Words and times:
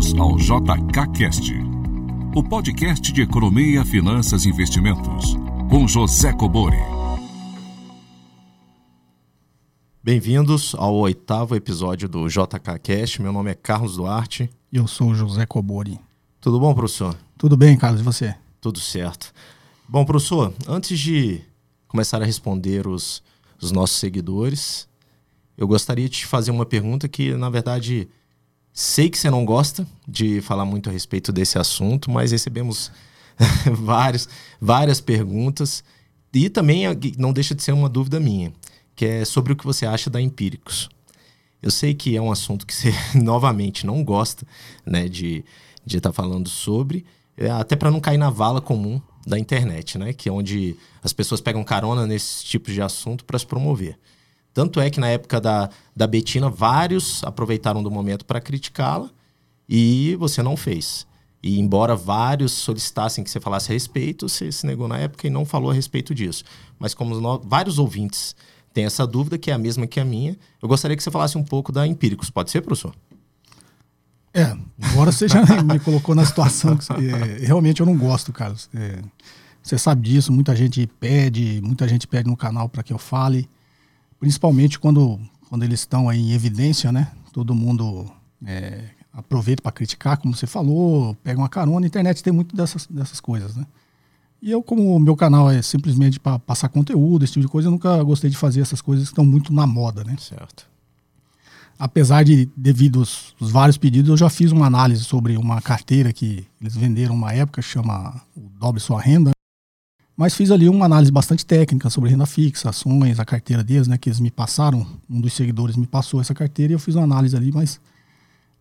Bem-vindos 0.00 0.18
ao 0.18 0.62
JKCast, 0.62 1.52
o 2.34 2.42
podcast 2.42 3.12
de 3.12 3.20
economia, 3.20 3.84
finanças 3.84 4.46
e 4.46 4.48
investimentos, 4.48 5.36
com 5.68 5.86
José 5.86 6.32
Cobori. 6.32 6.78
Bem-vindos 10.02 10.74
ao 10.74 10.94
oitavo 10.94 11.54
episódio 11.54 12.08
do 12.08 12.26
JKCast. 12.28 13.20
Meu 13.20 13.30
nome 13.30 13.50
é 13.50 13.54
Carlos 13.54 13.96
Duarte. 13.96 14.48
E 14.72 14.78
eu 14.78 14.86
sou 14.86 15.10
o 15.10 15.14
José 15.14 15.44
Cobori. 15.44 16.00
Tudo 16.40 16.58
bom, 16.58 16.74
professor? 16.74 17.14
Tudo 17.36 17.54
bem, 17.54 17.76
Carlos, 17.76 18.00
e 18.00 18.04
você? 18.04 18.34
Tudo 18.58 18.80
certo. 18.80 19.34
Bom, 19.86 20.06
professor, 20.06 20.54
antes 20.66 20.98
de 20.98 21.42
começar 21.86 22.22
a 22.22 22.24
responder 22.24 22.86
os, 22.86 23.22
os 23.60 23.70
nossos 23.70 23.98
seguidores, 23.98 24.88
eu 25.58 25.68
gostaria 25.68 26.08
de 26.08 26.20
te 26.20 26.26
fazer 26.26 26.52
uma 26.52 26.64
pergunta 26.64 27.06
que, 27.06 27.34
na 27.34 27.50
verdade, 27.50 28.08
sei 28.72 29.10
que 29.10 29.18
você 29.18 29.30
não 29.30 29.44
gosta 29.44 29.86
de 30.06 30.40
falar 30.40 30.64
muito 30.64 30.88
a 30.88 30.92
respeito 30.92 31.32
desse 31.32 31.58
assunto, 31.58 32.10
mas 32.10 32.32
recebemos 32.32 32.90
vários, 33.72 34.28
várias 34.60 35.00
perguntas 35.00 35.82
e 36.32 36.48
também 36.48 36.84
não 37.18 37.32
deixa 37.32 37.54
de 37.54 37.62
ser 37.62 37.72
uma 37.72 37.88
dúvida 37.88 38.20
minha, 38.20 38.52
que 38.94 39.04
é 39.04 39.24
sobre 39.24 39.52
o 39.52 39.56
que 39.56 39.64
você 39.64 39.84
acha 39.84 40.08
da 40.08 40.20
Empíricos. 40.20 40.88
Eu 41.62 41.70
sei 41.70 41.92
que 41.92 42.16
é 42.16 42.22
um 42.22 42.30
assunto 42.30 42.66
que 42.66 42.72
você, 42.74 42.92
novamente, 43.14 43.84
não 43.84 44.02
gosta 44.04 44.46
né, 44.86 45.08
de 45.08 45.44
estar 45.86 45.86
de 45.86 46.00
tá 46.00 46.12
falando 46.12 46.48
sobre, 46.48 47.04
é, 47.36 47.50
até 47.50 47.76
para 47.76 47.90
não 47.90 48.00
cair 48.00 48.18
na 48.18 48.30
vala 48.30 48.60
comum 48.60 49.00
da 49.26 49.38
internet, 49.38 49.98
né, 49.98 50.12
que 50.12 50.28
é 50.28 50.32
onde 50.32 50.76
as 51.02 51.12
pessoas 51.12 51.40
pegam 51.40 51.62
carona 51.62 52.06
nesses 52.06 52.42
tipos 52.42 52.72
de 52.72 52.80
assunto 52.80 53.24
para 53.24 53.38
se 53.38 53.46
promover. 53.46 53.98
Tanto 54.52 54.80
é 54.80 54.90
que 54.90 55.00
na 55.00 55.08
época 55.08 55.40
da, 55.40 55.70
da 55.94 56.06
Betina, 56.06 56.50
vários 56.50 57.22
aproveitaram 57.24 57.82
do 57.82 57.90
momento 57.90 58.24
para 58.24 58.40
criticá-la 58.40 59.10
e 59.68 60.16
você 60.16 60.42
não 60.42 60.56
fez. 60.56 61.06
E 61.42 61.58
embora 61.58 61.96
vários 61.96 62.52
solicitassem 62.52 63.24
que 63.24 63.30
você 63.30 63.40
falasse 63.40 63.70
a 63.70 63.74
respeito, 63.74 64.28
você 64.28 64.52
se 64.52 64.66
negou 64.66 64.86
na 64.86 64.98
época 64.98 65.26
e 65.26 65.30
não 65.30 65.44
falou 65.44 65.70
a 65.70 65.74
respeito 65.74 66.14
disso. 66.14 66.44
Mas 66.78 66.92
como 66.92 67.18
nós, 67.18 67.40
vários 67.44 67.78
ouvintes 67.78 68.34
têm 68.74 68.84
essa 68.84 69.06
dúvida, 69.06 69.38
que 69.38 69.50
é 69.50 69.54
a 69.54 69.58
mesma 69.58 69.86
que 69.86 69.98
a 69.98 70.04
minha, 70.04 70.36
eu 70.60 70.68
gostaria 70.68 70.96
que 70.96 71.02
você 71.02 71.10
falasse 71.10 71.38
um 71.38 71.44
pouco 71.44 71.72
da 71.72 71.86
Empíricos. 71.86 72.28
Pode 72.28 72.50
ser, 72.50 72.60
professor? 72.60 72.94
É, 74.34 74.56
agora 74.82 75.10
você 75.10 75.26
já 75.26 75.40
me 75.62 75.78
colocou 75.80 76.14
na 76.14 76.24
situação 76.24 76.76
que 76.76 76.92
é, 76.92 77.46
realmente 77.46 77.80
eu 77.80 77.86
não 77.86 77.96
gosto, 77.96 78.32
Carlos. 78.32 78.68
É, 78.74 79.00
você 79.62 79.78
sabe 79.78 80.08
disso, 80.08 80.32
muita 80.32 80.54
gente 80.54 80.86
pede, 80.86 81.60
muita 81.62 81.88
gente 81.88 82.06
pede 82.06 82.28
no 82.28 82.36
canal 82.36 82.68
para 82.68 82.82
que 82.82 82.92
eu 82.92 82.98
fale 82.98 83.48
principalmente 84.20 84.78
quando, 84.78 85.18
quando 85.48 85.64
eles 85.64 85.80
estão 85.80 86.08
aí 86.08 86.20
em 86.20 86.32
evidência, 86.32 86.92
né? 86.92 87.10
Todo 87.32 87.54
mundo 87.54 88.06
é, 88.46 88.84
aproveita 89.12 89.62
para 89.62 89.72
criticar, 89.72 90.18
como 90.18 90.36
você 90.36 90.46
falou, 90.46 91.16
pega 91.24 91.40
uma 91.40 91.48
carona. 91.48 91.86
A 91.86 91.88
internet 91.88 92.22
tem 92.22 92.32
muito 92.32 92.54
dessas, 92.54 92.86
dessas 92.86 93.18
coisas, 93.18 93.56
né? 93.56 93.66
E 94.42 94.50
eu, 94.50 94.62
como 94.62 94.94
o 94.94 94.98
meu 94.98 95.16
canal 95.16 95.50
é 95.50 95.60
simplesmente 95.60 96.20
para 96.20 96.38
passar 96.38 96.68
conteúdo, 96.68 97.24
esse 97.24 97.34
tipo 97.34 97.44
de 97.44 97.50
coisa, 97.50 97.68
eu 97.68 97.72
nunca 97.72 98.02
gostei 98.02 98.30
de 98.30 98.36
fazer 98.36 98.60
essas 98.60 98.80
coisas 98.80 99.06
que 99.06 99.12
estão 99.12 99.24
muito 99.24 99.52
na 99.52 99.66
moda, 99.66 100.04
né? 100.04 100.16
Certo. 100.18 100.68
Apesar 101.78 102.24
de, 102.24 102.48
devido 102.56 103.00
aos, 103.00 103.34
aos 103.40 103.50
vários 103.50 103.78
pedidos, 103.78 104.10
eu 104.10 104.16
já 104.16 104.28
fiz 104.28 104.52
uma 104.52 104.66
análise 104.66 105.02
sobre 105.04 105.36
uma 105.36 105.60
carteira 105.62 106.12
que 106.12 106.46
eles 106.60 106.76
venderam 106.76 107.14
uma 107.14 107.32
época, 107.32 107.62
chama 107.62 108.20
o 108.36 108.50
Dobre 108.58 108.80
Sua 108.80 109.00
Renda, 109.00 109.30
mas 110.20 110.34
fiz 110.34 110.50
ali 110.50 110.68
uma 110.68 110.84
análise 110.84 111.10
bastante 111.10 111.46
técnica 111.46 111.88
sobre 111.88 112.10
renda 112.10 112.26
fixa, 112.26 112.68
ações, 112.68 113.18
a 113.18 113.24
carteira 113.24 113.64
deles, 113.64 113.88
né? 113.88 113.96
Que 113.96 114.10
eles 114.10 114.20
me 114.20 114.30
passaram, 114.30 114.86
um 115.08 115.18
dos 115.18 115.32
seguidores 115.32 115.78
me 115.78 115.86
passou 115.86 116.20
essa 116.20 116.34
carteira 116.34 116.74
e 116.74 116.74
eu 116.74 116.78
fiz 116.78 116.94
uma 116.94 117.04
análise 117.04 117.34
ali, 117.34 117.50
mas 117.50 117.80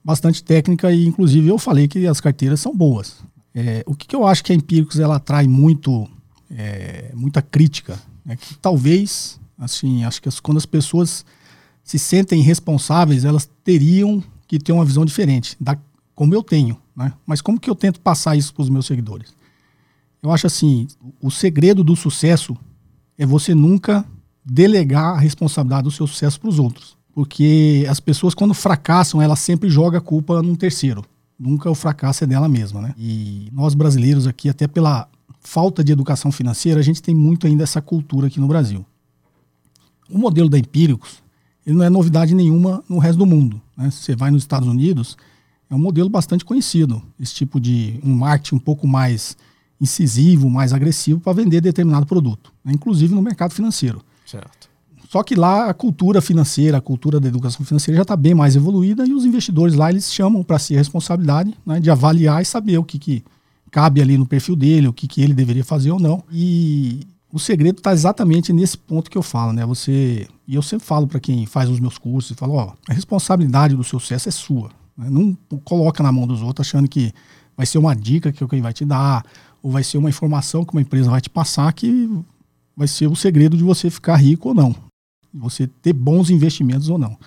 bastante 0.01 0.41
técnica 0.41 0.89
e 0.89 1.05
inclusive 1.05 1.49
eu 1.49 1.57
falei 1.57 1.85
que 1.85 2.07
as 2.07 2.21
carteiras 2.21 2.61
são 2.61 2.73
boas. 2.73 3.17
É, 3.53 3.83
o 3.85 3.93
que, 3.93 4.07
que, 4.07 4.15
eu 4.15 4.25
acho 4.25 4.41
que 4.41 4.53
a 4.53 4.55
Empíricos 4.55 5.01
ela 5.01 5.17
atrai 5.17 5.47
muito, 5.47 6.07
é, 6.49 7.11
muita 7.13 7.41
crítica, 7.41 7.99
é 8.25 8.37
que 8.37 8.55
talvez, 8.55 9.37
assim, 9.57 10.05
acho 10.05 10.21
que 10.21 10.29
as, 10.29 10.39
quando 10.39 10.59
as 10.59 10.65
pessoas 10.65 11.25
se 11.83 11.99
sentem 11.99 12.41
responsáveis, 12.41 13.25
elas 13.25 13.49
teriam 13.65 14.23
que 14.47 14.59
ter 14.59 14.71
uma 14.71 14.85
visão 14.85 15.03
diferente, 15.03 15.57
da, 15.59 15.77
como 16.15 16.33
eu 16.33 16.41
tenho, 16.41 16.77
né? 16.95 17.11
Mas 17.25 17.41
como 17.41 17.59
que 17.59 17.69
eu 17.69 17.75
tento 17.75 17.99
passar 17.99 18.37
isso 18.37 18.53
para 18.53 18.63
os 18.63 18.69
meus 18.69 18.85
seguidores? 18.85 19.37
Eu 20.21 20.31
acho 20.31 20.47
assim, 20.47 20.87
o 21.21 21.31
segredo 21.31 21.83
do 21.83 21.95
sucesso 21.95 22.55
é 23.17 23.25
você 23.25 23.55
nunca 23.55 24.05
delegar 24.43 25.15
a 25.15 25.19
responsabilidade 25.19 25.83
do 25.83 25.91
seu 25.91 26.07
sucesso 26.07 26.39
para 26.39 26.49
os 26.49 26.59
outros. 26.59 26.97
Porque 27.13 27.85
as 27.89 27.99
pessoas, 27.99 28.33
quando 28.33 28.53
fracassam, 28.53 29.21
elas 29.21 29.39
sempre 29.39 29.69
jogam 29.69 29.97
a 29.97 30.01
culpa 30.01 30.41
num 30.41 30.55
terceiro. 30.55 31.03
Nunca 31.37 31.69
o 31.69 31.75
fracasso 31.75 32.23
é 32.23 32.27
dela 32.27 32.49
mesma, 32.49 32.81
né? 32.81 32.93
E 32.97 33.49
nós 33.53 33.73
brasileiros 33.73 34.27
aqui, 34.27 34.49
até 34.49 34.67
pela 34.67 35.07
falta 35.39 35.83
de 35.83 35.91
educação 35.91 36.31
financeira, 36.31 36.79
a 36.79 36.83
gente 36.83 37.01
tem 37.01 37.15
muito 37.15 37.47
ainda 37.47 37.63
essa 37.63 37.81
cultura 37.81 38.27
aqui 38.27 38.39
no 38.39 38.47
Brasil. 38.47 38.85
O 40.09 40.17
modelo 40.17 40.49
da 40.49 40.57
Empíricos, 40.57 41.23
ele 41.65 41.77
não 41.77 41.85
é 41.85 41.89
novidade 41.89 42.33
nenhuma 42.35 42.83
no 42.89 42.97
resto 42.97 43.19
do 43.19 43.25
mundo. 43.25 43.61
Né? 43.77 43.89
Você 43.89 44.15
vai 44.15 44.31
nos 44.31 44.43
Estados 44.43 44.67
Unidos, 44.67 45.17
é 45.69 45.75
um 45.75 45.79
modelo 45.79 46.09
bastante 46.09 46.43
conhecido. 46.43 47.01
Esse 47.19 47.33
tipo 47.35 47.59
de 47.59 47.99
um 48.03 48.13
marketing 48.13 48.55
um 48.55 48.59
pouco 48.59 48.87
mais 48.87 49.37
incisivo, 49.79 50.49
mais 50.49 50.73
agressivo 50.73 51.19
para 51.19 51.33
vender 51.33 51.61
determinado 51.61 52.05
produto, 52.05 52.53
né? 52.63 52.73
inclusive 52.73 53.13
no 53.13 53.21
mercado 53.21 53.53
financeiro. 53.53 54.01
Certo. 54.25 54.69
Só 55.09 55.23
que 55.23 55.33
lá 55.33 55.69
a 55.69 55.73
cultura 55.73 56.21
financeira, 56.21 56.77
a 56.77 56.81
cultura 56.81 57.19
da 57.19 57.27
educação 57.27 57.65
financeira 57.65 57.95
já 57.95 58.03
está 58.03 58.15
bem 58.15 58.35
mais 58.35 58.55
evoluída 58.55 59.07
e 59.07 59.13
os 59.13 59.25
investidores 59.25 59.73
lá 59.73 59.89
eles 59.89 60.13
chamam 60.13 60.43
para 60.43 60.59
si 60.59 60.75
a 60.75 60.77
responsabilidade 60.77 61.55
né, 61.65 61.79
de 61.79 61.89
avaliar 61.89 62.41
e 62.41 62.45
saber 62.45 62.77
o 62.77 62.83
que, 62.83 62.99
que 62.99 63.23
cabe 63.71 64.01
ali 64.01 64.17
no 64.19 64.25
perfil 64.25 64.55
dele, 64.55 64.87
o 64.87 64.93
que, 64.93 65.07
que 65.07 65.21
ele 65.21 65.33
deveria 65.33 65.63
fazer 65.63 65.89
ou 65.89 65.99
não. 65.99 66.23
E 66.31 67.07
o 67.31 67.39
segredo 67.39 67.77
está 67.77 67.91
exatamente 67.91 68.53
nesse 68.53 68.77
ponto 68.77 69.09
que 69.09 69.17
eu 69.17 69.23
falo, 69.23 69.53
né? 69.53 69.65
Você 69.65 70.27
e 70.47 70.55
eu 70.55 70.61
sempre 70.61 70.85
falo 70.85 71.07
para 71.07 71.19
quem 71.19 71.45
faz 71.45 71.69
os 71.69 71.79
meus 71.79 71.97
cursos, 71.97 72.37
falo, 72.37 72.53
ó, 72.53 72.73
a 72.87 72.93
responsabilidade 72.93 73.75
do 73.75 73.83
seu 73.83 73.99
sucesso 73.99 74.29
é 74.29 74.31
sua. 74.31 74.69
Né? 74.97 75.07
Não 75.09 75.37
coloca 75.63 76.03
na 76.03 76.11
mão 76.11 76.27
dos 76.27 76.41
outros 76.41 76.67
achando 76.67 76.87
que 76.87 77.13
vai 77.55 77.65
ser 77.65 77.77
uma 77.77 77.95
dica 77.95 78.31
que 78.31 78.41
alguém 78.41 78.61
vai 78.61 78.73
te 78.73 78.85
dar 78.85 79.23
ou 79.61 79.71
vai 79.71 79.83
ser 79.83 79.97
uma 79.97 80.09
informação 80.09 80.63
que 80.63 80.73
uma 80.73 80.81
empresa 80.81 81.09
vai 81.09 81.21
te 81.21 81.29
passar 81.29 81.71
que 81.73 82.09
vai 82.75 82.87
ser 82.87 83.07
o 83.07 83.15
segredo 83.15 83.57
de 83.57 83.63
você 83.63 83.89
ficar 83.89 84.15
rico 84.15 84.49
ou 84.49 84.55
não, 84.55 84.73
você 85.33 85.67
ter 85.67 85.93
bons 85.93 86.29
investimentos 86.29 86.89
ou 86.89 86.97
não. 86.97 87.17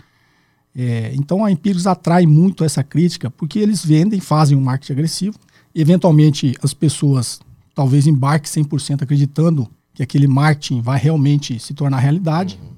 É, 0.75 1.13
então 1.15 1.45
a 1.45 1.51
Empíricos 1.51 1.87
atrai 1.87 2.25
muito 2.25 2.65
essa 2.65 2.83
crítica 2.83 3.31
porque 3.31 3.59
eles 3.59 3.85
vendem, 3.85 4.21
fazem 4.21 4.57
um 4.57 4.63
marketing 4.63 4.93
agressivo. 4.93 5.39
Eventualmente 5.75 6.55
as 6.63 6.73
pessoas 6.73 7.41
talvez 7.75 8.07
embarquem 8.07 8.65
100% 8.65 9.03
acreditando 9.03 9.69
que 9.93 10.03
aquele 10.03 10.27
marketing 10.27 10.81
vai 10.81 10.99
realmente 10.99 11.59
se 11.59 11.75
tornar 11.75 11.99
realidade. 11.99 12.59
Uhum. 12.63 12.73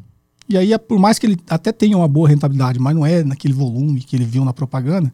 E 0.49 0.59
aí, 0.59 0.77
por 0.79 0.99
mais 0.99 1.19
que 1.19 1.27
ele 1.27 1.39
até 1.49 1.73
tenha 1.73 1.97
uma 1.97 2.09
boa 2.09 2.29
rentabilidade, 2.29 2.79
mas 2.79 2.95
não 2.95 3.07
é 3.07 3.23
naquele 3.23 3.55
volume 3.55 4.01
que 4.01 4.17
ele 4.17 4.25
viu 4.25 4.45
na 4.45 4.53
propaganda, 4.53 5.13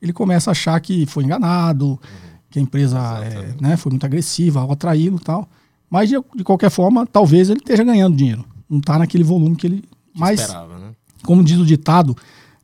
ele 0.00 0.12
começa 0.12 0.50
a 0.50 0.52
achar 0.52 0.80
que 0.80 1.04
foi 1.04 1.24
enganado, 1.24 1.90
uhum 1.90 2.31
que 2.52 2.58
a 2.58 2.62
empresa 2.62 2.98
é, 3.24 3.54
né, 3.58 3.76
foi 3.76 3.90
muito 3.90 4.04
agressiva 4.04 4.60
ao 4.60 4.70
atraí-lo 4.70 5.16
e 5.16 5.24
tal. 5.24 5.48
Mas, 5.90 6.08
de, 6.08 6.16
de, 6.36 6.44
qualquer 6.44 6.70
forma, 6.70 7.06
talvez 7.06 7.48
ele 7.48 7.58
esteja 7.58 7.82
ganhando 7.82 8.16
dinheiro. 8.16 8.44
Não 8.68 8.78
está 8.78 8.98
naquele 8.98 9.24
volume 9.24 9.56
que 9.56 9.66
ele. 9.66 9.84
Mas, 10.14 10.40
esperava, 10.40 10.78
né? 10.78 10.92
como 11.22 11.42
diz 11.42 11.58
o 11.58 11.64
ditado, 11.64 12.16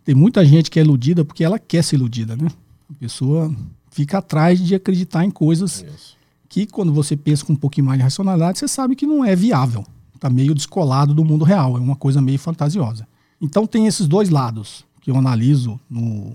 tem 0.05 0.15
muita 0.15 0.45
gente 0.45 0.71
que 0.71 0.79
é 0.79 0.83
iludida 0.83 1.25
porque 1.25 1.43
ela 1.43 1.59
quer 1.59 1.83
ser 1.83 1.97
iludida, 1.97 2.37
né? 2.37 2.49
A 2.91 2.95
pessoa 2.95 3.55
fica 3.91 4.19
atrás 4.19 4.63
de 4.63 4.75
acreditar 4.75 5.25
em 5.25 5.31
coisas 5.31 5.85
Isso. 5.87 6.17
que, 6.49 6.67
quando 6.67 6.93
você 6.93 7.17
pensa 7.17 7.45
com 7.45 7.55
um 7.55 7.57
pouquinho 7.57 7.87
mais 7.87 7.99
de 7.99 8.05
racionalidade, 8.05 8.59
você 8.59 8.69
sabe 8.69 8.95
que 8.95 9.07
não 9.07 9.25
é 9.25 9.35
viável. 9.35 9.85
Está 10.15 10.29
meio 10.29 10.55
descolado 10.55 11.15
do 11.15 11.25
mundo 11.25 11.45
real, 11.45 11.77
é 11.77 11.81
uma 11.81 11.97
coisa 11.97 12.21
meio 12.21 12.39
fantasiosa. 12.39 13.07
Então, 13.41 13.67
tem 13.67 13.87
esses 13.87 14.07
dois 14.07 14.29
lados 14.29 14.85
que 15.01 15.11
eu 15.11 15.17
analiso 15.17 15.81
no, 15.89 16.35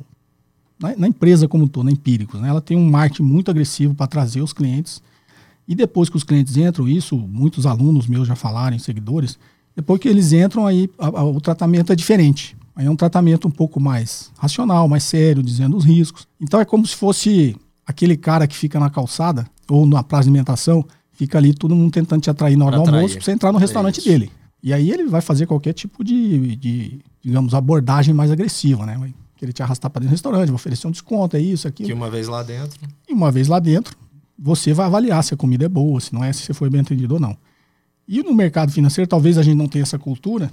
na, 0.79 0.95
na 0.95 1.07
empresa 1.07 1.47
como 1.47 1.65
estou, 1.65 1.83
na 1.83 1.91
Empíricos, 1.91 2.39
né? 2.41 2.49
ela 2.49 2.61
tem 2.61 2.77
um 2.77 2.89
marketing 2.89 3.23
muito 3.23 3.49
agressivo 3.51 3.93
para 3.95 4.07
trazer 4.07 4.41
os 4.41 4.53
clientes. 4.53 5.01
E 5.67 5.73
depois 5.73 6.09
que 6.09 6.17
os 6.17 6.23
clientes 6.23 6.57
entram, 6.57 6.87
isso 6.87 7.17
muitos 7.17 7.65
alunos 7.65 8.07
meus 8.07 8.27
já 8.27 8.35
falaram, 8.35 8.77
seguidores, 8.77 9.37
depois 9.75 9.99
que 9.99 10.07
eles 10.07 10.33
entram, 10.33 10.67
aí 10.67 10.89
a, 10.99 11.07
a, 11.07 11.23
o 11.23 11.39
tratamento 11.39 11.91
é 11.91 11.95
diferente. 11.95 12.55
Aí 12.75 12.85
é 12.85 12.89
um 12.89 12.95
tratamento 12.95 13.47
um 13.47 13.51
pouco 13.51 13.79
mais 13.79 14.31
racional, 14.37 14.87
mais 14.87 15.03
sério, 15.03 15.43
dizendo 15.43 15.77
os 15.77 15.85
riscos. 15.85 16.27
Então 16.41 16.59
é 16.59 16.65
como 16.65 16.85
se 16.85 16.95
fosse 16.95 17.55
aquele 17.85 18.17
cara 18.17 18.47
que 18.47 18.55
fica 18.55 18.79
na 18.79 18.89
calçada 18.89 19.45
ou 19.69 19.85
na 19.85 20.03
praça 20.03 20.23
de 20.23 20.29
alimentação, 20.29 20.85
fica 21.11 21.37
ali 21.37 21.53
todo 21.53 21.75
mundo 21.75 21.91
tentando 21.91 22.21
te 22.21 22.29
atrair 22.29 22.57
na 22.57 22.65
hora 22.65 22.81
pra 22.81 22.91
do 22.91 22.95
almoço 22.95 23.15
para 23.15 23.23
você 23.23 23.31
entrar 23.31 23.51
no 23.51 23.59
restaurante 23.59 23.99
é 23.99 24.03
dele. 24.03 24.31
E 24.61 24.73
aí 24.73 24.91
ele 24.91 25.05
vai 25.05 25.21
fazer 25.21 25.45
qualquer 25.45 25.73
tipo 25.73 26.03
de, 26.03 26.55
de, 26.55 26.99
digamos, 27.21 27.53
abordagem 27.53 28.13
mais 28.13 28.31
agressiva, 28.31 28.85
né? 28.85 28.97
Querer 29.43 29.53
te 29.53 29.61
arrastar 29.61 29.91
para 29.91 29.99
dentro 29.99 30.11
do 30.11 30.15
restaurante, 30.15 30.47
vai 30.47 30.55
oferecer 30.55 30.87
um 30.87 30.91
desconto, 30.91 31.35
é 31.35 31.41
isso, 31.41 31.67
aquilo. 31.67 31.87
Que 31.87 31.93
uma 31.93 32.09
vez 32.09 32.27
lá 32.29 32.41
dentro. 32.41 32.79
E 33.07 33.13
uma 33.13 33.29
vez 33.29 33.49
lá 33.49 33.59
dentro, 33.59 33.95
você 34.39 34.73
vai 34.73 34.85
avaliar 34.85 35.21
se 35.23 35.33
a 35.33 35.37
comida 35.37 35.65
é 35.65 35.69
boa, 35.69 35.99
se 35.99 36.13
não 36.13 36.23
é, 36.23 36.31
se 36.31 36.43
você 36.43 36.53
foi 36.53 36.69
bem 36.69 36.81
atendido 36.81 37.15
ou 37.15 37.19
não. 37.19 37.35
E 38.07 38.23
no 38.23 38.33
mercado 38.33 38.71
financeiro, 38.71 39.07
talvez 39.07 39.37
a 39.37 39.43
gente 39.43 39.57
não 39.57 39.67
tenha 39.67 39.83
essa 39.83 39.99
cultura, 39.99 40.49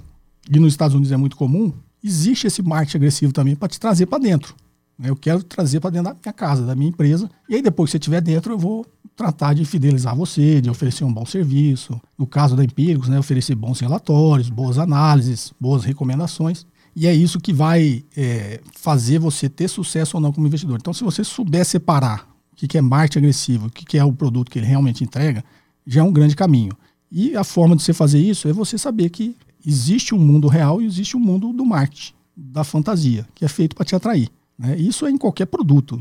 e 0.49 0.59
nos 0.59 0.73
Estados 0.73 0.93
Unidos 0.93 1.11
é 1.11 1.17
muito 1.17 1.37
comum, 1.37 1.71
existe 2.03 2.47
esse 2.47 2.61
marketing 2.61 2.97
agressivo 2.97 3.31
também 3.31 3.55
para 3.55 3.69
te 3.69 3.79
trazer 3.79 4.07
para 4.07 4.19
dentro. 4.19 4.55
Né? 4.97 5.09
Eu 5.09 5.15
quero 5.15 5.41
trazer 5.41 5.79
para 5.79 5.91
dentro 5.91 6.11
da 6.11 6.17
minha 6.21 6.33
casa, 6.33 6.65
da 6.65 6.75
minha 6.75 6.89
empresa. 6.89 7.29
E 7.47 7.55
aí, 7.55 7.61
depois 7.61 7.89
que 7.89 7.91
você 7.91 7.97
estiver 7.97 8.21
dentro, 8.21 8.53
eu 8.53 8.57
vou 8.57 8.85
tratar 9.15 9.53
de 9.53 9.63
fidelizar 9.63 10.15
você, 10.15 10.59
de 10.59 10.69
oferecer 10.69 11.03
um 11.03 11.13
bom 11.13 11.25
serviço. 11.25 12.01
No 12.17 12.27
caso 12.27 12.55
da 12.55 12.63
Empíricos, 12.63 13.07
né, 13.07 13.19
oferecer 13.19 13.55
bons 13.55 13.79
relatórios, 13.79 14.49
boas 14.49 14.77
análises, 14.77 15.53
boas 15.59 15.85
recomendações. 15.85 16.65
E 16.95 17.07
é 17.07 17.13
isso 17.13 17.39
que 17.39 17.53
vai 17.53 18.03
é, 18.15 18.59
fazer 18.73 19.19
você 19.19 19.47
ter 19.47 19.67
sucesso 19.67 20.17
ou 20.17 20.21
não 20.21 20.31
como 20.31 20.47
investidor. 20.47 20.77
Então, 20.79 20.93
se 20.93 21.03
você 21.03 21.23
souber 21.23 21.65
separar 21.65 22.27
o 22.51 22.55
que 22.55 22.77
é 22.77 22.81
marketing 22.81 23.19
agressivo, 23.19 23.67
o 23.67 23.69
que 23.69 23.97
é 23.97 24.03
o 24.03 24.13
produto 24.13 24.51
que 24.51 24.59
ele 24.59 24.67
realmente 24.67 25.03
entrega, 25.03 25.43
já 25.85 26.01
é 26.01 26.03
um 26.03 26.11
grande 26.11 26.35
caminho. 26.35 26.73
E 27.11 27.35
a 27.35 27.43
forma 27.43 27.75
de 27.75 27.83
você 27.83 27.93
fazer 27.93 28.19
isso 28.19 28.47
é 28.47 28.53
você 28.53 28.77
saber 28.77 29.09
que 29.09 29.35
existe 29.65 30.13
um 30.13 30.19
mundo 30.19 30.47
real 30.47 30.81
e 30.81 30.85
existe 30.85 31.17
um 31.17 31.19
mundo 31.19 31.51
do 31.53 31.65
marketing, 31.65 32.13
da 32.35 32.63
fantasia, 32.63 33.27
que 33.33 33.45
é 33.45 33.47
feito 33.47 33.75
para 33.75 33.85
te 33.85 33.95
atrair. 33.95 34.29
Né? 34.57 34.77
Isso 34.77 35.05
é 35.05 35.11
em 35.11 35.17
qualquer 35.17 35.45
produto. 35.45 35.99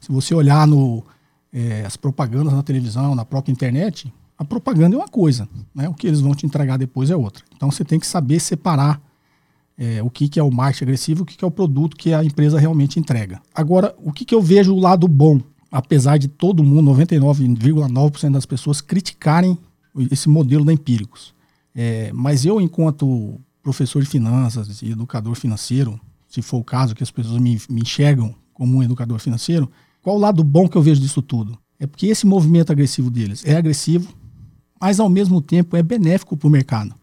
Se 0.00 0.12
você 0.12 0.34
olhar 0.34 0.66
no, 0.66 1.04
é, 1.52 1.84
as 1.84 1.96
propagandas 1.96 2.52
na 2.52 2.62
televisão, 2.62 3.14
na 3.14 3.24
própria 3.24 3.52
internet, 3.52 4.12
a 4.36 4.44
propaganda 4.44 4.96
é 4.96 4.98
uma 4.98 5.08
coisa, 5.08 5.48
né? 5.74 5.88
o 5.88 5.94
que 5.94 6.06
eles 6.06 6.20
vão 6.20 6.34
te 6.34 6.44
entregar 6.44 6.76
depois 6.76 7.10
é 7.10 7.16
outra. 7.16 7.44
Então 7.56 7.70
você 7.70 7.84
tem 7.84 7.98
que 7.98 8.06
saber 8.06 8.40
separar 8.40 9.00
é, 9.76 10.02
o 10.02 10.10
que, 10.10 10.28
que 10.28 10.38
é 10.38 10.42
o 10.42 10.50
marketing 10.50 10.84
agressivo, 10.84 11.22
o 11.22 11.26
que, 11.26 11.36
que 11.36 11.44
é 11.44 11.48
o 11.48 11.50
produto 11.50 11.96
que 11.96 12.12
a 12.12 12.24
empresa 12.24 12.58
realmente 12.58 12.98
entrega. 12.98 13.40
Agora, 13.54 13.94
o 13.98 14.12
que, 14.12 14.24
que 14.24 14.34
eu 14.34 14.40
vejo 14.40 14.74
o 14.74 14.80
lado 14.80 15.08
bom, 15.08 15.40
apesar 15.70 16.18
de 16.18 16.28
todo 16.28 16.62
mundo, 16.62 16.90
99,9% 16.92 18.30
das 18.30 18.46
pessoas 18.46 18.80
criticarem 18.80 19.58
esse 20.10 20.28
modelo 20.28 20.64
da 20.64 20.72
Empíricos. 20.72 21.34
É, 21.74 22.12
mas 22.12 22.44
eu, 22.44 22.60
enquanto 22.60 23.40
professor 23.62 24.02
de 24.02 24.08
finanças 24.08 24.82
e 24.82 24.90
educador 24.92 25.34
financeiro, 25.34 25.98
se 26.28 26.42
for 26.42 26.58
o 26.58 26.64
caso 26.64 26.94
que 26.94 27.02
as 27.02 27.10
pessoas 27.10 27.40
me, 27.40 27.60
me 27.68 27.80
enxergam 27.80 28.34
como 28.52 28.76
um 28.76 28.82
educador 28.82 29.18
financeiro, 29.18 29.70
qual 30.02 30.16
o 30.16 30.20
lado 30.20 30.44
bom 30.44 30.68
que 30.68 30.76
eu 30.76 30.82
vejo 30.82 31.00
disso 31.00 31.22
tudo? 31.22 31.58
É 31.78 31.86
porque 31.86 32.06
esse 32.06 32.26
movimento 32.26 32.70
agressivo 32.70 33.10
deles 33.10 33.44
é 33.44 33.56
agressivo, 33.56 34.12
mas 34.80 35.00
ao 35.00 35.08
mesmo 35.08 35.40
tempo 35.40 35.76
é 35.76 35.82
benéfico 35.82 36.36
para 36.36 36.46
o 36.46 36.50
mercado, 36.50 36.94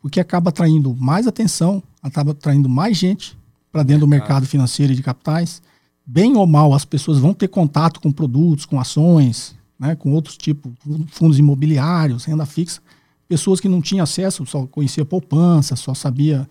porque 0.00 0.20
acaba 0.20 0.50
atraindo 0.50 0.94
mais 0.94 1.26
atenção, 1.26 1.82
acaba 2.04 2.32
atraindo 2.32 2.68
mais 2.68 2.98
gente 2.98 3.36
para 3.72 3.82
dentro 3.82 4.00
do 4.00 4.06
mercado 4.06 4.46
financeiro 4.46 4.92
e 4.92 4.96
de 4.96 5.02
capitais. 5.02 5.62
Bem 6.06 6.36
ou 6.36 6.46
mal, 6.46 6.74
as 6.74 6.84
pessoas 6.84 7.18
vão 7.18 7.32
ter 7.32 7.48
contato 7.48 7.98
com 7.98 8.12
produtos, 8.12 8.66
com 8.66 8.78
ações, 8.78 9.56
né, 9.78 9.96
com 9.96 10.12
outros 10.12 10.36
tipos, 10.36 10.70
fundos 11.08 11.38
imobiliários, 11.38 12.26
renda 12.26 12.44
fixa. 12.44 12.82
Pessoas 13.26 13.58
que 13.58 13.70
não 13.70 13.80
tinham 13.80 14.04
acesso, 14.04 14.44
só 14.44 14.66
conhecia 14.66 15.02
poupança, 15.04 15.74
só 15.76 15.94
sabia 15.94 16.46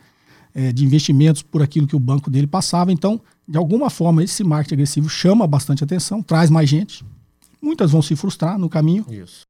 é, 0.55 0.73
de 0.73 0.83
investimentos 0.83 1.43
por 1.43 1.61
aquilo 1.61 1.85
que 1.85 1.95
o 1.95 1.99
banco 1.99 2.31
dele 2.31 2.47
passava. 2.47 2.91
Então, 2.91 3.21
de 3.47 3.57
alguma 3.57 3.91
forma, 3.91 4.23
esse 4.23 4.43
marketing 4.43 4.73
agressivo 4.73 5.07
chama 5.07 5.45
bastante 5.45 5.83
atenção, 5.83 6.23
traz 6.23 6.49
mais 6.49 6.67
gente. 6.67 7.05
Muitas 7.61 7.91
vão 7.91 8.01
se 8.01 8.15
frustrar 8.15 8.57
no 8.57 8.67
caminho, 8.67 9.05
Isso. 9.07 9.45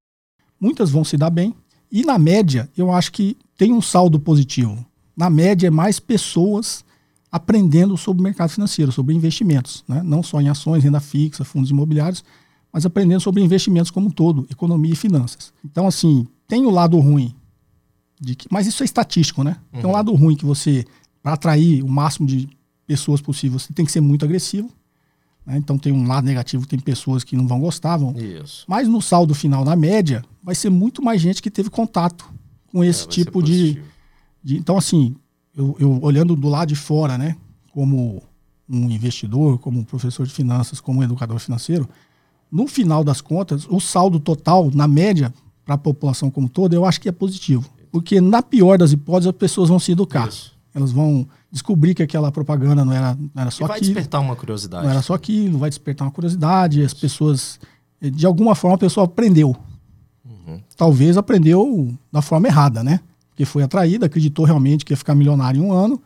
muitas 0.60 0.92
vão 0.92 1.06
se 1.06 1.16
dar 1.16 1.30
bem. 1.30 1.56
E 1.90 2.04
na 2.04 2.20
média, 2.20 2.70
eu 2.78 2.92
acho 2.92 3.12
que 3.12 3.38
tem 3.58 3.72
um 3.72 3.82
saldo 3.82 4.20
positivo. 4.20 4.86
Na 5.16 5.30
média, 5.30 5.68
é 5.68 5.72
mais 5.72 6.00
pessoas 6.00 6.84
aprendendo 7.32 7.98
sobre 7.98 8.22
o 8.22 8.24
mercado 8.24 8.50
financeiro, 8.50 8.92
sobre 8.92 9.16
investimentos, 9.16 9.84
né? 9.88 10.02
não 10.04 10.22
só 10.22 10.40
em 10.40 10.50
ações, 10.50 10.84
renda 10.84 11.00
fixa, 11.00 11.44
fundos 11.44 11.72
imobiliários, 11.72 12.24
mas 12.72 12.86
aprendendo 12.86 13.22
sobre 13.22 13.42
investimentos 13.42 13.92
como 13.92 14.08
um 14.08 14.12
todo, 14.12 14.48
economia 14.52 14.94
e 14.94 14.96
finanças. 14.96 15.52
Então, 15.66 15.88
assim, 15.88 16.28
tem 16.48 16.66
o 16.66 16.70
lado 16.70 17.00
ruim 17.00 17.34
de 18.20 18.36
que, 18.36 18.48
mas 18.52 18.68
isso 18.68 18.84
é 18.84 18.86
estatístico, 18.86 19.44
né? 19.44 19.58
Uhum. 19.74 19.82
Tem 19.82 19.90
um 19.90 19.94
lado 19.94 20.14
ruim 20.14 20.36
que 20.36 20.46
você, 20.46 20.86
para 21.22 21.34
atrair 21.34 21.84
o 21.84 21.88
máximo 21.88 22.28
de 22.28 22.48
pessoas 22.86 23.22
possível, 23.22 23.60
você 23.60 23.74
tem 23.74 23.86
que 23.86 23.92
ser 23.92 24.02
muito 24.02 24.26
agressivo. 24.26 24.70
Né? 25.46 25.58
Então 25.58 25.78
tem 25.78 25.92
um 25.92 26.08
lado 26.08 26.26
negativo, 26.26 26.66
tem 26.66 26.80
pessoas 26.80 27.24
que 27.24 27.36
não 27.36 27.48
vão 27.48 27.60
gostar. 27.60 27.98
Vão. 27.98 28.16
Isso. 28.18 28.66
Mas 28.68 28.88
no 28.88 29.02
saldo 29.02 29.34
final, 29.34 29.66
na 29.66 29.76
média, 29.76 30.24
vai 30.42 30.56
ser 30.56 30.70
muito 30.70 31.02
mais 31.02 31.22
gente 31.22 31.42
que 31.42 31.52
teve 31.52 31.70
contato 31.70 32.32
com 32.72 32.84
esse 32.84 33.06
é, 33.06 33.08
tipo 33.08 33.42
de, 33.42 33.82
de, 34.44 34.58
Então, 34.58 34.78
assim, 34.78 35.16
eu, 35.56 35.76
eu, 35.80 36.00
olhando 36.02 36.36
do 36.36 36.50
lado 36.50 36.70
de 36.70 36.76
fora, 36.76 37.18
né? 37.18 37.36
Como 37.72 38.22
um 38.70 38.90
investidor, 38.90 39.60
como 39.60 39.80
um 39.80 39.84
professor 39.84 40.26
de 40.26 40.34
finanças, 40.34 40.80
como 40.80 41.00
um 41.00 41.04
educador 41.04 41.40
financeiro, 41.40 41.88
no 42.52 42.68
final 42.68 43.04
das 43.04 43.22
contas, 43.22 43.68
o 43.70 43.80
saldo 43.80 44.20
total, 44.20 44.70
na 44.74 44.88
média, 44.88 45.34
para 45.66 45.76
a 45.76 45.78
população 45.78 46.30
como 46.30 46.50
toda, 46.50 46.76
eu 46.76 46.86
acho 46.86 47.00
que 47.00 47.10
é 47.10 47.12
positivo. 47.12 47.68
Porque, 47.92 48.20
na 48.20 48.42
pior 48.42 48.78
das 48.78 48.92
hipóteses, 48.92 49.30
as 49.30 49.36
pessoas 49.36 49.70
vão 49.70 49.80
se 49.80 49.92
educar. 49.92 50.28
Isso. 50.28 50.54
Elas 50.74 50.92
vão 50.92 51.28
descobrir 51.52 51.94
que 51.94 52.02
aquela 52.02 52.32
propaganda 52.32 52.84
não 52.84 52.92
era, 52.92 53.16
não 53.16 53.42
era 53.42 53.52
só 53.52 53.66
e 53.66 53.68
vai 53.68 53.78
aquilo. 53.78 53.94
Vai 53.94 54.02
despertar 54.02 54.22
uma 54.22 54.36
curiosidade. 54.36 54.84
Não 54.84 54.92
era 54.92 55.02
só 55.02 55.14
aquilo, 55.14 55.60
vai 55.60 55.70
despertar 55.70 56.06
uma 56.06 56.12
curiosidade. 56.12 56.84
As 56.84 56.94
pessoas, 56.94 57.60
de 58.02 58.26
alguma 58.26 58.56
forma, 58.56 58.76
a 58.76 58.80
pessoa 58.80 59.06
aprendeu. 59.06 59.56
Uhum. 60.26 60.60
Talvez 60.76 61.16
aprendeu 61.16 61.94
da 62.12 62.22
forma 62.24 62.48
errada, 62.48 62.84
né? 62.84 63.00
Porque 63.34 63.46
foi 63.46 63.64
atraída, 63.64 64.06
acreditou 64.06 64.46
realmente 64.46 64.86
que 64.86 64.94
ia 64.94 64.98
ficar 64.98 65.16
milionário 65.16 65.62
em 65.62 65.66
um 65.66 65.72
ano. 65.72 66.02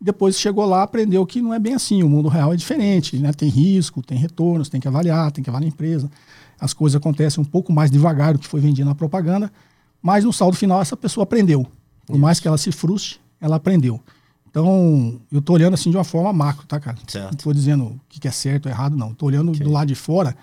Depois 0.00 0.38
chegou 0.38 0.64
lá, 0.64 0.84
aprendeu 0.84 1.26
que 1.26 1.42
não 1.42 1.52
é 1.52 1.58
bem 1.58 1.74
assim. 1.74 2.04
O 2.04 2.08
mundo 2.08 2.28
real 2.28 2.52
é 2.52 2.56
diferente, 2.56 3.18
né? 3.18 3.32
Tem 3.32 3.48
risco, 3.48 4.00
tem 4.00 4.16
retornos, 4.16 4.68
tem 4.68 4.80
que 4.80 4.86
avaliar, 4.86 5.32
tem 5.32 5.42
que 5.42 5.50
avaliar 5.50 5.70
a 5.70 5.74
empresa. 5.74 6.08
As 6.60 6.72
coisas 6.72 6.96
acontecem 6.96 7.42
um 7.42 7.44
pouco 7.44 7.72
mais 7.72 7.90
devagar 7.90 8.32
do 8.32 8.38
que 8.38 8.46
foi 8.46 8.60
vendido 8.60 8.88
na 8.88 8.94
propaganda. 8.94 9.50
Mas 10.00 10.24
no 10.24 10.32
saldo 10.32 10.56
final, 10.56 10.80
essa 10.80 10.96
pessoa 10.96 11.24
aprendeu. 11.24 11.66
Por 12.06 12.12
Isso. 12.12 12.22
mais 12.22 12.38
que 12.38 12.46
ela 12.46 12.56
se 12.56 12.70
frustre, 12.70 13.18
ela 13.40 13.56
aprendeu. 13.56 14.00
Então, 14.48 15.20
eu 15.30 15.42
tô 15.42 15.52
olhando 15.52 15.74
assim 15.74 15.90
de 15.90 15.96
uma 15.96 16.04
forma 16.04 16.32
macro, 16.32 16.66
tá, 16.66 16.78
cara? 16.78 16.96
Certo. 17.06 17.32
Não 17.32 17.36
tô 17.36 17.52
dizendo 17.52 17.84
o 17.84 18.00
que 18.08 18.26
é 18.26 18.30
certo 18.30 18.66
ou 18.66 18.72
errado, 18.72 18.96
não. 18.96 19.12
Tô 19.12 19.26
olhando 19.26 19.50
okay. 19.50 19.64
do 19.64 19.70
lado 19.70 19.88
de 19.88 19.94
fora, 19.96 20.34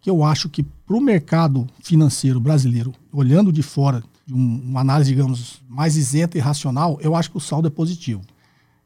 que 0.00 0.10
eu 0.10 0.22
acho 0.24 0.48
que 0.48 0.62
para 0.62 0.96
o 0.96 1.00
mercado 1.00 1.66
financeiro 1.80 2.38
brasileiro, 2.40 2.92
olhando 3.12 3.52
de 3.52 3.62
fora, 3.62 4.02
de 4.26 4.34
um, 4.34 4.60
uma 4.64 4.80
análise, 4.80 5.10
digamos, 5.10 5.60
mais 5.68 5.96
isenta 5.96 6.38
e 6.38 6.40
racional, 6.40 6.98
eu 7.00 7.14
acho 7.14 7.30
que 7.30 7.36
o 7.36 7.40
saldo 7.40 7.68
é 7.68 7.70
positivo. 7.70 8.22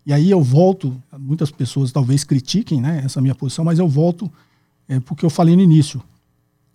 E 0.05 0.12
aí 0.12 0.31
eu 0.31 0.43
volto, 0.43 1.00
muitas 1.19 1.50
pessoas 1.50 1.93
talvez 1.93 2.25
critiquem 2.25 2.81
né, 2.81 3.02
essa 3.05 3.20
minha 3.20 3.35
posição, 3.35 3.64
mas 3.64 3.79
eu 3.79 3.88
volto 3.88 4.31
é, 4.88 4.99
porque 5.00 5.25
eu 5.25 5.31
falei 5.31 5.55
no 5.55 5.62
início. 5.62 6.02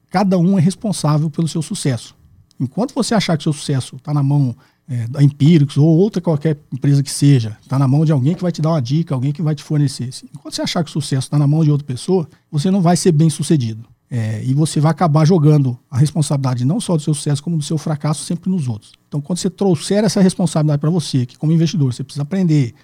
Cada 0.10 0.38
um 0.38 0.58
é 0.58 0.62
responsável 0.62 1.30
pelo 1.30 1.48
seu 1.48 1.62
sucesso. 1.62 2.16
Enquanto 2.60 2.94
você 2.94 3.16
achar 3.16 3.36
que 3.36 3.44
seu 3.44 3.52
sucesso 3.52 3.96
está 3.96 4.14
na 4.14 4.22
mão 4.22 4.56
é, 4.88 5.08
da 5.08 5.24
Empíricos 5.24 5.78
ou 5.78 5.88
outra 5.88 6.22
qualquer 6.22 6.58
empresa 6.72 7.02
que 7.02 7.10
seja, 7.10 7.58
está 7.62 7.80
na 7.80 7.88
mão 7.88 8.06
de 8.06 8.12
alguém 8.12 8.36
que 8.36 8.42
vai 8.42 8.52
te 8.52 8.62
dar 8.62 8.70
uma 8.70 8.82
dica, 8.82 9.16
alguém 9.16 9.32
que 9.32 9.42
vai 9.42 9.56
te 9.56 9.64
fornecer. 9.64 10.10
Enquanto 10.34 10.54
você 10.54 10.62
achar 10.62 10.84
que 10.84 10.90
o 10.90 10.94
sucesso 10.94 11.28
está 11.28 11.40
na 11.40 11.48
mão 11.48 11.64
de 11.64 11.72
outra 11.72 11.86
pessoa, 11.86 12.30
você 12.52 12.70
não 12.70 12.82
vai 12.82 12.96
ser 12.96 13.12
bem 13.12 13.30
sucedido. 13.30 13.84
É, 14.16 14.44
e 14.44 14.54
você 14.54 14.80
vai 14.80 14.92
acabar 14.92 15.26
jogando 15.26 15.76
a 15.90 15.98
responsabilidade 15.98 16.64
não 16.64 16.80
só 16.80 16.96
do 16.96 17.02
seu 17.02 17.16
sucesso, 17.16 17.42
como 17.42 17.58
do 17.58 17.64
seu 17.64 17.80
fracasso 17.80 18.24
sempre 18.24 18.48
nos 18.48 18.68
outros. 18.68 18.92
Então, 19.08 19.20
quando 19.20 19.40
você 19.40 19.50
trouxer 19.50 20.04
essa 20.04 20.22
responsabilidade 20.22 20.80
para 20.80 20.92
você, 20.92 21.26
que 21.26 21.36
como 21.36 21.52
investidor 21.52 21.92
você 21.92 22.04
precisa 22.04 22.22
aprender, 22.22 22.76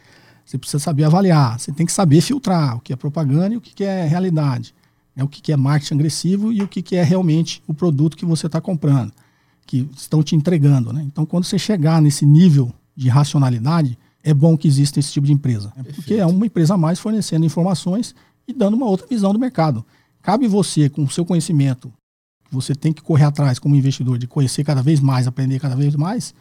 você 0.44 0.58
precisa 0.58 0.80
saber 0.80 1.04
avaliar, 1.04 1.60
você 1.60 1.72
tem 1.72 1.86
que 1.86 1.92
saber 1.92 2.22
filtrar 2.22 2.78
o 2.78 2.80
que 2.80 2.92
é 2.92 2.96
propaganda 2.96 3.54
e 3.54 3.58
o 3.58 3.62
que 3.62 3.84
é 3.84 4.08
realidade, 4.08 4.74
né? 5.16 5.24
o 5.24 5.28
que 5.28 5.52
é 5.52 5.56
marketing 5.56 5.94
agressivo 5.94 6.52
e 6.52 6.64
o 6.64 6.68
que 6.68 6.96
é 6.96 7.04
realmente 7.04 7.62
o 7.68 7.76
produto 7.76 8.18
que 8.18 8.26
você 8.26 8.48
está 8.48 8.60
comprando 8.60 9.14
que 9.70 9.88
estão 9.96 10.24
te 10.24 10.36
entregando. 10.36 10.92
Né? 10.92 11.04
Então, 11.06 11.28
quando 11.28 11.44
você 11.44 11.60
chegar 11.60 12.02
nesse 12.02 12.26
nível 12.26 12.74
de 12.96 13.08
racionalidade, 13.08 14.00
é 14.24 14.34
bom 14.34 14.58
que 14.58 14.68
exista 14.68 15.00
esse 15.00 15.12
tipo 15.12 15.28
de 15.28 15.34
empresa. 15.34 15.72
Né? 15.78 15.84
Porque 15.94 16.16
é 16.16 16.26
uma 16.26 16.48
empresa 16.48 16.74
a 16.74 16.78
mais 16.78 16.98
fornecendo 16.98 17.46
informações 17.46 18.16
e 18.48 18.54
dando 18.54 18.74
uma 18.74 18.88
outra 18.88 19.06
visão 19.06 19.32
do 19.32 19.38
mercado. 19.38 19.86
Cabe 20.22 20.48
você, 20.48 20.90
com 20.90 21.04
o 21.04 21.10
seu 21.10 21.26
conhecimento, 21.26 21.92
você 22.52 22.74
tem 22.76 22.92
que 22.92 23.02
correr 23.02 23.26
atrás 23.26 23.60
como 23.60 23.76
investidor 23.76 24.18
de 24.18 24.28
conhecer 24.28 24.64
cada 24.64 24.82
vez 24.82 25.00
mais, 25.00 25.28
aprender 25.28 25.60
cada 25.60 25.76
vez 25.76 25.96
mais, 25.96 26.34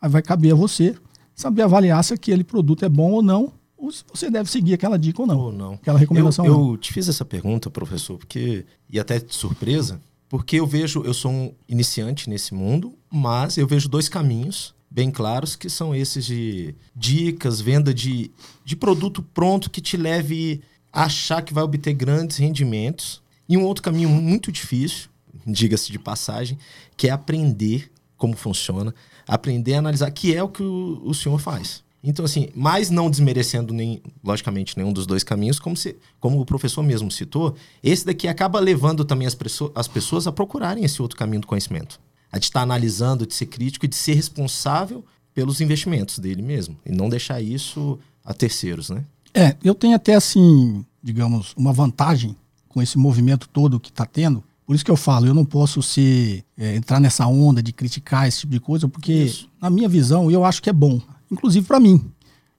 aí 0.00 0.08
vai 0.08 0.22
caber 0.22 0.52
a 0.52 0.56
você 0.56 0.96
saber 1.34 1.62
avaliar 1.62 2.02
se 2.02 2.14
aquele 2.14 2.42
produto 2.42 2.84
é 2.84 2.88
bom 2.88 3.12
ou 3.12 3.22
não, 3.22 3.52
ou 3.76 3.92
se 3.92 4.02
você 4.12 4.30
deve 4.30 4.50
seguir 4.50 4.72
aquela 4.72 4.98
dica 4.98 5.20
ou 5.20 5.28
não. 5.28 5.38
Ou 5.38 5.52
não. 5.52 5.74
Aquela 5.74 5.98
recomendação. 5.98 6.46
Eu, 6.46 6.70
eu 6.70 6.76
te 6.78 6.92
fiz 6.92 7.08
essa 7.08 7.24
pergunta, 7.24 7.70
professor, 7.70 8.16
porque, 8.16 8.64
e 8.88 8.98
até 8.98 9.18
de 9.18 9.34
surpresa, 9.34 10.00
porque 10.28 10.56
eu 10.56 10.66
vejo, 10.66 11.02
eu 11.04 11.12
sou 11.12 11.30
um 11.30 11.52
iniciante 11.68 12.30
nesse 12.30 12.54
mundo, 12.54 12.94
mas 13.12 13.58
eu 13.58 13.66
vejo 13.66 13.88
dois 13.88 14.08
caminhos 14.08 14.74
bem 14.90 15.10
claros 15.10 15.56
que 15.56 15.68
são 15.68 15.94
esses 15.94 16.24
de 16.24 16.74
dicas, 16.94 17.60
venda 17.60 17.92
de, 17.92 18.30
de 18.64 18.74
produto 18.74 19.22
pronto 19.22 19.68
que 19.68 19.80
te 19.80 19.96
leve 19.96 20.62
a 20.90 21.04
achar 21.04 21.42
que 21.42 21.52
vai 21.52 21.62
obter 21.62 21.92
grandes 21.92 22.38
rendimentos. 22.38 23.22
E 23.48 23.56
um 23.56 23.64
outro 23.64 23.82
caminho 23.82 24.08
muito 24.08 24.50
difícil, 24.50 25.08
diga-se 25.46 25.92
de 25.92 25.98
passagem, 25.98 26.58
que 26.96 27.08
é 27.08 27.10
aprender 27.10 27.90
como 28.16 28.36
funciona, 28.36 28.94
aprender 29.26 29.74
a 29.74 29.78
analisar, 29.78 30.10
que 30.10 30.34
é 30.34 30.42
o 30.42 30.48
que 30.48 30.62
o, 30.62 31.02
o 31.04 31.14
senhor 31.14 31.38
faz. 31.38 31.84
Então, 32.02 32.24
assim, 32.24 32.48
mas 32.54 32.88
não 32.88 33.10
desmerecendo, 33.10 33.74
nem, 33.74 34.00
logicamente, 34.22 34.76
nenhum 34.76 34.92
dos 34.92 35.06
dois 35.06 35.24
caminhos, 35.24 35.58
como, 35.58 35.76
se, 35.76 35.96
como 36.20 36.40
o 36.40 36.46
professor 36.46 36.82
mesmo 36.82 37.10
citou, 37.10 37.56
esse 37.82 38.06
daqui 38.06 38.28
acaba 38.28 38.60
levando 38.60 39.04
também 39.04 39.26
as, 39.26 39.36
as 39.74 39.88
pessoas 39.88 40.26
a 40.26 40.32
procurarem 40.32 40.84
esse 40.84 41.02
outro 41.02 41.18
caminho 41.18 41.40
do 41.40 41.46
conhecimento. 41.46 42.00
A 42.30 42.38
de 42.38 42.44
estar 42.44 42.60
analisando, 42.60 43.26
de 43.26 43.34
ser 43.34 43.46
crítico 43.46 43.86
e 43.86 43.88
de 43.88 43.96
ser 43.96 44.14
responsável 44.14 45.04
pelos 45.34 45.60
investimentos 45.60 46.18
dele 46.18 46.42
mesmo. 46.42 46.76
E 46.86 46.92
não 46.92 47.08
deixar 47.08 47.40
isso 47.40 47.98
a 48.24 48.32
terceiros, 48.32 48.88
né? 48.88 49.04
É, 49.34 49.56
eu 49.62 49.74
tenho 49.74 49.96
até, 49.96 50.14
assim, 50.14 50.84
digamos, 51.02 51.54
uma 51.56 51.72
vantagem 51.72 52.36
com 52.76 52.82
esse 52.82 52.98
movimento 52.98 53.48
todo 53.48 53.80
que 53.80 53.88
está 53.88 54.04
tendo. 54.04 54.44
Por 54.66 54.76
isso 54.76 54.84
que 54.84 54.90
eu 54.90 54.98
falo, 54.98 55.26
eu 55.26 55.32
não 55.32 55.46
posso 55.46 55.82
ser 55.82 56.44
é, 56.58 56.76
entrar 56.76 57.00
nessa 57.00 57.26
onda 57.26 57.62
de 57.62 57.72
criticar 57.72 58.28
esse 58.28 58.40
tipo 58.40 58.52
de 58.52 58.60
coisa, 58.60 58.86
porque 58.86 59.14
isso. 59.14 59.48
na 59.58 59.70
minha 59.70 59.88
visão 59.88 60.30
eu 60.30 60.44
acho 60.44 60.62
que 60.62 60.68
é 60.68 60.74
bom, 60.74 61.00
inclusive 61.30 61.66
para 61.66 61.80
mim, 61.80 62.04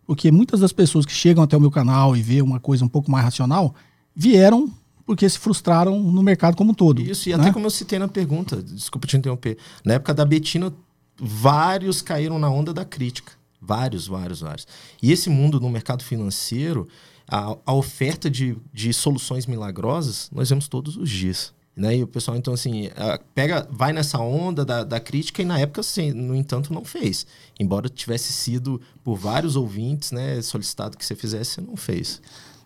porque 0.08 0.32
muitas 0.32 0.62
das 0.62 0.74
pessoas 0.74 1.06
que 1.06 1.12
chegam 1.12 1.44
até 1.44 1.56
o 1.56 1.62
meu 1.62 1.70
canal 1.70 2.18
e 2.18 2.22
vê 2.24 2.42
uma 2.42 2.60
coisa 2.60 2.84
um 2.84 2.88
pouco 2.88 3.12
mais 3.12 3.26
racional 3.26 3.76
vieram 4.16 4.72
porque 5.06 5.30
se 5.30 5.38
frustraram 5.38 6.02
no 6.02 6.24
mercado 6.24 6.58
como 6.58 6.72
um 6.72 6.74
todo. 6.74 7.00
Isso, 7.00 7.30
e 7.30 7.38
né? 7.38 7.44
até 7.44 7.54
como 7.54 7.68
eu 7.68 7.70
citei 7.70 8.00
na 8.00 8.08
pergunta, 8.08 8.60
desculpa 8.60 9.06
te 9.06 9.18
interromper, 9.18 9.56
na 9.86 9.94
época 9.94 10.16
da 10.16 10.26
Betina, 10.26 10.74
vários 11.16 12.02
caíram 12.02 12.40
na 12.40 12.50
onda 12.50 12.74
da 12.74 12.84
crítica. 12.84 13.34
Vários, 13.62 14.08
vários, 14.08 14.40
vários. 14.40 14.68
E 15.00 15.12
esse 15.12 15.30
mundo 15.30 15.60
no 15.60 15.70
mercado 15.70 16.04
financeiro, 16.04 16.88
a, 17.27 17.57
a 17.65 17.74
oferta 17.74 18.29
de, 18.29 18.57
de 18.74 18.93
soluções 18.93 19.46
milagrosas, 19.46 20.29
nós 20.31 20.50
vemos 20.50 20.67
todos 20.67 20.96
os 20.96 21.10
dias. 21.10 21.53
Né? 21.75 21.98
E 21.98 22.03
o 22.03 22.07
pessoal, 22.07 22.36
então, 22.36 22.53
assim, 22.53 22.89
pega, 23.36 23.67
vai 23.69 23.93
nessa 23.93 24.17
onda 24.17 24.65
da, 24.65 24.84
da 24.84 25.00
crítica 25.00 25.43
e 25.43 25.46
na 25.46 25.60
época, 25.60 25.81
assim, 25.81 26.12
no 26.12 26.36
entanto, 26.36 26.74
não 26.74 26.84
fez. 26.84 27.27
Embora 27.60 27.88
tivesse 27.88 28.34
sido 28.34 28.81
por 29.03 29.15
vários 29.15 29.55
ouvintes, 29.55 30.12
né, 30.12 30.41
solicitado 30.41 30.98
que 30.98 31.05
você 31.05 31.15
fizesse, 31.15 31.51
você 31.51 31.62
não 31.62 31.77
fez. 31.77 32.19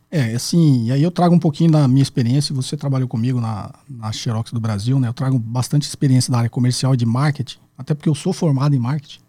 É, 0.09 0.33
assim, 0.33 0.85
e 0.85 0.91
aí 0.91 1.03
eu 1.03 1.11
trago 1.11 1.35
um 1.35 1.39
pouquinho 1.39 1.71
da 1.71 1.87
minha 1.87 2.03
experiência. 2.03 2.55
Você 2.55 2.77
trabalhou 2.77 3.07
comigo 3.07 3.41
na, 3.41 3.73
na 3.89 4.11
Xerox 4.11 4.51
do 4.51 4.59
Brasil, 4.59 4.99
né? 4.99 5.07
Eu 5.07 5.13
trago 5.13 5.39
bastante 5.39 5.87
experiência 5.87 6.31
da 6.31 6.39
área 6.39 6.49
comercial 6.49 6.93
e 6.93 6.97
de 6.97 7.05
marketing, 7.05 7.59
até 7.77 7.93
porque 7.93 8.09
eu 8.09 8.15
sou 8.15 8.33
formado 8.33 8.75
em 8.75 8.79
marketing. 8.79 9.21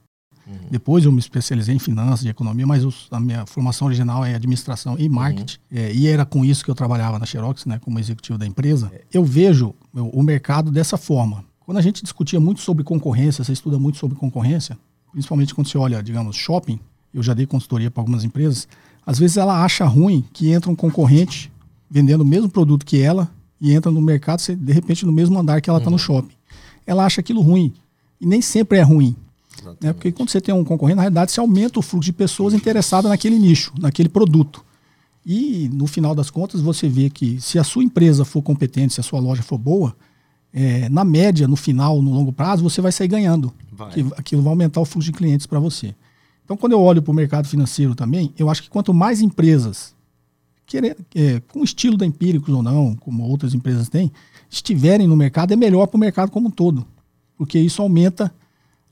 Uhum. 0.53 0.69
Depois 0.71 1.05
eu 1.05 1.13
me 1.13 1.19
especializei 1.19 1.75
em 1.75 1.79
finanças 1.79 2.25
e 2.25 2.29
economia, 2.29 2.67
mas 2.67 2.85
os, 2.85 3.09
a 3.11 3.19
minha 3.19 3.47
formação 3.47 3.87
original 3.87 4.25
é 4.25 4.35
administração 4.35 4.97
e 4.99 5.09
marketing. 5.09 5.59
Uhum. 5.71 5.79
É, 5.79 5.93
e 5.93 6.07
era 6.07 6.25
com 6.25 6.45
isso 6.45 6.65
que 6.65 6.71
eu 6.71 6.75
trabalhava 6.75 7.19
na 7.19 7.27
Xerox, 7.27 7.67
né, 7.67 7.79
como 7.79 7.99
executivo 7.99 8.39
da 8.39 8.47
empresa. 8.47 8.93
Eu 9.13 9.25
vejo 9.25 9.75
o 9.95 10.23
mercado 10.23 10.71
dessa 10.71 10.97
forma. 10.97 11.45
Quando 11.61 11.79
a 11.79 11.83
gente 11.83 12.03
discutia 12.03 12.41
muito 12.41 12.61
sobre 12.61 12.85
concorrência, 12.85 13.45
você 13.45 13.53
estuda 13.53 13.79
muito 13.79 13.99
sobre 13.99 14.17
concorrência, 14.17 14.77
principalmente 15.13 15.55
quando 15.55 15.69
você 15.69 15.79
olha, 15.79 16.03
digamos, 16.03 16.37
shopping, 16.37 16.79
eu 17.15 17.23
já 17.23 17.35
dei 17.35 17.47
consultoria 17.47 17.91
para 17.91 18.01
algumas 18.01 18.25
empresas, 18.25 18.67
às 19.07 19.19
vezes 19.19 19.37
ela 19.37 19.65
acha 19.65 19.85
ruim 19.85 20.25
que 20.33 20.51
entra 20.51 20.71
um 20.71 20.77
concorrente 20.77 21.53
vendendo 21.91 22.23
o 22.23 22.27
mesmo 22.27 22.49
produto 22.49 22.87
que 22.87 23.01
ela 23.01 23.31
e 23.61 23.73
entra 23.73 23.93
no 23.93 24.01
mercado, 24.01 24.43
de 24.57 24.73
repente, 24.73 25.07
no 25.07 25.13
mesmo 25.13 25.39
andar 25.39 25.61
que 25.61 25.71
ela 25.71 25.79
está 25.79 25.89
uhum. 25.89 25.97
no 25.97 25.99
shopping. 25.99 26.35
Ela 26.87 27.05
acha 27.05 27.21
aquilo 27.21 27.41
ruim. 27.41 27.73
E 28.21 28.27
nem 28.27 28.41
sempre 28.41 28.79
é 28.79 28.83
ruim. 28.83 29.15
Né? 29.81 29.93
Porque 29.93 30.13
quando 30.13 30.31
você 30.31 30.41
tem 30.41 30.55
um 30.55 30.65
concorrente, 30.65 30.97
na 30.97 31.03
realidade, 31.03 31.33
você 31.33 31.41
aumenta 31.41 31.79
o 31.79 31.83
fluxo 31.83 32.07
de 32.07 32.13
pessoas 32.13 32.55
interessadas 32.55 33.11
naquele 33.11 33.39
nicho, 33.39 33.73
naquele 33.79 34.09
produto. 34.09 34.65
E, 35.25 35.71
no 35.73 35.87
final 35.87 36.15
das 36.15 36.31
contas, 36.31 36.61
você 36.61 36.89
vê 36.89 37.09
que 37.09 37.41
se 37.41 37.59
a 37.59 37.65
sua 37.65 37.85
empresa 37.85 38.25
for 38.25 38.43
competente, 38.43 38.95
se 38.95 39.01
a 39.01 39.05
sua 39.05 39.21
loja 39.21 39.43
for 39.43 39.59
boa, 39.59 39.95
é, 40.53 40.89
na 40.89 41.05
média, 41.05 41.47
no 41.49 41.57
final, 41.57 42.03
no 42.03 42.13
longo 42.13 42.33
prazo, 42.33 42.63
você 42.63 42.81
vai 42.81 42.93
sair 42.93 43.09
ganhando. 43.09 43.53
Vai. 43.71 43.91
Que, 43.91 44.07
aquilo 44.17 44.43
vai 44.43 44.51
aumentar 44.51 44.81
o 44.81 44.85
fluxo 44.85 45.11
de 45.11 45.17
clientes 45.17 45.47
para 45.47 45.59
você. 45.59 45.95
Então, 46.45 46.57
quando 46.57 46.73
eu 46.73 46.81
olho 46.81 47.01
para 47.01 47.11
o 47.11 47.15
mercado 47.15 47.49
financeiro 47.49 47.95
também, 47.95 48.35
eu 48.37 48.51
acho 48.51 48.63
que 48.63 48.69
quanto 48.69 48.93
mais 48.93 49.21
empresas, 49.21 49.95
querer, 50.67 50.97
é, 51.15 51.41
com 51.53 51.63
estilo 51.63 51.97
da 51.97 52.05
Empíricos 52.05 52.53
ou 52.53 52.63
não, 52.63 52.95
como 52.97 53.23
outras 53.23 53.55
empresas 53.55 53.89
têm, 53.89 54.13
estiverem 54.51 55.07
no 55.07 55.17
mercado, 55.17 55.53
é 55.53 55.57
melhor 55.57 55.87
para 55.87 55.97
o 55.97 56.01
mercado 56.01 56.31
como 56.31 56.49
um 56.49 56.51
todo. 56.51 56.85
Porque 57.39 57.59
isso 57.59 57.81
aumenta 57.81 58.33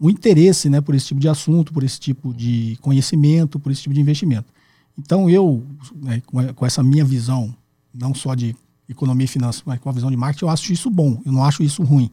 o 0.00 0.08
interesse 0.08 0.70
né, 0.70 0.80
por 0.80 0.94
esse 0.94 1.08
tipo 1.08 1.20
de 1.20 1.28
assunto, 1.28 1.72
por 1.72 1.84
esse 1.84 2.00
tipo 2.00 2.32
de 2.32 2.78
conhecimento, 2.80 3.60
por 3.60 3.70
esse 3.70 3.82
tipo 3.82 3.94
de 3.94 4.00
investimento. 4.00 4.46
Então, 4.98 5.28
eu, 5.28 5.64
né, 5.94 6.22
com 6.54 6.64
essa 6.64 6.82
minha 6.82 7.04
visão, 7.04 7.54
não 7.92 8.14
só 8.14 8.34
de 8.34 8.56
economia 8.88 9.26
e 9.26 9.28
finanças, 9.28 9.62
mas 9.64 9.78
com 9.78 9.90
a 9.90 9.92
visão 9.92 10.10
de 10.10 10.16
marketing, 10.16 10.46
eu 10.46 10.50
acho 10.50 10.72
isso 10.72 10.90
bom, 10.90 11.20
eu 11.24 11.30
não 11.30 11.44
acho 11.44 11.62
isso 11.62 11.82
ruim. 11.82 12.10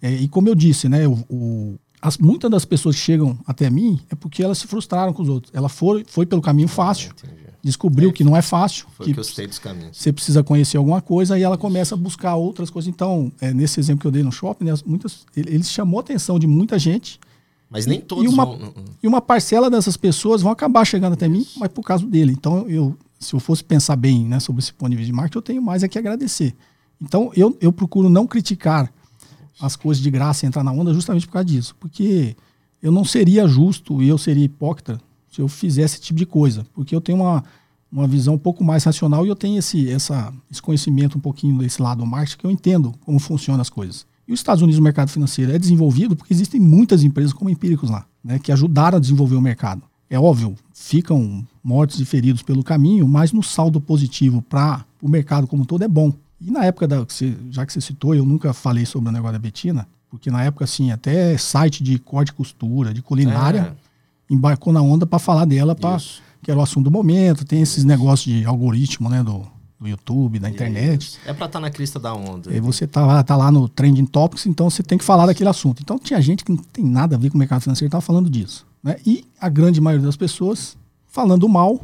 É, 0.00 0.12
e 0.12 0.28
como 0.28 0.48
eu 0.48 0.54
disse, 0.54 0.88
né, 0.88 1.06
o, 1.08 1.24
o 1.28 1.78
as, 2.00 2.16
muitas 2.16 2.48
das 2.48 2.64
pessoas 2.64 2.94
que 2.94 3.02
chegam 3.02 3.36
até 3.44 3.68
mim 3.68 3.98
é 4.08 4.14
porque 4.14 4.42
elas 4.42 4.58
se 4.58 4.68
frustraram 4.68 5.12
com 5.12 5.22
os 5.22 5.28
outros. 5.28 5.52
Ela 5.52 5.68
foi, 5.68 6.04
foi 6.06 6.24
pelo 6.24 6.40
caminho 6.40 6.68
fácil, 6.68 7.12
descobriu 7.62 8.10
é, 8.10 8.12
que 8.12 8.22
não 8.22 8.36
é 8.36 8.42
fácil, 8.42 8.86
que, 8.98 9.12
que 9.12 9.20
você 9.92 10.12
precisa 10.12 10.42
conhecer 10.42 10.76
alguma 10.76 11.00
coisa 11.00 11.38
e 11.38 11.42
ela 11.42 11.58
começa 11.58 11.94
a 11.94 11.98
buscar 11.98 12.36
outras 12.36 12.70
coisas. 12.70 12.88
Então, 12.88 13.32
é, 13.40 13.52
nesse 13.52 13.80
exemplo 13.80 14.00
que 14.00 14.06
eu 14.06 14.10
dei 14.10 14.22
no 14.22 14.32
shopping, 14.32 14.64
né, 14.64 14.74
muitas, 14.86 15.26
ele, 15.36 15.54
ele 15.54 15.64
chamou 15.64 15.98
a 15.98 16.02
atenção 16.02 16.38
de 16.38 16.46
muita 16.46 16.78
gente. 16.78 17.18
Mas 17.70 17.84
nem 17.84 18.00
todos 18.00 18.24
e 18.24 18.28
uma, 18.28 18.46
vão... 18.46 18.74
E 19.02 19.06
uma 19.06 19.20
parcela 19.20 19.68
dessas 19.68 19.96
pessoas 19.96 20.40
vão 20.40 20.50
acabar 20.50 20.84
chegando 20.84 21.12
até 21.12 21.26
Isso. 21.26 21.36
mim, 21.36 21.46
mas 21.58 21.68
por 21.68 21.82
causa 21.82 22.06
dele. 22.06 22.32
Então, 22.32 22.66
eu, 22.68 22.96
se 23.18 23.34
eu 23.34 23.40
fosse 23.40 23.62
pensar 23.62 23.96
bem 23.96 24.24
né, 24.24 24.40
sobre 24.40 24.60
esse 24.60 24.72
ponto 24.72 24.90
de 24.90 24.96
vista 24.96 25.10
de 25.10 25.12
marketing, 25.12 25.38
eu 25.38 25.42
tenho 25.42 25.62
mais 25.62 25.82
é 25.82 25.88
que 25.88 25.98
agradecer. 25.98 26.54
Então, 27.00 27.30
eu, 27.36 27.56
eu 27.60 27.72
procuro 27.72 28.08
não 28.08 28.26
criticar 28.26 28.90
as 29.60 29.76
coisas 29.76 30.02
de 30.02 30.10
graça 30.10 30.46
e 30.46 30.48
entrar 30.48 30.62
na 30.62 30.72
onda 30.72 30.94
justamente 30.94 31.26
por 31.26 31.32
causa 31.32 31.44
disso. 31.46 31.76
Porque 31.78 32.36
eu 32.82 32.92
não 32.92 33.04
seria 33.04 33.46
justo 33.46 34.02
e 34.02 34.08
eu 34.08 34.16
seria 34.16 34.44
hipócrita 34.44 35.00
se 35.38 35.42
eu 35.42 35.46
fizesse 35.48 35.94
esse 35.94 36.02
tipo 36.02 36.18
de 36.18 36.26
coisa. 36.26 36.66
Porque 36.74 36.94
eu 36.94 37.00
tenho 37.00 37.18
uma, 37.18 37.44
uma 37.90 38.08
visão 38.08 38.34
um 38.34 38.38
pouco 38.38 38.64
mais 38.64 38.82
racional 38.82 39.24
e 39.24 39.28
eu 39.28 39.36
tenho 39.36 39.58
esse, 39.58 39.88
essa, 39.88 40.32
esse 40.50 40.60
conhecimento 40.60 41.16
um 41.16 41.20
pouquinho 41.20 41.56
desse 41.58 41.80
lado 41.80 41.98
do 41.98 42.06
marketing 42.06 42.38
que 42.38 42.44
eu 42.44 42.50
entendo 42.50 42.92
como 43.04 43.20
funcionam 43.20 43.60
as 43.60 43.70
coisas. 43.70 44.04
E 44.26 44.32
os 44.32 44.40
Estados 44.40 44.62
Unidos, 44.62 44.80
o 44.80 44.82
mercado 44.82 45.10
financeiro 45.10 45.52
é 45.52 45.58
desenvolvido 45.58 46.16
porque 46.16 46.34
existem 46.34 46.60
muitas 46.60 47.04
empresas 47.04 47.32
como 47.32 47.48
Empíricos 47.48 47.88
lá, 47.88 48.04
né, 48.22 48.38
que 48.38 48.52
ajudaram 48.52 48.98
a 48.98 49.00
desenvolver 49.00 49.36
o 49.36 49.40
mercado. 49.40 49.82
É 50.10 50.18
óbvio, 50.18 50.56
ficam 50.74 51.46
mortos 51.62 52.00
e 52.00 52.04
feridos 52.04 52.42
pelo 52.42 52.64
caminho, 52.64 53.06
mas 53.06 53.32
no 53.32 53.42
saldo 53.42 53.80
positivo 53.80 54.42
para 54.42 54.84
o 55.00 55.08
mercado 55.08 55.46
como 55.46 55.62
um 55.62 55.66
todo 55.66 55.84
é 55.84 55.88
bom. 55.88 56.12
E 56.40 56.50
na 56.50 56.64
época 56.64 56.86
da. 56.86 57.06
Já 57.50 57.64
que 57.64 57.72
você 57.72 57.80
citou, 57.80 58.14
eu 58.14 58.24
nunca 58.24 58.52
falei 58.52 58.86
sobre 58.86 59.08
o 59.08 59.12
negócio 59.12 59.34
da 59.34 59.38
Betina, 59.38 59.86
porque 60.10 60.30
na 60.30 60.42
época, 60.44 60.64
assim, 60.64 60.90
até 60.90 61.36
site 61.36 61.82
de 61.82 61.98
corte 61.98 62.30
e 62.30 62.32
costura, 62.32 62.94
de 62.94 63.02
culinária, 63.02 63.76
é. 63.76 63.87
Embarcou 64.28 64.72
na 64.72 64.82
onda 64.82 65.06
para 65.06 65.18
falar 65.18 65.44
dela, 65.44 65.74
pra, 65.74 65.98
que 66.42 66.50
era 66.50 66.58
o 66.58 66.62
assunto 66.62 66.84
do 66.84 66.90
momento. 66.90 67.44
Tem 67.44 67.60
esses 67.60 67.84
negócios 67.84 68.34
de 68.34 68.44
algoritmo, 68.44 69.08
né, 69.08 69.22
do, 69.22 69.42
do 69.80 69.88
YouTube, 69.88 70.38
da 70.38 70.50
internet. 70.50 71.02
Isso. 71.02 71.18
É 71.24 71.32
para 71.32 71.46
estar 71.46 71.48
tá 71.48 71.60
na 71.60 71.70
crista 71.70 71.98
da 71.98 72.14
onda. 72.14 72.54
E 72.54 72.60
você 72.60 72.86
tá 72.86 73.04
lá, 73.04 73.22
tá 73.22 73.36
lá 73.36 73.50
no 73.50 73.68
Trending 73.68 74.06
Topics, 74.06 74.46
então 74.46 74.68
você 74.68 74.82
tem 74.82 74.98
que 74.98 75.04
falar 75.04 75.26
daquele 75.26 75.48
assunto. 75.48 75.82
Então 75.82 75.98
tinha 75.98 76.20
gente 76.20 76.44
que 76.44 76.52
não 76.52 76.58
tem 76.58 76.84
nada 76.84 77.16
a 77.16 77.18
ver 77.18 77.30
com 77.30 77.36
o 77.36 77.38
mercado 77.38 77.62
financeiro, 77.62 77.88
estava 77.88 78.02
falando 78.02 78.28
disso. 78.28 78.66
Né? 78.82 78.96
E 79.06 79.24
a 79.40 79.48
grande 79.48 79.80
maioria 79.80 80.06
das 80.06 80.16
pessoas 80.16 80.76
falando 81.06 81.48
mal 81.48 81.80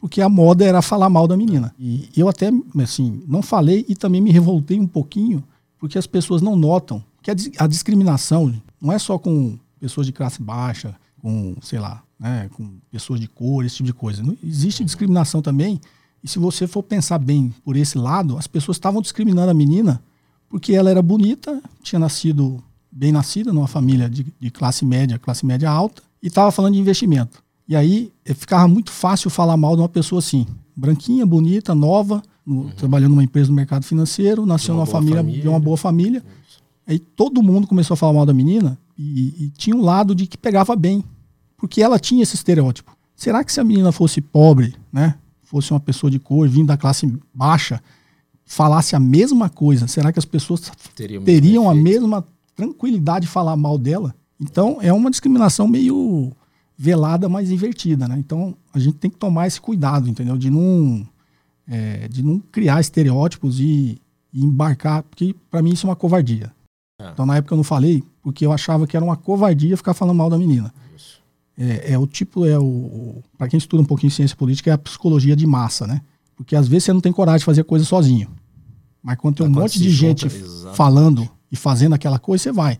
porque 0.00 0.20
a 0.20 0.28
moda 0.28 0.64
era 0.64 0.80
falar 0.80 1.08
mal 1.08 1.26
da 1.26 1.36
menina. 1.36 1.74
E 1.78 2.08
eu 2.16 2.28
até, 2.28 2.50
assim, 2.82 3.22
não 3.26 3.42
falei 3.42 3.84
e 3.88 3.96
também 3.96 4.20
me 4.20 4.30
revoltei 4.30 4.78
um 4.78 4.86
pouquinho, 4.86 5.42
porque 5.78 5.98
as 5.98 6.06
pessoas 6.06 6.40
não 6.40 6.56
notam 6.56 7.02
que 7.22 7.30
a, 7.58 7.66
discriminação 7.66 8.54
não 8.80 8.92
é 8.92 8.98
só 8.98 9.18
com 9.18 9.58
pessoas 9.80 10.06
de 10.06 10.12
classe 10.12 10.40
baixa, 10.40 10.94
com, 11.20 11.56
sei 11.60 11.78
lá, 11.78 12.02
né, 12.18 12.48
com 12.54 12.78
pessoas 12.90 13.20
de 13.20 13.28
cor, 13.28 13.64
esse 13.64 13.76
tipo 13.76 13.86
de 13.86 13.92
coisa. 13.92 14.22
Não, 14.22 14.36
existe 14.42 14.84
discriminação 14.84 15.42
também. 15.42 15.80
E 16.22 16.28
se 16.28 16.38
você 16.38 16.66
for 16.66 16.82
pensar 16.82 17.18
bem 17.18 17.54
por 17.64 17.76
esse 17.76 17.96
lado, 17.96 18.36
as 18.36 18.46
pessoas 18.46 18.76
estavam 18.76 19.00
discriminando 19.00 19.50
a 19.50 19.54
menina 19.54 20.02
porque 20.48 20.72
ela 20.74 20.90
era 20.90 21.02
bonita, 21.02 21.62
tinha 21.82 21.98
nascido 21.98 22.62
bem 22.90 23.12
nascida 23.12 23.52
numa 23.52 23.68
família 23.68 24.08
de, 24.08 24.26
de 24.40 24.50
classe 24.50 24.84
média, 24.84 25.18
classe 25.18 25.44
média 25.44 25.70
alta, 25.70 26.02
e 26.22 26.28
estava 26.28 26.50
falando 26.50 26.74
de 26.74 26.80
investimento. 26.80 27.42
E 27.68 27.76
aí 27.76 28.10
eh, 28.24 28.32
ficava 28.32 28.66
muito 28.66 28.90
fácil 28.90 29.28
falar 29.28 29.56
mal 29.56 29.76
de 29.76 29.82
uma 29.82 29.88
pessoa 29.88 30.20
assim, 30.20 30.46
branquinha, 30.74 31.26
bonita, 31.26 31.74
nova, 31.74 32.22
no, 32.44 32.62
uhum. 32.62 32.70
trabalhando 32.70 33.10
numa 33.10 33.22
empresa 33.22 33.50
no 33.50 33.54
mercado 33.54 33.84
financeiro, 33.84 34.46
nasceu 34.46 34.74
numa 34.74 34.86
família, 34.86 35.18
família, 35.18 35.42
de 35.42 35.48
uma 35.48 35.60
boa 35.60 35.76
família. 35.76 36.24
Isso. 36.48 36.62
Aí 36.86 36.98
todo 36.98 37.42
mundo 37.42 37.66
começou 37.66 37.94
a 37.94 37.96
falar 37.96 38.14
mal 38.14 38.24
da 38.24 38.32
menina 38.32 38.78
e, 38.98 39.44
e, 39.44 39.50
tinha 39.50 39.76
um 39.76 39.82
lado 39.82 40.14
de 40.14 40.26
que 40.26 40.36
pegava 40.36 40.74
bem, 40.74 41.04
porque 41.56 41.80
ela 41.80 41.98
tinha 41.98 42.22
esse 42.22 42.34
estereótipo. 42.34 42.96
Será 43.14 43.44
que 43.44 43.52
se 43.52 43.60
a 43.60 43.64
menina 43.64 43.92
fosse 43.92 44.20
pobre, 44.20 44.74
né, 44.92 45.14
fosse 45.42 45.72
uma 45.72 45.80
pessoa 45.80 46.10
de 46.10 46.18
cor, 46.18 46.48
vindo 46.48 46.66
da 46.66 46.76
classe 46.76 47.06
baixa, 47.32 47.80
falasse 48.44 48.96
a 48.96 49.00
mesma 49.00 49.48
coisa, 49.48 49.86
será 49.86 50.12
que 50.12 50.18
as 50.18 50.24
pessoas 50.24 50.72
teriam, 50.96 51.22
teriam 51.22 51.70
a 51.70 51.74
mesma 51.74 52.26
tranquilidade 52.56 53.26
de 53.26 53.32
falar 53.32 53.56
mal 53.56 53.78
dela? 53.78 54.14
Então 54.40 54.78
é 54.80 54.92
uma 54.92 55.10
discriminação 55.10 55.68
meio 55.68 56.32
velada, 56.76 57.28
mas 57.28 57.50
invertida, 57.50 58.08
né? 58.08 58.16
Então 58.18 58.56
a 58.72 58.78
gente 58.78 58.96
tem 58.98 59.10
que 59.10 59.16
tomar 59.16 59.46
esse 59.46 59.60
cuidado, 59.60 60.08
entendeu? 60.08 60.36
De 60.36 60.50
não, 60.50 61.06
é, 61.66 62.08
de 62.08 62.22
não 62.22 62.38
criar 62.38 62.80
estereótipos 62.80 63.60
e, 63.60 64.00
e 64.32 64.44
embarcar, 64.44 65.02
porque 65.02 65.34
para 65.50 65.62
mim 65.62 65.72
isso 65.72 65.86
é 65.86 65.90
uma 65.90 65.96
covardia. 65.96 66.52
É. 66.98 67.10
Então 67.10 67.24
na 67.24 67.36
época 67.36 67.54
eu 67.54 67.56
não 67.56 67.64
falei, 67.64 68.02
porque 68.22 68.44
eu 68.44 68.52
achava 68.52 68.86
que 68.86 68.96
era 68.96 69.04
uma 69.04 69.16
covardia 69.16 69.76
ficar 69.76 69.94
falando 69.94 70.16
mal 70.16 70.28
da 70.28 70.38
menina. 70.38 70.72
É, 71.56 71.92
é, 71.92 71.98
o 71.98 72.06
tipo, 72.06 72.46
é 72.46 72.56
o, 72.56 73.20
para 73.36 73.48
quem 73.48 73.58
estuda 73.58 73.82
um 73.82 73.86
pouquinho 73.86 74.12
ciência 74.12 74.36
política, 74.36 74.70
é 74.70 74.74
a 74.74 74.78
psicologia 74.78 75.34
de 75.34 75.44
massa, 75.44 75.88
né? 75.88 76.00
Porque 76.36 76.54
às 76.54 76.68
vezes 76.68 76.84
você 76.84 76.92
não 76.92 77.00
tem 77.00 77.10
coragem 77.10 77.40
de 77.40 77.44
fazer 77.44 77.64
coisa 77.64 77.84
sozinho. 77.84 78.28
Mas 79.02 79.16
quando 79.16 79.36
tem 79.36 79.46
um 79.46 79.50
monte 79.50 79.78
de 79.78 79.90
gente 79.90 80.28
falando 80.74 81.28
e 81.50 81.56
fazendo 81.56 81.94
aquela 81.94 82.18
coisa, 82.18 82.44
você 82.44 82.52
vai. 82.52 82.78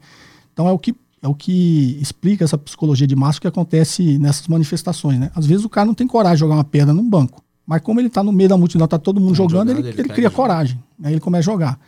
Então 0.53 0.69
é 0.69 0.71
o 0.71 0.79
que 0.79 0.95
é 1.21 1.27
o 1.27 1.35
que 1.35 1.99
explica 2.01 2.45
essa 2.45 2.57
psicologia 2.57 3.07
de 3.07 3.17
massa 3.17 3.41
que 3.41 3.49
acontece 3.49 4.19
nessas 4.19 4.47
manifestações, 4.47 5.19
né? 5.19 5.33
Às 5.35 5.47
vezes 5.47 5.65
o 5.65 5.69
cara 5.69 5.87
não 5.87 5.95
tem 5.95 6.07
coragem 6.07 6.37
de 6.37 6.41
jogar 6.41 6.55
uma 6.55 6.65
pedra 6.65 6.95
num 6.95 7.09
banco, 7.09 7.43
Mas 7.67 7.83
como 7.83 7.99
ele 7.99 8.07
está 8.07 8.23
no 8.23 8.31
meio 8.31 8.49
da 8.49 8.57
multidão, 8.57 8.85
está 8.85 8.99
todo 8.99 9.21
mundo 9.21 9.35
jogando, 9.35 9.71
jogando, 9.71 9.79
ele, 9.81 9.89
ele, 9.89 10.01
ele 10.03 10.09
cria 10.09 10.31
coragem. 10.31 10.79
Aí 11.03 11.15
ele 11.15 11.21
começa 11.21 11.51
a 11.51 11.53
jogar. 11.53 11.81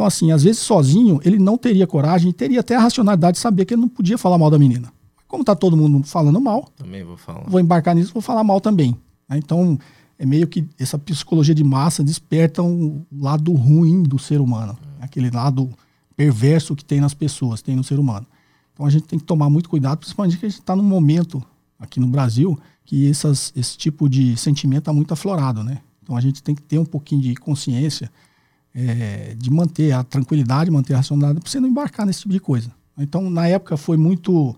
Então, 0.00 0.06
assim, 0.06 0.32
às 0.32 0.44
vezes 0.44 0.62
sozinho, 0.62 1.20
ele 1.22 1.38
não 1.38 1.58
teria 1.58 1.86
coragem, 1.86 2.32
teria 2.32 2.60
até 2.60 2.74
a 2.74 2.80
racionalidade 2.80 3.34
de 3.34 3.38
saber 3.38 3.66
que 3.66 3.74
ele 3.74 3.82
não 3.82 3.88
podia 3.88 4.16
falar 4.16 4.38
mal 4.38 4.50
da 4.50 4.58
menina. 4.58 4.90
Como 5.28 5.42
está 5.42 5.54
todo 5.54 5.76
mundo 5.76 6.02
falando 6.06 6.40
mal, 6.40 6.70
também 6.74 7.04
vou 7.04 7.18
falar. 7.18 7.44
Vou 7.46 7.60
embarcar 7.60 7.94
nisso, 7.94 8.10
vou 8.10 8.22
falar 8.22 8.42
mal 8.42 8.62
também. 8.62 8.96
Né? 9.28 9.36
Então, 9.36 9.78
é 10.18 10.24
meio 10.24 10.48
que 10.48 10.66
essa 10.78 10.98
psicologia 10.98 11.54
de 11.54 11.62
massa 11.62 12.02
desperta 12.02 12.62
um 12.62 13.04
lado 13.12 13.52
ruim 13.52 14.02
do 14.02 14.18
ser 14.18 14.40
humano, 14.40 14.74
é. 14.98 15.04
aquele 15.04 15.30
lado 15.30 15.68
perverso 16.16 16.74
que 16.74 16.82
tem 16.82 16.98
nas 16.98 17.12
pessoas, 17.12 17.60
tem 17.60 17.76
no 17.76 17.84
ser 17.84 17.98
humano. 17.98 18.26
Então 18.72 18.86
a 18.86 18.90
gente 18.90 19.04
tem 19.04 19.18
que 19.18 19.26
tomar 19.26 19.50
muito 19.50 19.68
cuidado, 19.68 19.98
principalmente 19.98 20.38
que 20.38 20.46
a 20.46 20.48
gente 20.48 20.60
está 20.60 20.74
num 20.74 20.82
momento 20.82 21.42
aqui 21.78 22.00
no 22.00 22.06
Brasil 22.06 22.58
que 22.86 23.10
essas, 23.10 23.52
esse 23.54 23.76
tipo 23.76 24.08
de 24.08 24.34
sentimento 24.38 24.78
está 24.78 24.94
muito 24.94 25.12
aflorado, 25.12 25.62
né? 25.62 25.82
Então 26.02 26.16
a 26.16 26.22
gente 26.22 26.42
tem 26.42 26.54
que 26.54 26.62
ter 26.62 26.78
um 26.78 26.86
pouquinho 26.86 27.20
de 27.20 27.34
consciência 27.34 28.10
é, 28.74 29.34
de 29.36 29.50
manter 29.50 29.92
a 29.92 30.04
tranquilidade, 30.04 30.70
manter 30.70 30.94
a 30.94 30.98
racionalidade, 30.98 31.40
para 31.40 31.50
você 31.50 31.60
não 31.60 31.68
embarcar 31.68 32.06
nesse 32.06 32.20
tipo 32.20 32.32
de 32.32 32.40
coisa. 32.40 32.70
Então 32.98 33.28
na 33.30 33.48
época 33.48 33.76
foi 33.76 33.96
muito 33.96 34.54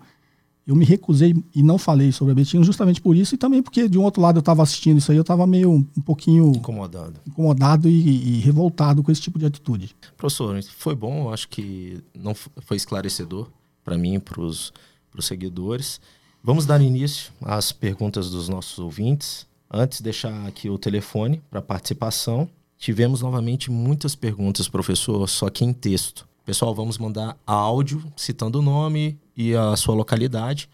eu 0.65 0.75
me 0.75 0.85
recusei 0.85 1.35
e 1.53 1.61
não 1.61 1.77
falei 1.77 2.11
sobre 2.11 2.31
a 2.31 2.35
Betinho 2.35 2.63
justamente 2.63 3.01
por 3.01 3.17
isso 3.17 3.35
e 3.35 3.37
também 3.37 3.61
porque 3.61 3.89
de 3.89 3.97
um 3.97 4.03
outro 4.03 4.21
lado 4.21 4.37
eu 4.37 4.41
estava 4.41 4.63
assistindo 4.63 4.97
isso 4.97 5.11
aí, 5.11 5.17
eu 5.17 5.21
estava 5.21 5.45
meio 5.45 5.69
um, 5.69 5.83
pouquinho 5.83 6.53
incomodado, 6.55 7.15
incomodado 7.27 7.89
e, 7.89 8.37
e, 8.37 8.39
revoltado 8.39 9.03
com 9.03 9.11
esse 9.11 9.19
tipo 9.19 9.37
de 9.37 9.45
atitude. 9.45 9.93
Professor, 10.15 10.61
foi 10.77 10.95
bom, 10.95 11.31
acho 11.33 11.49
que 11.49 12.01
não 12.17 12.33
foi 12.33 12.77
esclarecedor 12.77 13.49
para 13.83 13.97
mim, 13.97 14.19
para 14.19 14.41
os 14.41 14.71
seguidores. 15.19 15.99
Vamos 16.41 16.65
dar 16.65 16.81
início 16.81 17.31
às 17.41 17.71
perguntas 17.71 18.29
dos 18.29 18.47
nossos 18.47 18.79
ouvintes. 18.79 19.45
Antes, 19.71 20.01
deixar 20.01 20.45
aqui 20.45 20.69
o 20.69 20.77
telefone 20.77 21.41
para 21.49 21.61
participação. 21.61 22.49
Tivemos 22.83 23.21
novamente 23.21 23.71
muitas 23.71 24.13
perguntas, 24.13 24.67
professor, 24.67 25.25
só 25.29 25.49
que 25.49 25.63
em 25.63 25.71
texto. 25.71 26.27
Pessoal, 26.45 26.75
vamos 26.75 26.97
mandar 26.97 27.37
áudio 27.47 28.03
citando 28.13 28.59
o 28.59 28.61
nome 28.61 29.17
e 29.37 29.55
a 29.55 29.73
sua 29.77 29.95
localidade. 29.95 30.67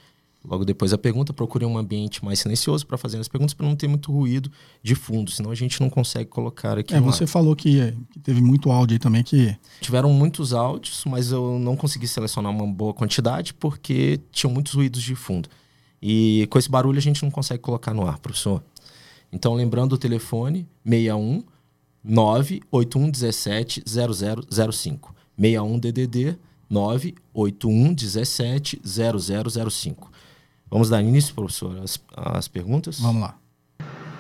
Logo 0.44 0.66
depois 0.66 0.90
da 0.90 0.98
pergunta, 0.98 1.34
procure 1.34 1.66
um 1.66 1.78
ambiente 1.78 2.26
mais 2.26 2.40
silencioso 2.40 2.88
para 2.88 2.98
fazer 2.98 3.20
as 3.20 3.28
perguntas, 3.28 3.54
para 3.54 3.68
não 3.68 3.76
ter 3.76 3.88
muito 3.88 4.12
ruído 4.12 4.52
de 4.82 4.96
fundo, 4.96 5.30
senão 5.30 5.52
a 5.52 5.56
gente 5.56 5.80
não 5.80 5.88
consegue 5.88 6.28
colocar 6.32 6.80
aqui. 6.80 6.96
É, 6.96 7.00
você 7.00 7.28
falou 7.28 7.56
que, 7.56 7.94
que, 8.10 8.20
teve 8.22 8.42
muito 8.42 8.72
áudio 8.72 8.96
aí 8.96 9.00
também 9.00 9.22
que. 9.22 9.56
Tiveram 9.80 10.12
muitos 10.12 10.52
áudios, 10.52 11.04
mas 11.06 11.32
eu 11.32 11.60
não 11.60 11.78
consegui 11.78 12.08
selecionar 12.08 12.52
uma 12.52 12.66
boa 12.66 12.92
quantidade 12.92 13.54
porque 13.54 14.20
tinham 14.32 14.52
muitos 14.52 14.74
ruídos 14.74 15.04
de 15.04 15.14
fundo. 15.14 15.48
E 16.02 16.48
com 16.50 16.58
esse 16.58 16.72
barulho 16.72 16.98
a 16.98 17.04
gente 17.04 17.22
não 17.22 17.30
consegue 17.30 17.62
colocar 17.62 17.94
no 17.94 18.08
ar, 18.08 18.18
professor. 18.18 18.64
Então, 19.32 19.54
lembrando 19.54 19.94
o 19.94 19.98
telefone 20.00 20.68
61 20.84 21.44
981 22.04 23.10
17 23.10 23.84
0005. 23.86 25.14
61 25.38 25.80
DDD 25.80 26.38
981 26.70 27.94
17 27.94 28.82
0005. 28.84 30.12
Vamos 30.70 30.90
dar 30.90 31.02
início, 31.02 31.34
professor, 31.34 31.76
às, 31.84 32.00
às 32.16 32.48
perguntas? 32.48 33.00
Vamos 33.00 33.22
lá. 33.24 33.36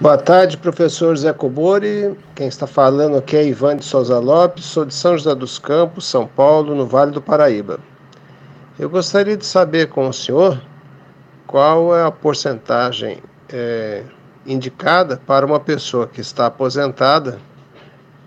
Boa 0.01 0.17
tarde, 0.17 0.57
professor 0.57 1.15
Zé 1.17 1.33
Cobori. 1.33 2.17
Quem 2.33 2.47
está 2.47 2.65
falando 2.65 3.17
aqui 3.17 3.35
é 3.35 3.45
Ivan 3.45 3.75
de 3.75 3.85
Souza 3.85 4.17
Lopes, 4.17 4.63
sou 4.63 4.85
de 4.85 4.93
São 4.93 5.17
José 5.17 5.35
dos 5.35 5.59
Campos, 5.59 6.05
São 6.05 6.25
Paulo, 6.25 6.73
no 6.73 6.87
Vale 6.87 7.11
do 7.11 7.21
Paraíba. 7.21 7.79
Eu 8.79 8.89
gostaria 8.89 9.35
de 9.35 9.45
saber 9.45 9.89
com 9.89 10.07
o 10.07 10.13
senhor 10.13 10.61
qual 11.45 11.93
é 11.95 12.03
a 12.03 12.11
porcentagem 12.11 13.21
é, 13.49 14.05
indicada 14.45 15.21
para 15.27 15.45
uma 15.45 15.59
pessoa 15.59 16.07
que 16.07 16.21
está 16.21 16.45
aposentada 16.45 17.39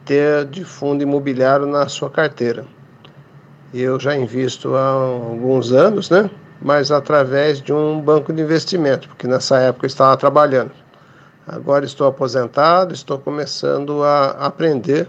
ter 0.04 0.44
de 0.46 0.64
fundo 0.64 1.02
imobiliário 1.02 1.66
na 1.66 1.88
sua 1.88 2.10
carteira. 2.10 2.64
Eu 3.72 3.98
já 3.98 4.16
invisto 4.16 4.74
há 4.74 4.88
alguns 4.88 5.72
anos, 5.72 6.10
né? 6.10 6.30
Mas 6.60 6.90
através 6.90 7.60
de 7.60 7.72
um 7.72 8.00
banco 8.00 8.32
de 8.32 8.42
investimento, 8.42 9.08
porque 9.08 9.26
nessa 9.26 9.58
época 9.58 9.86
eu 9.86 9.88
estava 9.88 10.16
trabalhando. 10.16 10.72
Agora 11.46 11.84
estou 11.84 12.06
aposentado, 12.06 12.94
estou 12.94 13.18
começando 13.18 14.02
a 14.02 14.30
aprender 14.46 15.08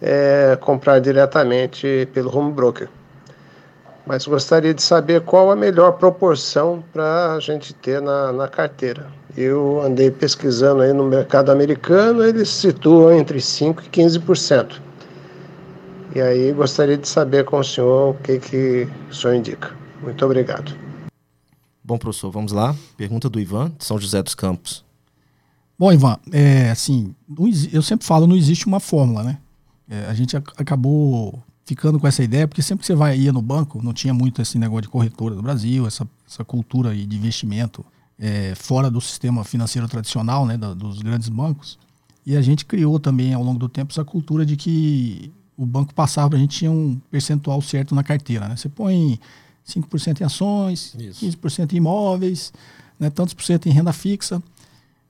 é, 0.00 0.56
comprar 0.60 0.98
diretamente 1.00 2.08
pelo 2.12 2.34
home 2.34 2.52
broker. 2.52 2.88
Mas 4.06 4.26
gostaria 4.26 4.72
de 4.72 4.82
saber 4.82 5.20
qual 5.22 5.50
a 5.50 5.56
melhor 5.56 5.92
proporção 5.92 6.82
para 6.92 7.34
a 7.34 7.40
gente 7.40 7.74
ter 7.74 8.00
na, 8.00 8.32
na 8.32 8.48
carteira. 8.48 9.19
Eu 9.36 9.80
andei 9.80 10.10
pesquisando 10.10 10.82
aí 10.82 10.92
no 10.92 11.04
mercado 11.04 11.50
americano, 11.50 12.22
eles 12.22 12.48
situam 12.48 13.12
entre 13.16 13.38
5% 13.38 13.84
e 13.84 13.88
15%. 13.88 14.80
E 16.14 16.20
aí 16.20 16.52
gostaria 16.52 16.98
de 16.98 17.06
saber 17.06 17.44
com 17.44 17.58
o 17.58 17.64
senhor 17.64 18.14
o 18.14 18.14
que, 18.22 18.38
que 18.38 18.88
o 19.08 19.14
senhor 19.14 19.34
indica. 19.34 19.70
Muito 20.02 20.24
obrigado. 20.24 20.74
Bom, 21.84 21.98
professor, 21.98 22.30
vamos 22.30 22.52
lá. 22.52 22.74
Pergunta 22.96 23.28
do 23.28 23.38
Ivan, 23.38 23.72
de 23.78 23.84
São 23.84 23.98
José 23.98 24.22
dos 24.22 24.34
Campos. 24.34 24.84
Bom, 25.78 25.92
Ivan, 25.92 26.18
é, 26.32 26.70
assim, 26.70 27.14
eu 27.72 27.80
sempre 27.82 28.06
falo, 28.06 28.26
não 28.26 28.36
existe 28.36 28.66
uma 28.66 28.80
fórmula, 28.80 29.22
né? 29.22 29.38
É, 29.88 30.06
a 30.06 30.14
gente 30.14 30.36
acabou 30.36 31.42
ficando 31.64 31.98
com 31.98 32.06
essa 32.06 32.22
ideia, 32.22 32.46
porque 32.46 32.62
sempre 32.62 32.80
que 32.80 32.86
você 32.86 32.94
vai 32.94 33.16
ia 33.16 33.32
no 33.32 33.40
banco, 33.40 33.80
não 33.82 33.92
tinha 33.92 34.12
muito 34.12 34.42
esse 34.42 34.58
negócio 34.58 34.82
de 34.82 34.88
corretora 34.88 35.34
no 35.34 35.42
Brasil, 35.42 35.86
essa, 35.86 36.06
essa 36.28 36.44
cultura 36.44 36.94
de 36.94 37.16
investimento 37.16 37.84
é, 38.20 38.54
fora 38.54 38.90
do 38.90 39.00
sistema 39.00 39.42
financeiro 39.42 39.88
tradicional, 39.88 40.44
né, 40.44 40.58
da, 40.58 40.74
dos 40.74 41.00
grandes 41.00 41.30
bancos. 41.30 41.78
E 42.24 42.36
a 42.36 42.42
gente 42.42 42.66
criou 42.66 43.00
também, 43.00 43.32
ao 43.32 43.42
longo 43.42 43.58
do 43.58 43.68
tempo, 43.68 43.92
essa 43.92 44.04
cultura 44.04 44.44
de 44.44 44.56
que 44.56 45.32
o 45.56 45.64
banco 45.64 45.94
passava, 45.94 46.36
a 46.36 46.38
gente 46.38 46.58
tinha 46.58 46.70
um 46.70 47.00
percentual 47.10 47.60
certo 47.62 47.94
na 47.94 48.04
carteira. 48.04 48.46
Né? 48.46 48.56
Você 48.56 48.68
põe 48.68 49.18
5% 49.66 50.20
em 50.20 50.24
ações, 50.24 50.94
isso. 50.98 51.24
15% 51.24 51.72
em 51.72 51.76
imóveis, 51.76 52.52
né, 52.98 53.08
tantos 53.08 53.32
por 53.32 53.42
cento 53.42 53.66
em 53.66 53.72
renda 53.72 53.92
fixa. 53.92 54.42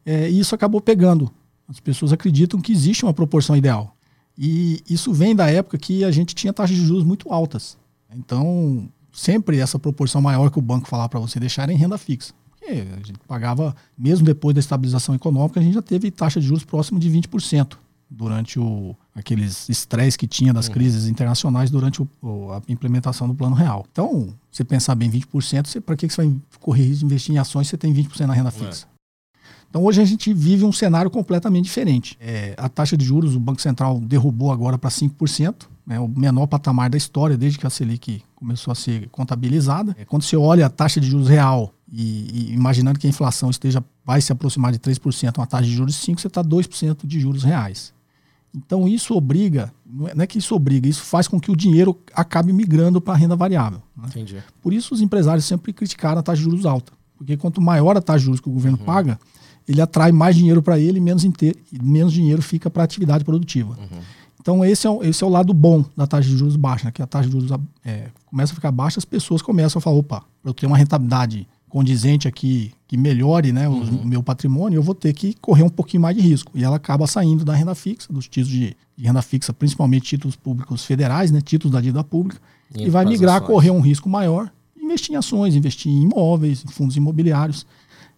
É, 0.07 0.31
e 0.31 0.39
isso 0.39 0.55
acabou 0.55 0.81
pegando. 0.81 1.31
As 1.69 1.81
pessoas 1.81 2.13
acreditam 2.13 2.61
que 2.61 2.73
existe 2.73 3.05
uma 3.05 3.13
proporção 3.13 3.57
ideal. 3.57 3.95
E 4.39 4.83
isso 4.89 5.13
vem 5.13 5.35
da 5.35 5.51
época 5.51 5.77
que 5.77 6.05
a 6.05 6.11
gente 6.11 6.35
tinha 6.35 6.53
taxas 6.53 6.77
de 6.77 6.87
juros 6.87 7.05
muito 7.05 7.33
altas. 7.33 7.77
Então, 8.15 8.89
sempre 9.13 9.59
essa 9.59 9.79
proporção 9.79 10.23
maior 10.23 10.51
que 10.51 10.59
o 10.59 10.63
banco 10.63 10.89
falava 10.89 11.09
para 11.09 11.21
você 11.21 11.39
deixar 11.39 11.65
era 11.65 11.73
em 11.73 11.77
renda 11.77 11.99
fixa. 11.99 12.33
Porque 12.61 12.87
a 12.93 12.97
gente 12.97 13.19
pagava, 13.27 13.75
mesmo 13.97 14.25
depois 14.25 14.55
da 14.55 14.61
estabilização 14.61 15.15
econômica, 15.15 15.59
a 15.59 15.63
gente 15.63 15.75
já 15.75 15.83
teve 15.83 16.11
taxa 16.11 16.39
de 16.39 16.47
juros 16.47 16.65
próxima 16.65 17.01
de 17.01 17.11
20% 17.11 17.77
durante 18.11 18.59
o, 18.59 18.95
aqueles 19.15 19.69
estresse 19.69 20.19
que 20.19 20.27
tinha 20.27 20.53
das 20.53 20.67
uhum. 20.67 20.75
crises 20.75 21.07
internacionais 21.07 21.71
durante 21.71 22.03
o, 22.03 22.53
a 22.53 22.61
implementação 22.69 23.29
do 23.29 23.35
plano 23.35 23.55
real. 23.55 23.87
Então, 23.91 24.35
você 24.51 24.65
pensar 24.65 24.95
bem 24.97 25.11
20%, 25.11 25.81
para 25.81 25.97
que, 25.97 26.09
que 26.09 26.13
você 26.13 26.27
vai 26.27 26.37
correr 26.59 26.83
risco 26.83 26.99
de 26.99 27.05
investir 27.07 27.35
em 27.35 27.39
ações 27.39 27.69
se 27.69 27.71
você 27.71 27.79
tem 27.79 27.95
20% 27.95 28.27
na 28.27 28.35
renda 28.35 28.51
fixa? 28.51 28.87
Então, 29.71 29.85
hoje 29.85 30.03
a 30.03 30.05
gente 30.05 30.35
vive 30.35 30.65
um 30.65 30.73
cenário 30.73 31.09
completamente 31.09 31.67
diferente. 31.67 32.17
É, 32.21 32.55
a 32.57 32.69
taxa 32.69 32.97
de 32.97 33.05
juros, 33.05 33.37
o 33.37 33.41
Banco 33.41 33.63
Central 33.63 34.01
derrubou 34.01 34.51
agora 34.51 34.77
para 34.77 34.91
5%, 34.91 35.69
né, 35.91 35.99
o 35.99 36.07
menor 36.07 36.47
patamar 36.47 36.89
da 36.89 36.97
história 36.97 37.37
desde 37.37 37.59
que 37.59 37.67
a 37.67 37.71
Selic 37.71 38.23
começou 38.37 38.71
a 38.71 38.77
ser 38.77 39.09
contabilizada. 39.09 39.97
É, 39.99 40.05
quando 40.05 40.23
você 40.23 40.37
olha 40.37 40.67
a 40.67 40.71
taxa 40.71 41.01
de 41.01 41.09
juros 41.09 41.29
real 41.29 41.75
e, 41.91 42.51
e, 42.51 42.53
imaginando 42.53 42.97
que 42.97 43.09
a 43.09 43.11
inflação 43.11 43.51
esteja 43.51 43.83
vai 44.05 44.21
se 44.21 44.31
aproximar 44.31 44.71
de 44.71 44.79
3%, 44.79 45.37
uma 45.37 45.49
taxa 45.49 45.65
de 45.65 45.73
juros 45.73 45.95
de 45.97 46.01
5%, 46.13 46.21
você 46.21 46.29
está 46.29 46.45
2% 46.45 46.99
de 47.05 47.19
juros 47.19 47.43
reais. 47.43 47.93
Então 48.55 48.87
isso 48.87 49.17
obriga, 49.17 49.73
é, 50.07 50.15
não 50.15 50.23
é 50.23 50.29
que 50.29 50.39
isso 50.39 50.55
obriga, 50.55 50.89
isso 50.89 51.03
faz 51.03 51.27
com 51.27 51.41
que 51.41 51.51
o 51.51 51.57
dinheiro 51.57 51.99
acabe 52.15 52.53
migrando 52.53 53.01
para 53.01 53.15
a 53.15 53.17
renda 53.17 53.35
variável. 53.35 53.83
Né? 53.97 54.07
Entendi. 54.11 54.37
Por 54.63 54.73
isso 54.73 54.95
os 54.95 55.01
empresários 55.01 55.45
sempre 55.45 55.73
criticaram 55.73 56.21
a 56.21 56.23
taxa 56.23 56.37
de 56.37 56.45
juros 56.45 56.67
alta. 56.67 56.93
Porque 57.19 57.37
quanto 57.37 57.61
maior 57.61 57.97
a 57.97 58.01
taxa 58.01 58.21
de 58.21 58.25
juros 58.27 58.41
que 58.41 58.49
o 58.49 58.53
governo 58.53 58.79
uhum. 58.79 58.85
paga, 58.85 59.19
ele 59.67 59.81
atrai 59.81 60.13
mais 60.13 60.37
dinheiro 60.37 60.63
para 60.63 60.79
ele 60.79 60.99
e 60.99 61.01
menos, 61.01 61.27
menos 61.83 62.13
dinheiro 62.13 62.43
fica 62.43 62.71
para 62.71 62.83
a 62.83 62.85
atividade 62.85 63.25
produtiva. 63.25 63.77
Uhum. 63.77 64.01
Então 64.41 64.65
esse 64.65 64.87
é, 64.87 64.91
o, 64.91 65.03
esse 65.03 65.23
é 65.23 65.27
o 65.27 65.31
lado 65.31 65.53
bom 65.53 65.85
da 65.97 66.07
taxa 66.07 66.29
de 66.29 66.37
juros 66.37 66.57
baixa, 66.57 66.87
né? 66.87 66.91
que 66.91 67.03
a 67.03 67.07
taxa 67.07 67.29
de 67.29 67.33
juros 67.33 67.51
é, 67.85 68.09
começa 68.27 68.53
a 68.53 68.55
ficar 68.55 68.71
baixa, 68.73 68.99
as 68.99 69.05
pessoas 69.05 69.43
começam 69.43 69.79
a 69.79 69.83
falar, 69.83 69.97
opa, 69.97 70.25
eu 70.45 70.55
tenho 70.55 70.71
uma 70.71 70.79
rentabilidade 70.79 71.47
condizente 71.69 72.27
aqui 72.27 72.73
que 72.89 72.97
melhore 72.97 73.53
né, 73.53 73.69
uhum. 73.69 74.01
o 74.03 74.07
meu 74.07 74.23
patrimônio, 74.23 74.77
eu 74.77 74.83
vou 74.83 74.95
ter 74.95 75.13
que 75.13 75.35
correr 75.41 75.63
um 75.63 75.69
pouquinho 75.69 76.03
mais 76.03 76.17
de 76.17 76.21
risco. 76.21 76.51
E 76.55 76.65
ela 76.65 76.77
acaba 76.77 77.07
saindo 77.07 77.45
da 77.45 77.55
renda 77.55 77.75
fixa, 77.75 78.13
dos 78.13 78.27
títulos 78.27 78.51
de, 78.51 78.77
de 78.97 79.05
renda 79.05 79.23
fixa, 79.23 79.53
principalmente 79.53 80.03
títulos 80.03 80.35
públicos 80.35 80.85
federais, 80.85 81.31
né, 81.31 81.41
títulos 81.41 81.73
da 81.73 81.81
dívida 81.81 82.03
pública, 82.03 82.41
e, 82.77 82.85
e 82.85 82.91
vai 82.91 83.05
migrar 83.05 83.37
a 83.37 83.41
correr 83.41 83.71
um 83.71 83.81
risco 83.81 84.09
maior, 84.09 84.51
investir 84.77 85.15
em 85.15 85.17
ações, 85.17 85.55
investir 85.55 85.93
em 85.93 86.03
imóveis, 86.03 86.65
em 86.65 86.69
fundos 86.69 86.97
imobiliários, 86.97 87.65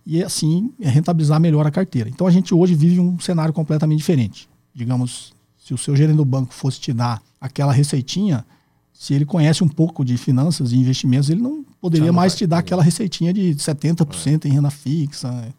e 0.05 0.23
assim 0.23 0.73
rentabilizar 0.81 1.39
melhor 1.39 1.67
a 1.67 1.71
carteira. 1.71 2.09
Então 2.09 2.27
a 2.27 2.31
gente 2.31 2.55
hoje 2.55 2.75
vive 2.75 2.99
um 2.99 3.21
cenário 3.21 3.53
completamente 3.53 3.99
diferente. 3.99 4.49
Digamos, 4.75 5.32
se 5.65 5.73
o 5.73 5.79
seu 5.79 5.95
gerente 5.95 6.17
do 6.17 6.25
banco 6.25 6.53
fosse 6.53 6.81
te 6.81 6.93
dar 6.93 7.23
aquela 7.41 7.73
receitinha, 7.73 8.45
se 8.93 9.15
ele 9.15 9.25
conhece 9.25 9.63
um 9.63 9.69
pouco 9.69 10.05
de 10.05 10.17
finanças 10.17 10.73
e 10.73 10.77
investimentos, 10.77 11.31
ele 11.31 11.41
não 11.41 11.65
poderia 11.81 12.09
não 12.09 12.15
mais 12.15 12.33
vai, 12.33 12.39
te 12.39 12.47
dar 12.47 12.59
aquela 12.59 12.83
receitinha 12.83 13.33
de 13.33 13.55
70% 13.55 14.45
é. 14.45 14.49
em 14.49 14.53
renda 14.53 14.71
fixa. 14.71 15.55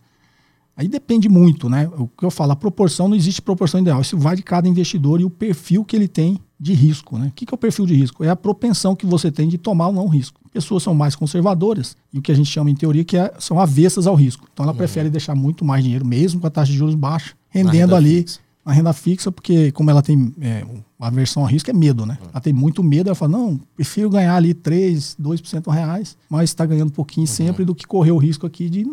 Aí 0.76 0.88
depende 0.88 1.30
muito, 1.30 1.70
né? 1.70 1.90
O 1.98 2.08
que 2.08 2.26
eu 2.26 2.32
falo, 2.32 2.52
a 2.52 2.56
proporção 2.56 3.08
não 3.08 3.16
existe 3.16 3.42
proporção 3.42 3.80
ideal. 3.80 4.02
Isso 4.02 4.18
vai 4.18 4.36
de 4.36 4.44
cada 4.44 4.68
investidor 4.68 5.22
e 5.22 5.26
o 5.26 5.30
perfil 5.30 5.86
que 5.86 5.96
ele 5.96 6.08
tem 6.08 6.40
de 6.60 6.74
risco, 6.74 7.18
né? 7.18 7.28
O 7.28 7.32
que 7.32 7.46
é 7.50 7.54
o 7.54 7.58
perfil 7.58 7.86
de 7.86 7.94
risco? 7.94 8.24
É 8.24 8.30
a 8.30 8.36
propensão 8.36 8.96
que 8.96 9.06
você 9.06 9.32
tem 9.32 9.48
de 9.48 9.58
tomar 9.58 9.88
ou 9.88 9.94
não 9.94 10.08
risco. 10.08 10.42
Pessoas 10.52 10.84
são 10.84 10.94
mais 10.94 11.16
conservadoras 11.16 11.96
e 12.12 12.20
o 12.20 12.22
que 12.22 12.32
a 12.32 12.36
gente 12.36 12.50
chama 12.50 12.70
em 12.70 12.76
teoria 12.76 13.06
que 13.06 13.16
é, 13.16 13.34
são 13.40 13.60
avessas 13.60 14.06
ao 14.06 14.16
risco. 14.16 14.48
Então 14.52 14.64
ela 14.64 14.74
uhum. 14.74 14.78
prefere 14.78 15.10
deixar 15.10 15.36
muito 15.36 15.64
mais 15.64 15.84
dinheiro, 15.84 16.06
mesmo 16.06 16.42
com 16.42 16.48
a 16.48 16.50
taxa 16.50 16.72
de 16.72 16.78
juros 16.78 16.96
baixa, 16.96 17.36
rendendo 17.50 17.96
ali 17.96 18.22
fixa. 18.22 18.40
A 18.66 18.72
renda 18.72 18.94
fixa, 18.94 19.32
porque 19.32 19.72
como 19.72 19.90
ela 19.90 20.02
tem 20.02 20.34
é, 20.40 20.66
a 21.00 21.08
aversão 21.08 21.44
ao 21.44 21.50
risco 21.50 21.70
é 21.70 21.74
medo, 21.74 22.06
né? 22.06 22.18
Ela 22.32 22.40
tem 22.40 22.54
muito 22.54 22.82
medo, 22.82 23.10
ela 23.10 23.16
fala, 23.16 23.32
não, 23.32 23.60
prefiro 23.76 24.10
ganhar 24.10 24.36
ali 24.36 24.54
3, 24.54 25.18
2% 25.22 25.72
reais, 25.72 26.18
mas 26.30 26.50
está 26.50 26.66
ganhando 26.66 26.88
um 26.88 26.94
pouquinho 26.94 27.28
uhum. 27.28 27.34
sempre 27.34 27.66
do 27.66 27.76
que 27.76 27.86
correr 27.86 28.12
o 28.12 28.18
risco 28.18 28.48
aqui 28.48 28.70
de 28.70 28.86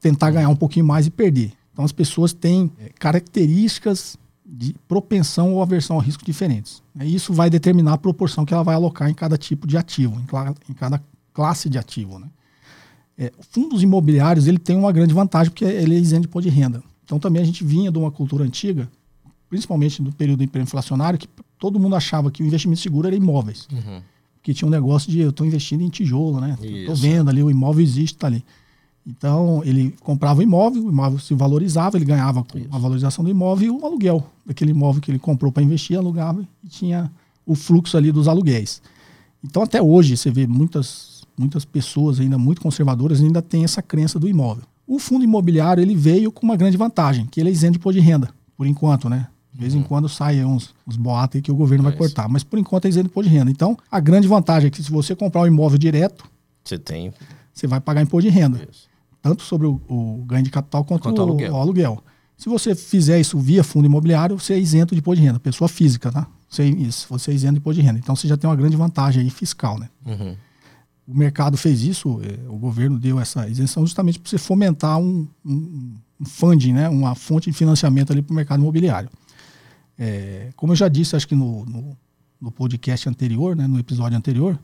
tentar 0.00 0.30
ganhar 0.30 0.48
um 0.48 0.56
pouquinho 0.56 0.86
mais 0.86 1.06
e 1.06 1.10
perder. 1.10 1.52
Então 1.72 1.84
as 1.84 1.92
pessoas 1.92 2.32
têm 2.32 2.72
é, 2.80 2.90
características 2.98 4.16
de 4.44 4.74
propensão 4.88 5.52
ou 5.52 5.62
aversão 5.62 5.96
ao 5.96 6.02
risco 6.02 6.24
diferentes. 6.24 6.82
E 6.98 7.14
isso 7.14 7.34
vai 7.34 7.50
determinar 7.50 7.92
a 7.92 7.98
proporção 7.98 8.46
que 8.46 8.54
ela 8.54 8.64
vai 8.64 8.74
alocar 8.74 9.10
em 9.10 9.14
cada 9.14 9.36
tipo 9.36 9.66
de 9.66 9.76
ativo, 9.76 10.18
em, 10.68 10.74
cada 10.74 11.02
classe 11.34 11.68
de 11.68 11.76
ativo. 11.76 12.18
Né? 12.18 12.26
É, 13.18 13.32
fundos 13.50 13.82
imobiliários 13.82 14.46
ele 14.46 14.58
tem 14.58 14.76
uma 14.76 14.90
grande 14.90 15.12
vantagem 15.12 15.52
porque 15.52 15.66
ele 15.66 15.94
é 15.94 15.98
isento 15.98 16.22
de 16.22 16.28
imposto 16.28 16.50
de 16.50 16.56
renda. 16.56 16.82
Então 17.04 17.18
também 17.18 17.42
a 17.42 17.44
gente 17.44 17.62
vinha 17.62 17.92
de 17.92 17.98
uma 17.98 18.10
cultura 18.10 18.44
antiga, 18.44 18.88
principalmente 19.48 20.02
no 20.02 20.12
período 20.12 20.42
inflacionário, 20.42 21.18
que 21.18 21.28
todo 21.58 21.78
mundo 21.78 21.96
achava 21.96 22.30
que 22.30 22.42
o 22.42 22.46
investimento 22.46 22.80
seguro 22.80 23.06
era 23.06 23.16
imóveis. 23.16 23.66
Uhum. 23.72 24.00
Porque 24.34 24.54
tinha 24.54 24.68
um 24.68 24.70
negócio 24.70 25.10
de 25.10 25.20
eu 25.20 25.30
estou 25.30 25.46
investindo 25.46 25.82
em 25.82 25.88
tijolo, 25.88 26.40
né? 26.40 26.56
Estou 26.62 26.94
vendo 26.94 27.28
ali, 27.28 27.42
o 27.42 27.50
imóvel 27.50 27.82
existe, 27.82 28.14
está 28.14 28.26
ali. 28.26 28.44
Então, 29.06 29.62
ele 29.64 29.94
comprava 30.00 30.40
o 30.40 30.42
imóvel, 30.42 30.84
o 30.84 30.90
imóvel 30.90 31.18
se 31.18 31.32
valorizava, 31.34 31.96
ele 31.96 32.04
ganhava 32.04 32.44
com 32.44 32.58
a 32.70 32.78
valorização 32.78 33.24
do 33.24 33.30
imóvel 33.30 33.66
e 33.66 33.70
o 33.70 33.84
aluguel 33.84 34.24
daquele 34.44 34.72
imóvel 34.72 35.00
que 35.00 35.10
ele 35.10 35.18
comprou 35.18 35.50
para 35.50 35.62
investir, 35.62 35.96
alugava 35.96 36.46
e 36.62 36.68
tinha 36.68 37.10
o 37.46 37.54
fluxo 37.54 37.96
ali 37.96 38.12
dos 38.12 38.28
aluguéis. 38.28 38.82
Então, 39.42 39.62
até 39.62 39.80
hoje, 39.80 40.14
você 40.14 40.30
vê 40.30 40.46
muitas, 40.46 41.22
muitas 41.38 41.64
pessoas 41.64 42.20
ainda 42.20 42.36
muito 42.36 42.60
conservadoras 42.60 43.22
ainda 43.22 43.40
têm 43.40 43.64
essa 43.64 43.80
crença 43.80 44.18
do 44.18 44.28
imóvel. 44.28 44.64
O 44.86 44.98
fundo 44.98 45.24
imobiliário, 45.24 45.80
ele 45.80 45.94
veio 45.94 46.30
com 46.30 46.44
uma 46.44 46.56
grande 46.56 46.76
vantagem, 46.76 47.26
que 47.26 47.40
ele 47.40 47.48
é 47.48 47.52
isento 47.52 47.72
de 47.72 47.78
imposto 47.78 48.00
de 48.00 48.06
renda, 48.06 48.28
por 48.56 48.66
enquanto, 48.66 49.08
né? 49.08 49.28
De 49.58 49.62
vez 49.62 49.74
em 49.74 49.82
quando 49.82 50.08
saem 50.08 50.44
uns, 50.44 50.72
uns 50.86 50.96
boatos 50.96 51.36
aí 51.36 51.42
que 51.42 51.50
o 51.50 51.54
governo 51.56 51.82
vai 51.82 51.92
cortar, 51.92 52.28
mas 52.28 52.44
por 52.44 52.60
enquanto 52.60 52.84
é 52.84 52.88
isento 52.88 53.08
de 53.08 53.10
imposto 53.10 53.28
de 53.28 53.36
renda. 53.36 53.50
Então, 53.50 53.76
a 53.90 53.98
grande 53.98 54.28
vantagem 54.28 54.68
é 54.68 54.70
que 54.70 54.80
se 54.80 54.90
você 54.90 55.16
comprar 55.16 55.42
um 55.42 55.46
imóvel 55.48 55.76
direto, 55.76 56.24
você 56.64 56.78
tem, 56.78 57.12
você 57.52 57.66
vai 57.66 57.80
pagar 57.80 58.00
imposto 58.00 58.30
de 58.30 58.34
renda. 58.34 58.60
Isso 58.70 58.88
tanto 59.22 59.42
sobre 59.42 59.66
o, 59.66 59.80
o 59.88 60.24
ganho 60.26 60.44
de 60.44 60.50
capital 60.50 60.84
quanto, 60.84 61.02
quanto 61.02 61.18
o, 61.18 61.22
aluguel. 61.22 61.52
o, 61.52 61.56
aluguel. 61.56 62.04
Se 62.36 62.48
você 62.48 62.74
fizer 62.74 63.20
isso 63.20 63.38
via 63.38 63.64
fundo 63.64 63.86
imobiliário, 63.86 64.38
você 64.38 64.54
é 64.54 64.58
isento 64.58 64.94
de 64.94 65.00
imposto 65.00 65.20
de 65.20 65.26
renda, 65.26 65.40
pessoa 65.40 65.68
física, 65.68 66.10
tá? 66.10 66.26
Você, 66.48 66.64
isso, 66.64 67.06
você 67.10 67.30
é 67.30 67.34
isento 67.34 67.54
de 67.54 67.58
imposto 67.58 67.80
de 67.80 67.86
renda. 67.86 67.98
Então 67.98 68.14
você 68.14 68.28
já 68.28 68.36
tem 68.36 68.48
uma 68.48 68.56
grande 68.56 68.76
vantagem 68.76 69.22
aí 69.22 69.30
fiscal, 69.30 69.78
né? 69.78 69.88
Uhum. 70.06 70.36
O 71.06 71.16
mercado 71.16 71.56
fez 71.56 71.82
isso, 71.82 72.20
é, 72.22 72.48
o 72.48 72.56
governo 72.56 72.98
deu 72.98 73.18
essa 73.18 73.48
isenção 73.48 73.84
justamente 73.84 74.18
para 74.18 74.30
você 74.30 74.38
fomentar 74.38 74.98
um, 74.98 75.26
um, 75.44 75.94
um, 76.20 76.24
funding, 76.24 76.74
né? 76.74 76.88
uma 76.88 77.14
fonte 77.14 77.50
de 77.50 77.56
financiamento 77.56 78.12
ali 78.12 78.20
para 78.20 78.32
o 78.32 78.36
mercado 78.36 78.60
imobiliário. 78.60 79.08
É, 79.98 80.50
como 80.54 80.72
eu 80.72 80.76
já 80.76 80.88
disse, 80.88 81.16
acho 81.16 81.26
que 81.26 81.34
no, 81.34 81.64
no, 81.64 81.96
no 82.40 82.52
podcast 82.52 83.08
anterior, 83.08 83.56
né? 83.56 83.66
no 83.66 83.78
episódio 83.78 84.16
anterior, 84.16 84.58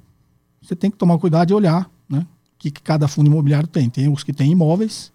você 0.62 0.76
tem 0.76 0.90
que 0.90 0.96
tomar 0.96 1.18
cuidado 1.18 1.50
e 1.50 1.54
olhar 1.54 1.90
né? 2.08 2.26
que, 2.58 2.70
que 2.70 2.80
cada 2.80 3.08
fundo 3.08 3.26
imobiliário 3.26 3.68
tem. 3.68 3.90
Tem 3.90 4.08
os 4.08 4.22
que 4.22 4.32
têm 4.32 4.52
imóveis 4.52 5.12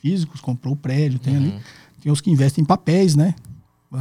físicos, 0.00 0.40
comprou 0.40 0.74
o 0.74 0.76
prédio, 0.76 1.18
tem 1.18 1.36
uhum. 1.36 1.42
ali. 1.42 1.60
Tem 2.00 2.12
os 2.12 2.20
que 2.20 2.30
investem 2.30 2.62
em 2.62 2.66
papéis, 2.66 3.14
né? 3.14 3.34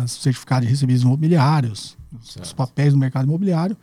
Certificados 0.07 0.65
de 0.65 0.71
recebíveis 0.71 1.03
imobiliários, 1.03 1.97
certo. 2.23 2.45
os 2.45 2.53
papéis 2.53 2.93
do 2.93 2.99
mercado 2.99 3.25
imobiliário. 3.25 3.77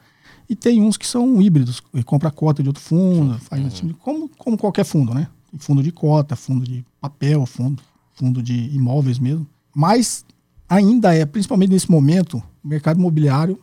E 0.48 0.56
tem 0.56 0.82
uns 0.82 0.96
que 0.96 1.06
são 1.06 1.40
híbridos, 1.40 1.80
compra 2.04 2.30
cota 2.30 2.62
de 2.62 2.68
outro 2.68 2.82
fundo, 2.82 3.38
faz 3.38 3.62
uhum. 3.62 3.68
Tipo, 3.68 3.94
como, 3.94 4.28
como 4.30 4.58
qualquer 4.58 4.84
fundo, 4.84 5.14
né? 5.14 5.28
Fundo 5.58 5.82
de 5.82 5.92
cota, 5.92 6.34
fundo 6.34 6.64
de 6.64 6.84
papel, 7.00 7.44
fundo, 7.46 7.82
fundo 8.14 8.42
de 8.42 8.54
imóveis 8.74 9.18
mesmo. 9.18 9.46
Mas 9.74 10.24
ainda 10.68 11.14
é, 11.14 11.24
principalmente 11.24 11.70
nesse 11.70 11.90
momento, 11.90 12.42
o 12.62 12.68
mercado 12.68 12.98
imobiliário 12.98 13.58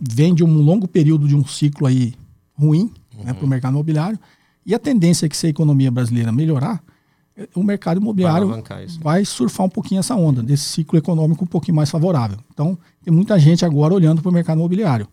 vem 0.00 0.34
de 0.34 0.44
um 0.44 0.58
longo 0.58 0.86
período 0.86 1.26
de 1.26 1.34
um 1.34 1.44
ciclo 1.44 1.86
aí 1.86 2.14
ruim 2.54 2.84
né, 2.84 3.18
uhum. 3.18 3.24
né, 3.24 3.32
para 3.32 3.44
o 3.44 3.48
mercado 3.48 3.72
imobiliário. 3.72 4.18
E 4.64 4.74
a 4.74 4.78
tendência 4.78 5.26
é 5.26 5.28
que 5.28 5.36
se 5.36 5.46
a 5.46 5.50
economia 5.50 5.90
brasileira 5.90 6.32
melhorar, 6.32 6.82
o 7.54 7.62
mercado 7.62 8.00
imobiliário 8.00 8.48
vai, 8.48 8.86
vai, 9.00 9.24
surfar 9.24 9.66
um 9.66 9.68
pouquinho 9.68 9.98
essa 9.98 10.14
onda, 10.14 10.42
desse 10.42 10.64
ciclo 10.64 10.98
econômico 10.98 11.44
um 11.44 11.46
pouquinho 11.46 11.76
mais 11.76 11.90
favorável. 11.90 12.38
Então, 12.52 12.78
tem 13.04 13.12
muita 13.12 13.38
gente 13.38 13.64
agora 13.64 13.92
olhando 13.92 14.22
para 14.22 14.30
o 14.30 14.32
mercado 14.32 14.58
imobiliário. 14.58 15.06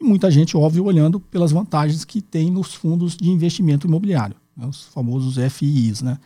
E 0.00 0.04
muita 0.04 0.30
gente, 0.30 0.56
óbvio, 0.56 0.84
olhando 0.84 1.20
pelas 1.20 1.52
vantagens 1.52 2.04
que 2.04 2.20
tem 2.20 2.50
nos 2.50 2.74
fundos 2.74 3.16
de 3.16 3.30
investimento 3.30 3.86
imobiliário, 3.86 4.36
né, 4.56 4.66
os 4.66 4.84
famosos 4.84 5.36
FIIs. 5.52 6.02
Né? 6.02 6.18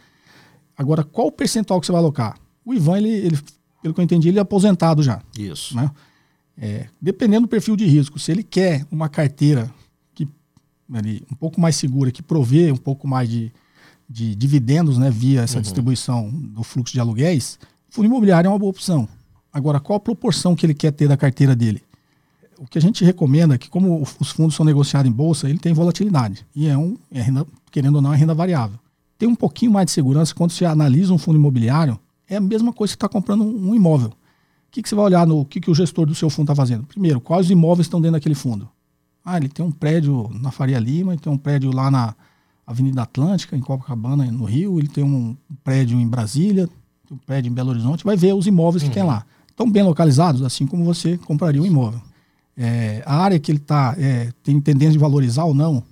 Agora, 0.77 1.03
qual 1.03 1.29
o 1.29 1.33
percentual 1.33 1.81
que 1.81 1.87
você 1.87 1.93
vai 1.93 2.01
alocar? 2.01 2.39
O 2.65 2.73
Ivan, 2.73 2.99
ele, 2.99 3.11
ele, 3.11 3.39
pelo 3.83 3.95
que 3.95 4.01
eu 4.01 4.05
entendi, 4.05 4.29
ele 4.29 4.39
é 4.39 4.43
aposentado 4.43 5.03
já. 5.03 5.23
Isso. 5.39 5.77
Né? 5.77 5.91
É, 6.57 6.87
dependendo 7.01 7.43
do 7.43 7.49
perfil 7.49 7.77
de 7.77 7.87
risco, 7.87 8.19
se 8.19 8.31
ele 8.31 8.43
quer 8.43 8.87
uma 8.91 9.09
carteira 9.09 9.73
ali, 10.93 11.23
um 11.31 11.37
pouco 11.37 11.61
mais 11.61 11.77
segura, 11.77 12.11
que 12.11 12.23
provê 12.23 12.73
um 12.73 12.77
pouco 12.77 13.07
mais 13.07 13.29
de, 13.29 13.53
de 14.09 14.35
dividendos 14.35 14.99
né, 14.99 15.11
via 15.11 15.43
essa 15.43 15.57
uhum. 15.57 15.63
distribuição 15.63 16.31
do 16.31 16.63
fluxo 16.63 16.93
de 16.93 17.01
aluguéis, 17.01 17.59
fundo 17.89 18.07
imobiliário 18.07 18.49
é 18.49 18.51
uma 18.51 18.59
boa 18.59 18.71
opção. 18.71 19.09
Agora, 19.53 19.81
qual 19.81 19.97
a 19.97 20.01
proporção 20.01 20.55
que 20.55 20.65
ele 20.65 20.75
quer 20.75 20.93
ter 20.93 21.09
da 21.09 21.17
carteira 21.17 21.55
dele? 21.55 21.83
O 22.59 22.67
que 22.67 22.79
a 22.79 22.81
gente 22.81 23.05
recomenda 23.05 23.55
é 23.55 23.59
que, 23.59 23.71
como 23.71 24.03
os 24.21 24.31
fundos 24.31 24.55
são 24.55 24.67
negociados 24.67 25.11
em 25.11 25.15
bolsa, 25.15 25.49
ele 25.49 25.59
tem 25.59 25.73
volatilidade. 25.73 26.47
E 26.55 26.69
é 26.69 26.77
um, 26.77 26.97
é 27.11 27.23
renda, 27.23 27.47
querendo 27.71 27.97
ou 27.97 28.03
não, 28.03 28.13
é 28.13 28.17
renda 28.17 28.35
variável. 28.35 28.79
Tem 29.19 29.29
um 29.29 29.35
pouquinho 29.35 29.73
mais 29.73 29.87
de 29.87 29.93
segurança 29.93 30.35
quando 30.35 30.51
você 30.51 30.65
analisa 30.65 31.13
um 31.13 31.19
fundo 31.19 31.39
imobiliário, 31.39 31.99
é 32.31 32.37
a 32.37 32.41
mesma 32.41 32.73
coisa 32.73 32.93
que 32.93 32.97
está 32.97 33.09
comprando 33.09 33.45
um, 33.45 33.75
imóvel. 33.75 34.11
O 34.11 34.71
que, 34.71 34.83
que 34.83 34.89
você 34.89 34.95
vai 34.95 35.07
olhar 35.07 35.27
no 35.27 35.45
que, 35.45 35.61
que 35.61 35.71
o 35.71 35.75
gestor 35.75 36.07
do 36.07 36.15
seu 36.15 36.31
fundo 36.31 36.45
está 36.45 36.55
fazendo? 36.55 36.85
Primeiro, 36.85 37.21
quais 37.21 37.51
imóveis 37.51 37.87
estão 37.87 38.01
dentro 38.01 38.13
daquele 38.13 38.37
fundo? 38.37 38.69
Ah, 39.25 39.37
ele 39.37 39.49
tem 39.49 39.65
um 39.65 39.73
prédio 39.73 40.31
na 40.41 40.53
Faria 40.53 40.79
Lima, 40.79 41.13
ele 41.13 41.21
tem 41.21 41.33
um 41.33 41.37
prédio 41.37 41.75
lá 41.75 41.91
na 41.91 42.15
Avenida 42.65 43.03
Atlântica, 43.03 43.57
em 43.57 43.61
Copacabana, 43.61 44.25
no 44.31 44.45
Rio, 44.45 44.79
ele 44.79 44.87
tem 44.87 45.03
um 45.03 45.37
prédio 45.65 45.99
em 45.99 46.07
Brasília, 46.07 46.69
um 47.11 47.17
prédio 47.17 47.51
em 47.51 47.53
Belo 47.53 47.71
Horizonte, 47.71 48.05
vai 48.05 48.17
ver 48.17 48.33
os 48.33 48.47
imóveis 48.47 48.83
uhum. 48.85 48.89
que 48.89 48.95
tem 48.95 49.03
lá. 49.03 49.27
Estão 49.49 49.69
bem 49.69 49.83
localizados, 49.83 50.43
assim 50.43 50.67
como 50.67 50.85
você 50.85 51.19
compraria 51.19 51.61
um 51.61 51.67
imóvel. 51.67 52.01
É, 52.57 53.03
a 53.05 53.17
área 53.17 53.39
que 53.41 53.51
ele 53.51 53.59
está 53.59 53.95
é, 53.99 54.33
tem 54.43 54.61
tendência 54.61 54.93
de 54.93 54.99
valorizar 54.99 55.45
ou 55.45 55.55
não, 55.55 55.83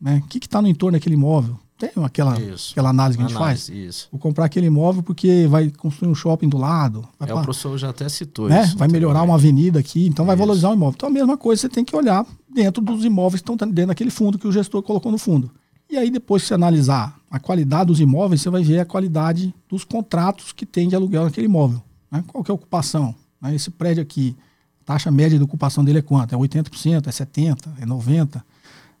né? 0.00 0.22
O 0.24 0.28
que 0.28 0.38
está 0.38 0.60
no 0.60 0.68
entorno 0.68 0.98
daquele 0.98 1.14
imóvel? 1.14 1.58
Tem 1.78 1.90
aquela, 2.02 2.34
aquela 2.34 2.88
análise 2.88 3.18
que 3.18 3.24
a 3.24 3.28
gente 3.28 3.36
análise, 3.36 3.66
faz? 3.66 3.68
Isso. 3.68 4.08
Vou 4.10 4.18
comprar 4.18 4.46
aquele 4.46 4.66
imóvel 4.66 5.02
porque 5.02 5.46
vai 5.46 5.70
construir 5.70 6.10
um 6.10 6.14
shopping 6.14 6.48
do 6.48 6.56
lado. 6.56 7.06
é, 7.20 7.26
pra, 7.26 7.36
o 7.36 7.42
professor 7.42 7.76
já 7.76 7.90
até 7.90 8.08
citou 8.08 8.48
né? 8.48 8.64
isso. 8.64 8.78
Vai 8.78 8.88
melhorar 8.88 9.22
uma 9.22 9.34
avenida 9.34 9.78
aqui, 9.78 10.06
então 10.06 10.24
vai 10.24 10.34
isso. 10.34 10.40
valorizar 10.40 10.70
o 10.70 10.74
imóvel. 10.74 10.94
Então 10.96 11.08
a 11.08 11.12
mesma 11.12 11.36
coisa 11.36 11.60
você 11.60 11.68
tem 11.68 11.84
que 11.84 11.94
olhar 11.94 12.24
dentro 12.48 12.82
dos 12.82 13.04
imóveis 13.04 13.42
que 13.42 13.50
estão 13.50 13.56
dentro 13.56 13.88
daquele 13.88 14.10
fundo 14.10 14.38
que 14.38 14.48
o 14.48 14.52
gestor 14.52 14.82
colocou 14.82 15.12
no 15.12 15.18
fundo. 15.18 15.50
E 15.88 15.98
aí 15.98 16.10
depois 16.10 16.42
que 16.42 16.48
você 16.48 16.54
analisar 16.54 17.18
a 17.30 17.38
qualidade 17.38 17.88
dos 17.88 18.00
imóveis, 18.00 18.40
você 18.40 18.48
vai 18.48 18.62
ver 18.62 18.80
a 18.80 18.84
qualidade 18.86 19.54
dos 19.68 19.84
contratos 19.84 20.52
que 20.52 20.64
tem 20.64 20.88
de 20.88 20.96
aluguel 20.96 21.24
naquele 21.24 21.46
imóvel. 21.46 21.82
Né? 22.10 22.24
Qual 22.26 22.42
que 22.42 22.50
é 22.50 22.52
a 22.52 22.54
ocupação? 22.54 23.14
Né? 23.40 23.54
Esse 23.54 23.70
prédio 23.70 24.02
aqui, 24.02 24.34
a 24.82 24.84
taxa 24.86 25.10
média 25.10 25.36
de 25.36 25.44
ocupação 25.44 25.84
dele 25.84 25.98
é 25.98 26.02
quanto? 26.02 26.34
É 26.34 26.38
80%, 26.38 27.06
é 27.06 27.10
70%, 27.10 27.68
é 27.80 27.84
90%? 27.84 28.42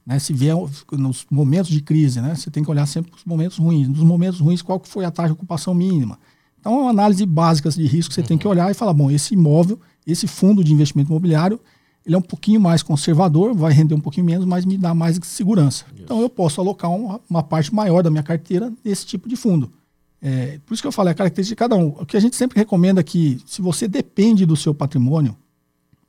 Né? 0.06 0.18
Se 0.20 0.32
vier 0.32 0.54
nos 0.92 1.26
momentos 1.28 1.70
de 1.70 1.80
crise, 1.80 2.20
né? 2.20 2.34
você 2.34 2.50
tem 2.50 2.62
que 2.62 2.70
olhar 2.70 2.86
sempre 2.86 3.12
os 3.14 3.24
momentos 3.24 3.58
ruins. 3.58 3.88
Nos 3.88 4.00
momentos 4.00 4.38
ruins, 4.38 4.62
qual 4.62 4.78
que 4.78 4.88
foi 4.88 5.04
a 5.04 5.10
taxa 5.10 5.28
de 5.28 5.32
ocupação 5.32 5.74
mínima? 5.74 6.18
Então, 6.60 6.74
é 6.74 6.82
uma 6.82 6.90
análise 6.90 7.26
básica 7.26 7.68
de 7.70 7.86
risco 7.86 8.10
que 8.10 8.14
você 8.14 8.20
uhum. 8.20 8.26
tem 8.26 8.38
que 8.38 8.46
olhar 8.46 8.70
e 8.70 8.74
falar, 8.74 8.92
bom, 8.92 9.10
esse 9.10 9.34
imóvel, 9.34 9.80
esse 10.06 10.26
fundo 10.26 10.62
de 10.62 10.72
investimento 10.72 11.10
imobiliário, 11.10 11.60
ele 12.04 12.14
é 12.14 12.18
um 12.18 12.22
pouquinho 12.22 12.60
mais 12.60 12.84
conservador, 12.84 13.52
vai 13.52 13.72
render 13.72 13.94
um 13.94 14.00
pouquinho 14.00 14.24
menos, 14.24 14.46
mas 14.46 14.64
me 14.64 14.78
dá 14.78 14.94
mais 14.94 15.18
segurança. 15.24 15.84
Isso. 15.92 16.04
Então, 16.04 16.20
eu 16.20 16.28
posso 16.28 16.60
alocar 16.60 16.90
uma, 16.90 17.20
uma, 17.28 17.42
parte 17.42 17.74
maior 17.74 18.02
da 18.02 18.10
minha 18.10 18.22
carteira 18.22 18.72
nesse 18.84 19.04
tipo 19.04 19.28
de 19.28 19.34
fundo. 19.34 19.70
É, 20.22 20.60
por 20.64 20.74
isso 20.74 20.82
que 20.82 20.86
eu 20.86 20.92
falei, 20.92 21.12
a 21.12 21.14
característica 21.14 21.54
de 21.54 21.58
cada 21.58 21.76
um. 21.76 21.88
O 21.88 22.06
que 22.06 22.16
a 22.16 22.20
gente 22.20 22.36
sempre 22.36 22.58
recomenda 22.58 23.00
é 23.00 23.04
que, 23.04 23.40
se 23.44 23.60
você 23.60 23.88
depende 23.88 24.46
do 24.46 24.56
seu 24.56 24.72
patrimônio, 24.72 25.36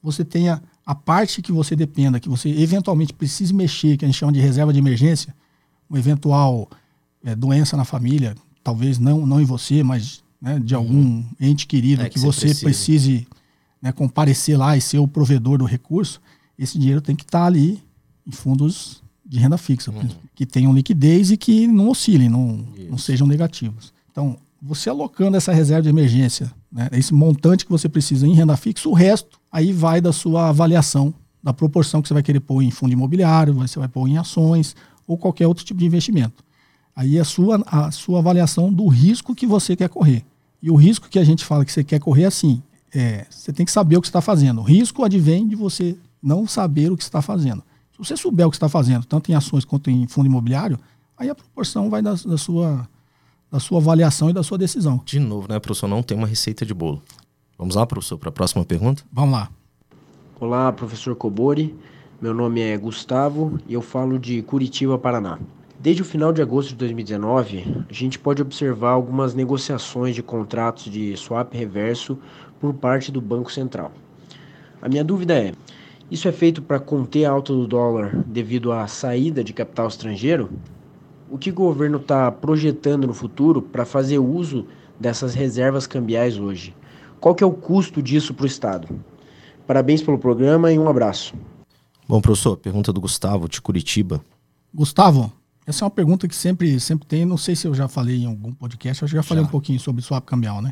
você 0.02 0.24
tenha 0.24 0.62
a 0.88 0.96
parte 0.96 1.42
que 1.42 1.52
você 1.52 1.76
dependa, 1.76 2.18
que 2.18 2.30
você 2.30 2.48
eventualmente 2.48 3.14
precise 3.14 3.54
mexer, 3.54 3.98
que 3.98 4.06
a 4.06 4.08
gente 4.08 4.18
chama 4.18 4.32
de 4.32 4.40
reserva 4.40 4.72
de 4.72 4.80
emergência, 4.80 5.36
uma 5.90 6.00
eventual 6.00 6.70
é, 7.26 7.36
doença 7.36 7.76
na 7.76 7.84
família, 7.84 8.36
talvez 8.64 8.98
não, 8.98 9.28
não 9.28 9.42
em 9.42 9.44
você, 9.44 9.84
mas 9.84 10.24
né, 10.42 10.58
de 10.58 10.74
uhum. 10.74 10.82
algum 10.82 11.24
ente 11.42 11.68
querido 11.68 12.04
é 12.04 12.06
que, 12.06 12.12
que, 12.12 12.20
você 12.22 12.56
precise 12.56 13.28
né, 13.82 13.92
comparecer 13.92 14.58
lá 14.58 14.78
e 14.78 14.82
ser 14.82 15.00
o 15.00 15.08
provedor 15.10 15.58
do 15.58 15.66
recurso, 15.66 16.22
esse 16.58 16.80
dinheiro 16.80 17.02
tem 17.02 17.18
que 17.18 17.24
estar 17.24 17.42
tá 17.42 17.46
ali 17.46 17.84
em 18.26 18.32
fundos 18.32 19.04
de 19.26 19.40
renda 19.40 19.58
fixa, 19.58 19.92
uhum. 19.92 20.08
que 20.34 20.46
tenham 20.46 20.74
liquidez 20.74 21.32
e 21.32 21.36
que 21.36 21.68
não 21.68 21.90
oscilem, 21.90 22.30
não, 22.30 22.66
não 22.90 22.98
sejam 22.98 23.28
negativos. 23.28 23.92
Então, 24.10 24.38
você 24.62 24.90
alocando 24.90 25.36
essa 25.36 25.52
reserva 25.52 25.82
de 25.82 25.90
emergência, 25.90 26.50
né, 26.72 26.88
esse 26.94 27.14
montante 27.14 27.66
que 27.66 27.72
você 27.72 27.90
precisa 27.90 28.26
em 28.26 28.34
renda 28.34 28.56
fixa, 28.56 28.88
o 28.88 28.94
resto 28.94 29.37
aí 29.58 29.74
vai 29.74 30.00
da 30.00 30.14
sua 30.14 30.50
avaliação, 30.50 31.12
da 31.42 31.52
proporção 31.52 32.00
que 32.00 32.08
você 32.08 32.14
vai 32.14 32.22
querer 32.22 32.40
pôr 32.40 32.62
em 32.62 32.70
fundo 32.70 32.94
imobiliário, 32.94 33.56
você 33.56 33.80
vai 33.80 33.88
pôr 33.88 34.08
em 34.08 34.16
ações 34.16 34.76
ou 35.08 35.18
qualquer 35.18 35.48
outro 35.48 35.66
tipo 35.66 35.80
de 35.80 35.86
investimento. 35.86 36.44
Aí 36.96 37.18
é 37.18 37.22
a 37.22 37.26
sua, 37.26 37.64
a 37.66 37.90
sua 37.90 38.20
avaliação 38.20 38.72
do 38.72 38.88
risco 38.88 39.34
que 39.34 39.48
você 39.48 39.76
quer 39.76 39.90
correr. 39.90 40.24
E 40.62 40.70
o 40.70 40.76
risco 40.76 41.10
que 41.10 41.18
a 41.18 41.24
gente 41.24 41.44
fala 41.44 41.66
que 41.66 41.72
você 41.72 41.84
quer 41.84 42.00
correr 42.00 42.24
é 42.24 42.28
assim: 42.28 42.62
é, 42.94 43.26
você 43.32 43.52
tem 43.52 43.66
que 43.66 43.72
saber 43.72 43.98
o 43.98 44.02
que 44.02 44.08
está 44.08 44.22
fazendo. 44.22 44.62
O 44.62 44.64
risco 44.64 45.04
advém 45.04 45.48
de 45.48 45.56
você 45.56 45.98
não 46.22 46.46
saber 46.46 46.92
o 46.92 46.98
que 46.98 47.04
está 47.04 47.22
fazendo. 47.22 47.64
Se 47.94 47.98
você 47.98 48.16
souber 48.16 48.46
o 48.46 48.52
que 48.52 48.58
está 48.58 48.70
fazendo, 48.70 49.06
tanto 49.06 49.32
em 49.32 49.34
ações 49.34 49.66
quanto 49.66 49.90
em 49.90 50.08
fundo 50.08 50.28
imobiliário, 50.28 50.78
aí 51.18 51.32
a 51.32 51.36
proporção 51.36 51.90
vai 51.90 52.04
da, 52.04 52.14
da, 52.14 52.38
sua, 52.38 52.88
da 53.52 53.60
sua 53.60 53.80
avaliação 53.80 54.30
e 54.30 54.34
da 54.34 54.44
sua 54.44 54.58
decisão. 54.60 55.02
De 55.04 55.20
novo, 55.20 55.48
né, 55.50 55.60
professor? 55.60 55.88
Não 55.88 56.04
tem 56.04 56.16
uma 56.16 56.28
receita 56.28 56.64
de 56.64 56.76
bolo. 56.76 57.02
Vamos 57.58 57.74
lá, 57.74 57.88
professor, 57.88 58.20
para 58.20 58.30
a 58.30 58.32
próxima 58.32 58.64
pergunta? 58.64 59.02
Vamos 59.12 59.32
lá. 59.32 59.50
Olá, 60.40 60.72
professor 60.72 61.16
Cobori. 61.16 61.76
Meu 62.22 62.32
nome 62.32 62.62
é 62.62 62.78
Gustavo 62.78 63.58
e 63.68 63.74
eu 63.74 63.82
falo 63.82 64.20
de 64.20 64.44
Curitiba, 64.44 65.00
Paraná. 65.00 65.40
Desde 65.80 66.04
o 66.04 66.06
final 66.06 66.32
de 66.32 66.40
agosto 66.40 66.70
de 66.70 66.76
2019, 66.76 67.86
a 67.90 67.94
gente 67.94 68.20
pode 68.20 68.44
observar 68.44 68.92
algumas 68.92 69.34
negociações 69.34 70.14
de 70.14 70.22
contratos 70.22 70.84
de 70.92 71.18
swap 71.18 71.52
reverso 71.52 72.20
por 72.60 72.76
parte 72.76 73.12
do 73.12 73.20
Banco 73.20 73.52
Central. 73.52 73.92
A 74.80 74.88
minha 74.88 75.04
dúvida 75.04 75.34
é: 75.34 75.52
isso 76.12 76.28
é 76.28 76.32
feito 76.32 76.62
para 76.62 76.80
conter 76.80 77.26
a 77.26 77.32
alta 77.32 77.54
do 77.54 77.66
dólar 77.66 78.24
devido 78.28 78.72
à 78.72 78.86
saída 78.86 79.44
de 79.44 79.52
capital 79.52 79.88
estrangeiro? 79.88 80.52
O 81.28 81.40
que 81.40 81.50
o 81.50 81.56
governo 81.56 81.98
está 81.98 82.32
projetando 82.32 83.08
no 83.08 83.16
futuro 83.16 83.64
para 83.64 83.84
fazer 83.84 84.20
uso 84.20 84.68
dessas 85.00 85.34
reservas 85.34 85.88
cambiais 85.88 86.38
hoje? 86.38 86.76
Qual 87.20 87.34
que 87.36 87.44
é 87.44 87.48
o 87.48 87.52
custo 87.52 88.02
disso 88.02 88.34
para 88.34 88.44
o 88.44 88.48
Estado? 88.48 88.88
Parabéns 89.66 90.02
pelo 90.02 90.18
programa 90.18 90.72
e 90.72 90.80
um 90.80 90.88
abraço. 90.88 91.36
Bom, 92.08 92.22
professor, 92.22 92.56
pergunta 92.56 92.94
do 92.94 93.02
Gustavo 93.02 93.50
de 93.50 93.62
Curitiba. 93.62 94.22
Gustavo, 94.74 95.32
essa 95.66 95.84
é 95.84 95.86
uma 95.86 95.92
pergunta 95.92 96.28
que 96.28 96.36
sempre, 96.36 96.80
sempre 96.80 97.06
tem. 97.06 97.26
Não 97.26 97.38
sei 97.38 97.56
se 97.56 97.68
eu 97.68 97.74
já 97.74 97.88
falei 97.88 98.24
em 98.24 98.26
algum 98.26 98.54
podcast, 98.54 99.04
eu 99.04 99.08
já 99.10 99.22
falei 99.22 99.44
já. 99.44 99.48
um 99.48 99.52
pouquinho 99.52 99.80
sobre 99.80 100.02
swap 100.02 100.24
cambial, 100.26 100.62
né? 100.62 100.72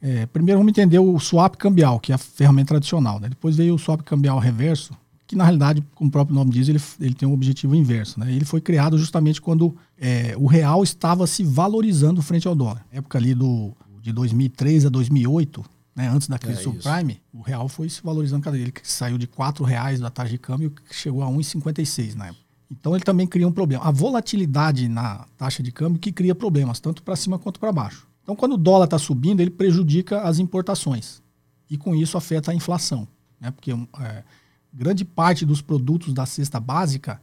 É, 0.00 0.26
primeiro 0.26 0.58
vamos 0.58 0.70
entender 0.70 0.98
o 0.98 1.18
swap 1.18 1.56
cambial, 1.56 1.98
que 1.98 2.12
é 2.12 2.14
a 2.14 2.18
ferramenta 2.18 2.68
tradicional. 2.68 3.18
Né? 3.18 3.28
Depois 3.28 3.56
veio 3.56 3.74
o 3.74 3.78
swap 3.78 4.02
cambial 4.02 4.38
reverso, 4.38 4.96
que 5.26 5.36
na 5.36 5.44
realidade, 5.44 5.82
como 5.94 6.08
o 6.08 6.12
próprio 6.12 6.34
nome 6.34 6.50
diz, 6.50 6.68
ele, 6.68 6.80
ele 7.00 7.14
tem 7.14 7.28
um 7.28 7.32
objetivo 7.32 7.74
inverso. 7.74 8.18
Né? 8.18 8.32
Ele 8.32 8.44
foi 8.44 8.60
criado 8.60 8.98
justamente 8.98 9.40
quando 9.40 9.76
é, 10.00 10.34
o 10.36 10.46
real 10.46 10.82
estava 10.82 11.26
se 11.26 11.44
valorizando 11.44 12.20
frente 12.20 12.46
ao 12.46 12.54
dólar. 12.54 12.84
Na 12.92 12.98
época 12.98 13.16
ali 13.16 13.32
do, 13.32 13.72
de 14.02 14.12
2003 14.12 14.86
a 14.86 14.88
2008, 14.88 15.64
né, 15.94 16.08
antes 16.08 16.26
da 16.26 16.36
crise 16.36 16.58
é 16.58 16.62
subprime, 16.64 17.22
o 17.32 17.40
real 17.40 17.68
foi 17.68 17.88
se 17.88 18.02
valorizando 18.02 18.42
cada 18.42 18.56
vez. 18.56 18.68
Ele 18.68 18.74
saiu 18.82 19.16
de 19.16 19.26
R$ 19.26 19.64
reais 19.64 20.00
da 20.00 20.10
taxa 20.10 20.30
de 20.30 20.38
câmbio, 20.38 20.72
chegou 20.90 21.22
a 21.22 21.28
1,56 21.28 22.14
na 22.16 22.26
época. 22.26 22.42
Então 22.68 22.96
ele 22.96 23.04
também 23.04 23.26
cria 23.26 23.46
um 23.46 23.52
problema. 23.52 23.84
A 23.84 23.90
volatilidade 23.90 24.88
na 24.88 25.26
taxa 25.36 25.62
de 25.62 25.70
câmbio 25.70 26.00
que 26.00 26.10
cria 26.10 26.34
problemas, 26.34 26.80
tanto 26.80 27.02
para 27.02 27.14
cima 27.14 27.38
quanto 27.38 27.60
para 27.60 27.70
baixo. 27.70 28.08
Então 28.24 28.34
quando 28.34 28.54
o 28.54 28.56
dólar 28.56 28.86
está 28.86 28.98
subindo, 28.98 29.40
ele 29.40 29.50
prejudica 29.50 30.22
as 30.22 30.38
importações. 30.38 31.22
E 31.70 31.78
com 31.78 31.94
isso 31.94 32.16
afeta 32.16 32.50
a 32.50 32.54
inflação. 32.54 33.06
Né? 33.40 33.50
Porque 33.52 33.70
é, 33.70 34.24
grande 34.72 35.04
parte 35.04 35.46
dos 35.46 35.62
produtos 35.62 36.12
da 36.12 36.26
cesta 36.26 36.58
básica 36.58 37.20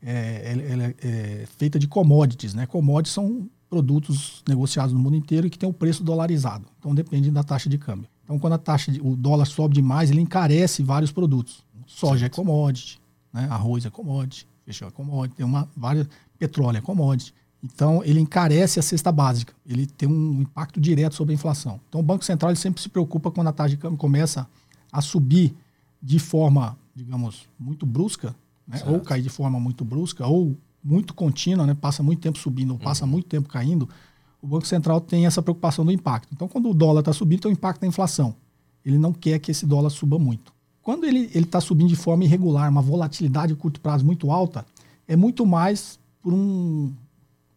é, 0.00 0.12
é, 0.12 1.06
é, 1.08 1.46
feita 1.58 1.78
de 1.78 1.88
commodities. 1.88 2.54
Né? 2.54 2.66
Commodities 2.66 3.14
são 3.14 3.48
produtos 3.72 4.42
negociados 4.46 4.92
no 4.92 5.00
mundo 5.00 5.16
inteiro 5.16 5.46
e 5.46 5.50
que 5.50 5.58
tem 5.58 5.66
o 5.66 5.72
preço 5.72 6.04
dolarizado. 6.04 6.66
Então 6.78 6.94
depende 6.94 7.30
da 7.30 7.42
taxa 7.42 7.70
de 7.70 7.78
câmbio. 7.78 8.06
Então 8.22 8.38
quando 8.38 8.52
a 8.52 8.58
taxa 8.58 8.92
de, 8.92 9.00
o 9.00 9.16
dólar 9.16 9.46
sobe 9.46 9.74
demais, 9.74 10.10
ele 10.10 10.20
encarece 10.20 10.82
vários 10.82 11.10
produtos. 11.10 11.64
Soja 11.86 12.16
é 12.16 12.18
certo. 12.28 12.34
é 12.34 12.44
commodity, 12.44 13.00
né? 13.32 13.48
arroz 13.50 13.86
é 13.86 13.90
commodity, 13.90 14.46
feijão 14.62 14.88
é 14.88 14.90
commodity, 14.90 15.36
tem 15.38 15.46
uma 15.46 15.66
várias 15.74 16.06
petróleo 16.38 16.76
é 16.76 16.80
commodity. 16.82 17.32
Então 17.62 18.04
ele 18.04 18.20
encarece 18.20 18.78
a 18.78 18.82
cesta 18.82 19.10
básica. 19.10 19.54
Ele 19.66 19.86
tem 19.86 20.06
um 20.06 20.42
impacto 20.42 20.78
direto 20.78 21.14
sobre 21.14 21.32
a 21.32 21.36
inflação. 21.36 21.80
Então 21.88 21.98
o 21.98 22.04
Banco 22.04 22.26
Central 22.26 22.54
sempre 22.54 22.82
se 22.82 22.90
preocupa 22.90 23.30
quando 23.30 23.46
a 23.46 23.52
taxa 23.52 23.70
de 23.70 23.78
câmbio 23.78 23.96
começa 23.96 24.46
a 24.92 25.00
subir 25.00 25.56
de 26.02 26.18
forma, 26.18 26.76
digamos, 26.94 27.48
muito 27.58 27.86
brusca, 27.86 28.36
né? 28.68 28.82
ou 28.84 29.00
cair 29.00 29.22
de 29.22 29.30
forma 29.30 29.58
muito 29.58 29.82
brusca, 29.82 30.26
ou 30.26 30.58
muito 30.82 31.14
contínua, 31.14 31.66
né? 31.66 31.74
passa 31.74 32.02
muito 32.02 32.20
tempo 32.20 32.38
subindo, 32.38 32.72
ou 32.72 32.78
passa 32.78 33.04
uhum. 33.04 33.10
muito 33.10 33.28
tempo 33.28 33.48
caindo, 33.48 33.88
o 34.40 34.46
Banco 34.46 34.66
Central 34.66 35.00
tem 35.00 35.26
essa 35.26 35.40
preocupação 35.40 35.84
do 35.84 35.92
impacto. 35.92 36.28
Então, 36.32 36.48
quando 36.48 36.68
o 36.68 36.74
dólar 36.74 37.00
está 37.00 37.12
subindo, 37.12 37.42
tem 37.42 37.50
o 37.50 37.54
impacto 37.54 37.80
da 37.80 37.86
inflação. 37.86 38.34
Ele 38.84 38.98
não 38.98 39.12
quer 39.12 39.38
que 39.38 39.52
esse 39.52 39.64
dólar 39.64 39.90
suba 39.90 40.18
muito. 40.18 40.52
Quando 40.82 41.04
ele 41.04 41.30
está 41.32 41.60
subindo 41.60 41.88
de 41.88 41.94
forma 41.94 42.24
irregular, 42.24 42.68
uma 42.68 42.82
volatilidade 42.82 43.52
a 43.52 43.56
curto 43.56 43.80
prazo 43.80 44.04
muito 44.04 44.32
alta, 44.32 44.66
é 45.06 45.14
muito 45.14 45.46
mais 45.46 46.00
por 46.20 46.34
um, 46.34 46.92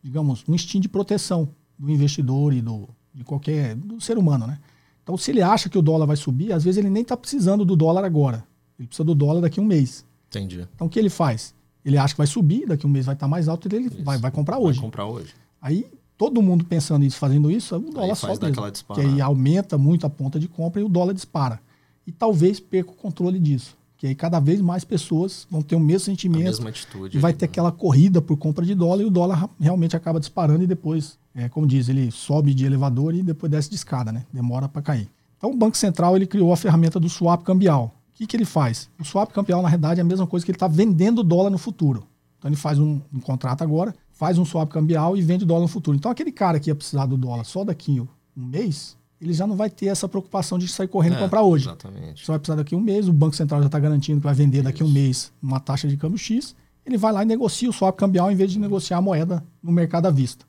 digamos, 0.03 0.43
um 0.47 0.53
instinto 0.53 0.83
de 0.83 0.89
proteção 0.89 1.49
do 1.77 1.89
investidor 1.89 2.53
e 2.53 2.61
do, 2.61 2.87
de 3.11 3.23
qualquer 3.23 3.75
do 3.75 3.99
ser 3.99 4.17
humano, 4.19 4.45
né? 4.45 4.59
Então, 5.01 5.17
se 5.17 5.31
ele 5.31 5.41
acha 5.41 5.69
que 5.69 5.77
o 5.77 5.81
dólar 5.81 6.05
vai 6.05 6.15
subir, 6.15 6.51
às 6.51 6.63
vezes 6.63 6.77
ele 6.77 6.89
nem 6.89 7.01
está 7.01 7.17
precisando 7.17 7.65
do 7.65 7.75
dólar 7.75 8.03
agora. 8.03 8.45
Ele 8.77 8.87
precisa 8.87 9.03
do 9.03 9.15
dólar 9.15 9.41
daqui 9.41 9.59
a 9.59 9.63
um 9.63 9.65
mês. 9.65 10.05
Entendi. 10.29 10.67
Então, 10.75 10.87
o 10.87 10.89
que 10.89 10.99
ele 10.99 11.09
faz? 11.09 11.54
Ele 11.85 11.97
acha 11.97 12.13
que 12.13 12.17
vai 12.17 12.27
subir, 12.27 12.65
daqui 12.65 12.85
a 12.85 12.89
um 12.89 12.91
mês 12.91 13.05
vai 13.05 13.13
estar 13.13 13.27
tá 13.27 13.29
mais 13.29 13.47
alto, 13.47 13.67
e 13.71 13.75
ele 13.75 13.89
vai, 14.03 14.17
vai 14.17 14.31
comprar 14.31 14.57
hoje. 14.57 14.79
Vai 14.79 14.87
comprar 14.87 15.05
hoje. 15.05 15.33
Aí, 15.61 15.85
todo 16.17 16.41
mundo 16.41 16.65
pensando 16.65 17.05
isso, 17.05 17.17
fazendo 17.17 17.51
isso, 17.51 17.75
o 17.75 17.91
dólar 17.91 18.15
sobe. 18.15 18.51
Que 18.95 19.01
aí 19.01 19.21
aumenta 19.21 19.77
muito 19.77 20.05
a 20.05 20.09
ponta 20.09 20.39
de 20.39 20.47
compra 20.47 20.81
e 20.81 20.83
o 20.83 20.89
dólar 20.89 21.13
dispara. 21.13 21.59
E 22.07 22.11
talvez 22.11 22.59
perca 22.59 22.91
o 22.91 22.95
controle 22.95 23.39
disso. 23.39 23.77
Que 23.97 24.07
aí 24.07 24.15
cada 24.15 24.39
vez 24.39 24.61
mais 24.61 24.83
pessoas 24.83 25.47
vão 25.49 25.61
ter 25.61 25.75
o 25.75 25.79
mesmo 25.79 26.05
sentimento. 26.05 26.41
A 26.41 26.49
mesma 26.49 26.69
atitude. 26.69 27.17
E 27.17 27.19
vai 27.19 27.33
ter 27.33 27.45
né? 27.45 27.49
aquela 27.49 27.71
corrida 27.71 28.21
por 28.21 28.35
compra 28.37 28.65
de 28.65 28.75
dólar 28.75 29.01
e 29.01 29.05
o 29.05 29.09
dólar 29.09 29.49
realmente 29.59 29.95
acaba 29.95 30.19
disparando 30.19 30.63
e 30.63 30.67
depois, 30.67 31.17
é, 31.33 31.47
como 31.49 31.65
diz, 31.65 31.87
ele 31.87 32.11
sobe 32.11 32.53
de 32.53 32.65
elevador 32.65 33.15
e 33.15 33.23
depois 33.23 33.51
desce 33.51 33.69
de 33.69 33.75
escada, 33.75 34.11
né? 34.11 34.25
Demora 34.33 34.67
para 34.67 34.81
cair. 34.81 35.09
Então 35.37 35.51
o 35.51 35.55
Banco 35.55 35.77
Central 35.77 36.15
ele 36.15 36.27
criou 36.27 36.51
a 36.51 36.57
ferramenta 36.57 36.99
do 36.99 37.09
swap 37.09 37.43
cambial. 37.43 37.93
O 38.15 38.17
que, 38.17 38.25
que 38.25 38.37
ele 38.37 38.45
faz? 38.45 38.89
O 38.97 39.03
swap 39.03 39.29
cambial, 39.33 39.61
na 39.61 39.67
realidade, 39.67 39.99
é 39.99 40.01
a 40.01 40.05
mesma 40.05 40.25
coisa 40.25 40.45
que 40.45 40.49
ele 40.49 40.55
está 40.55 40.69
vendendo 40.69 41.21
dólar 41.21 41.49
no 41.49 41.57
futuro. 41.57 42.07
Então 42.39 42.47
ele 42.47 42.55
faz 42.55 42.79
um, 42.79 43.01
um, 43.13 43.19
contrato 43.19 43.61
agora, 43.61 43.93
faz 44.13 44.37
um 44.37 44.45
swap 44.45 44.71
cambial 44.71 45.17
e 45.17 45.21
vende 45.21 45.43
dólar 45.43 45.63
no 45.63 45.67
futuro. 45.67 45.97
Então 45.97 46.09
aquele 46.09 46.31
cara 46.31 46.57
que 46.57 46.69
ia 46.69 46.75
precisar 46.75 47.07
do 47.07 47.17
dólar 47.17 47.43
só 47.43 47.65
daqui 47.65 47.99
um 47.99 48.07
mês, 48.37 48.95
ele 49.19 49.33
já 49.33 49.45
não 49.45 49.57
vai 49.57 49.69
ter 49.69 49.87
essa 49.87 50.07
preocupação 50.07 50.57
de 50.57 50.65
sair 50.69 50.87
correndo 50.87 51.15
é, 51.15 51.17
e 51.17 51.19
comprar 51.19 51.41
hoje. 51.41 51.65
Exatamente. 51.65 52.25
Só 52.25 52.31
vai 52.31 52.39
precisar 52.39 52.55
daqui 52.55 52.73
um 52.73 52.79
mês, 52.79 53.09
o 53.09 53.13
Banco 53.13 53.35
Central 53.35 53.59
já 53.59 53.65
está 53.65 53.79
garantindo 53.79 54.21
que 54.21 54.25
vai 54.25 54.33
vender 54.33 54.61
daqui 54.61 54.81
um 54.81 54.89
mês 54.89 55.33
uma 55.43 55.59
taxa 55.59 55.85
de 55.85 55.97
câmbio 55.97 56.17
X, 56.17 56.55
ele 56.85 56.97
vai 56.97 57.11
lá 57.11 57.21
e 57.21 57.25
negocia 57.25 57.69
o 57.69 57.73
swap 57.73 57.97
cambial 57.97 58.31
em 58.31 58.35
vez 58.35 58.49
de 58.49 58.59
negociar 58.59 58.99
a 58.99 59.01
moeda 59.01 59.43
no 59.61 59.73
mercado 59.73 60.05
à 60.05 60.09
vista. 60.09 60.45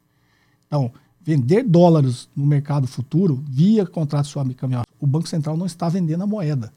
Então, 0.69 0.93
vender 1.21 1.65
dólares 1.65 2.29
no 2.37 2.47
mercado 2.47 2.87
futuro 2.87 3.43
via 3.49 3.85
contrato 3.85 4.29
swap 4.29 4.49
cambial, 4.55 4.85
o 5.01 5.07
Banco 5.07 5.29
Central 5.29 5.57
não 5.57 5.67
está 5.67 5.89
vendendo 5.89 6.23
a 6.23 6.27
moeda 6.29 6.73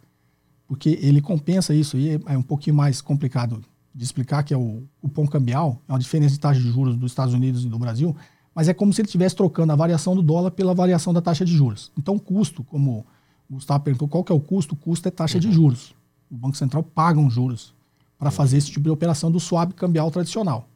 porque 0.70 1.00
ele 1.02 1.20
compensa 1.20 1.74
isso 1.74 1.98
e 1.98 2.22
é 2.28 2.38
um 2.38 2.44
pouquinho 2.44 2.76
mais 2.76 3.02
complicado 3.02 3.60
de 3.94 4.04
explicar, 4.04 4.44
que 4.44 4.54
é 4.54 4.58
o 4.58 4.84
cupom 5.02 5.26
cambial, 5.26 5.82
é 5.90 5.92
uma 5.92 5.98
diferença 5.98 6.36
de 6.36 6.40
taxa 6.40 6.62
de 6.62 6.72
juros 6.72 6.96
dos 6.96 7.12
Estados 7.12 7.34
Unidos 7.34 7.66
e 7.66 7.68
do 7.68 7.80
Brasil, 7.80 8.16
mas 8.54 8.70
é 8.70 8.74
como 8.74 8.94
se 8.94 9.02
ele 9.02 9.08
estivesse 9.08 9.36
trocando 9.36 9.74
a 9.74 9.76
variação 9.76 10.16
do 10.16 10.22
dólar 10.22 10.52
pela 10.52 10.76
variação 10.76 11.12
da 11.12 11.22
taxa 11.22 11.44
de 11.44 11.52
juros. 11.52 11.92
Então, 11.98 12.16
o 12.16 12.20
custo, 12.20 12.64
como 12.64 13.04
o 13.50 13.56
Gustavo 13.56 13.84
perguntou, 13.84 14.08
qual 14.08 14.24
que 14.24 14.32
é 14.32 14.36
o 14.36 14.40
custo? 14.40 14.76
O 14.76 14.78
custo 14.78 15.08
é 15.08 15.12
taxa 15.12 15.38
uhum. 15.38 15.42
de 15.42 15.52
juros. 15.52 15.96
O 16.30 16.36
Banco 16.36 16.56
Central 16.56 16.84
paga 16.84 17.20
um 17.20 17.32
juros 17.32 17.74
para 18.20 18.28
uhum. 18.28 18.36
fazer 18.36 18.58
esse 18.58 18.68
tipo 18.68 18.84
de 18.84 18.92
operação 18.92 19.32
do 19.32 19.40
swap 19.40 19.72
cambial 19.74 20.12
tradicional. 20.12 20.70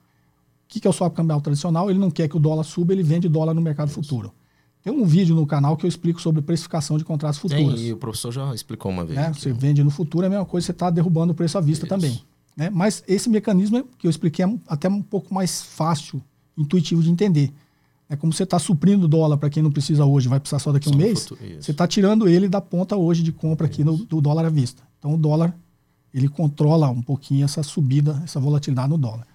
O 0.66 0.70
que, 0.70 0.80
que 0.80 0.88
é 0.88 0.90
o 0.90 0.94
swap 0.94 1.14
cambial 1.14 1.40
tradicional? 1.40 1.92
Ele 1.92 2.00
não 2.00 2.10
quer 2.10 2.28
que 2.28 2.36
o 2.36 2.40
dólar 2.40 2.64
suba, 2.64 2.94
ele 2.94 3.04
vende 3.04 3.30
dólar 3.30 3.54
no 3.54 3.62
mercado 3.62 3.90
futuro. 3.92 4.34
Tem 4.84 4.92
um 4.92 5.06
vídeo 5.06 5.34
no 5.34 5.48
canal 5.48 5.78
que 5.78 5.86
eu 5.86 5.88
explico 5.88 6.22
sobre 6.22 6.42
precificação 6.42 6.98
de 6.98 7.06
contratos 7.06 7.40
futuros. 7.40 7.76
Tem, 7.76 7.88
e 7.88 7.94
o 7.94 7.98
professor 7.98 8.34
já 8.34 8.54
explicou 8.54 8.92
uma 8.92 9.06
vez. 9.06 9.18
Né? 9.18 9.32
Você 9.34 9.54
vende 9.54 9.82
no 9.82 9.90
futuro, 9.90 10.26
é 10.26 10.28
a 10.28 10.30
mesma 10.30 10.46
coisa, 10.46 10.66
você 10.66 10.72
está 10.74 10.90
derrubando 10.90 11.32
o 11.32 11.36
preço 11.36 11.58
à 11.58 11.62
vista 11.62 11.86
Isso. 11.86 11.96
também. 11.96 12.22
Né? 12.56 12.70
Mas 12.70 13.02
esse 13.08 13.30
mecanismo 13.30 13.78
é, 13.78 13.84
que 13.98 14.06
eu 14.06 14.12
expliquei 14.12 14.44
é 14.44 14.54
até 14.68 14.90
um 14.90 15.02
pouco 15.02 15.34
mais 15.34 15.62
fácil, 15.62 16.22
intuitivo 16.58 17.02
de 17.02 17.10
entender. 17.10 17.54
É 18.10 18.18
como 18.18 18.34
você 18.34 18.44
está 18.44 18.60
suprindo 18.60 19.06
o 19.06 19.08
dólar 19.08 19.38
para 19.38 19.50
quem 19.50 19.64
não 19.64 19.72
precisa 19.72 20.04
hoje, 20.04 20.28
vai 20.28 20.40
precisar 20.40 20.60
só 20.60 20.72
daqui 20.74 20.90
a 20.90 20.92
um 20.92 20.98
mês. 20.98 21.30
Você 21.60 21.72
está 21.72 21.88
tirando 21.88 22.28
ele 22.28 22.50
da 22.50 22.60
ponta 22.60 22.98
hoje 22.98 23.24
de 23.24 23.32
compra 23.32 23.66
aqui 23.68 23.86
no, 23.86 23.96
do 23.96 24.20
dólar 24.20 24.46
à 24.46 24.50
vista. 24.50 24.84
Então 25.00 25.14
o 25.14 25.18
dólar 25.18 25.56
ele 26.14 26.28
controla 26.28 26.90
um 26.90 27.02
pouquinho 27.02 27.46
essa 27.46 27.64
subida, 27.64 28.22
essa 28.24 28.40
volatilidade 28.40 28.90
no 28.90 28.98
dólar. 28.98 29.26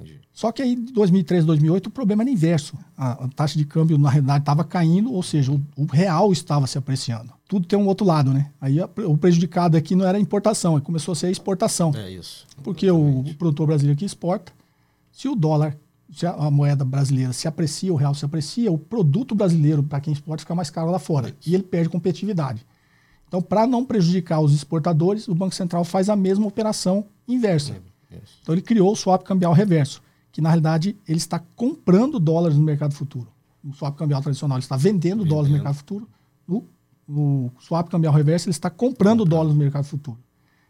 Entendi. 0.00 0.20
Só 0.32 0.52
que 0.52 0.62
aí, 0.62 0.72
em 0.72 0.84
2003, 0.84 1.44
2008, 1.44 1.86
o 1.86 1.90
problema 1.90 2.22
era 2.22 2.30
inverso. 2.30 2.76
A, 2.96 3.24
a 3.24 3.28
taxa 3.28 3.58
de 3.58 3.64
câmbio, 3.64 3.98
na 3.98 4.10
realidade, 4.10 4.42
estava 4.42 4.64
caindo, 4.64 5.12
ou 5.12 5.22
seja, 5.22 5.52
o, 5.52 5.60
o, 5.76 5.84
real 5.84 6.32
estava 6.32 6.66
se 6.66 6.78
apreciando. 6.78 7.32
Tudo 7.48 7.66
tem 7.66 7.78
um 7.78 7.86
outro 7.86 8.06
lado, 8.06 8.32
né? 8.32 8.50
Aí 8.60 8.80
a, 8.80 8.88
o 9.06 9.16
prejudicado 9.16 9.76
aqui 9.76 9.94
não 9.96 10.06
era 10.06 10.18
a 10.18 10.20
importação, 10.20 10.80
começou 10.80 11.12
a 11.12 11.16
ser 11.16 11.26
a 11.26 11.30
exportação. 11.30 11.92
É 11.94 12.10
isso. 12.10 12.46
Porque 12.62 12.90
o, 12.90 13.20
o, 13.20 13.34
produtor 13.34 13.66
brasileiro 13.66 13.96
aqui 13.96 14.04
exporta. 14.04 14.52
Se 15.12 15.28
o 15.28 15.34
dólar 15.34 15.76
se 16.12 16.26
a, 16.26 16.30
a 16.30 16.50
moeda 16.50 16.84
brasileira 16.84 17.32
se 17.32 17.46
aprecia, 17.46 17.92
o 17.92 17.96
real 17.96 18.14
se 18.14 18.24
aprecia, 18.24 18.72
o 18.72 18.78
produto 18.78 19.34
brasileiro, 19.34 19.82
para 19.82 20.00
quem 20.00 20.12
exporta, 20.12 20.40
fica 20.40 20.54
mais 20.54 20.70
caro 20.70 20.90
lá 20.90 20.98
fora. 20.98 21.34
E 21.46 21.54
ele 21.54 21.62
perde 21.62 21.88
competitividade. 21.88 22.64
Então, 23.26 23.42
para 23.42 23.66
não 23.66 23.84
prejudicar 23.84 24.40
os 24.40 24.54
exportadores, 24.54 25.28
o 25.28 25.34
Banco 25.34 25.54
Central 25.54 25.84
faz 25.84 26.08
a 26.08 26.16
mesma 26.16 26.46
operação 26.46 27.04
inversa. 27.26 27.76
Então, 28.42 28.54
ele 28.54 28.62
criou 28.62 28.92
o 28.92 28.96
swap 28.96 29.22
cambial 29.22 29.52
reverso, 29.52 30.02
que 30.32 30.40
na 30.40 30.48
realidade 30.48 30.96
ele 31.06 31.18
está 31.18 31.38
comprando 31.38 32.18
dólares 32.18 32.56
no 32.56 32.62
mercado 32.62 32.94
futuro. 32.94 33.28
No 33.62 33.74
swap 33.74 33.96
cambial 33.96 34.22
tradicional, 34.22 34.56
ele 34.56 34.64
está 34.64 34.76
vendendo, 34.76 35.18
vendendo. 35.18 35.28
dólares 35.28 35.50
no 35.50 35.54
mercado 35.54 35.74
futuro. 35.74 36.08
No, 36.46 36.64
no 37.06 37.52
swap 37.60 37.88
cambial 37.88 38.14
reverso, 38.14 38.46
ele 38.48 38.52
está 38.52 38.70
comprando 38.70 39.24
dólares 39.24 39.52
no 39.52 39.58
mercado 39.58 39.84
futuro. 39.84 40.18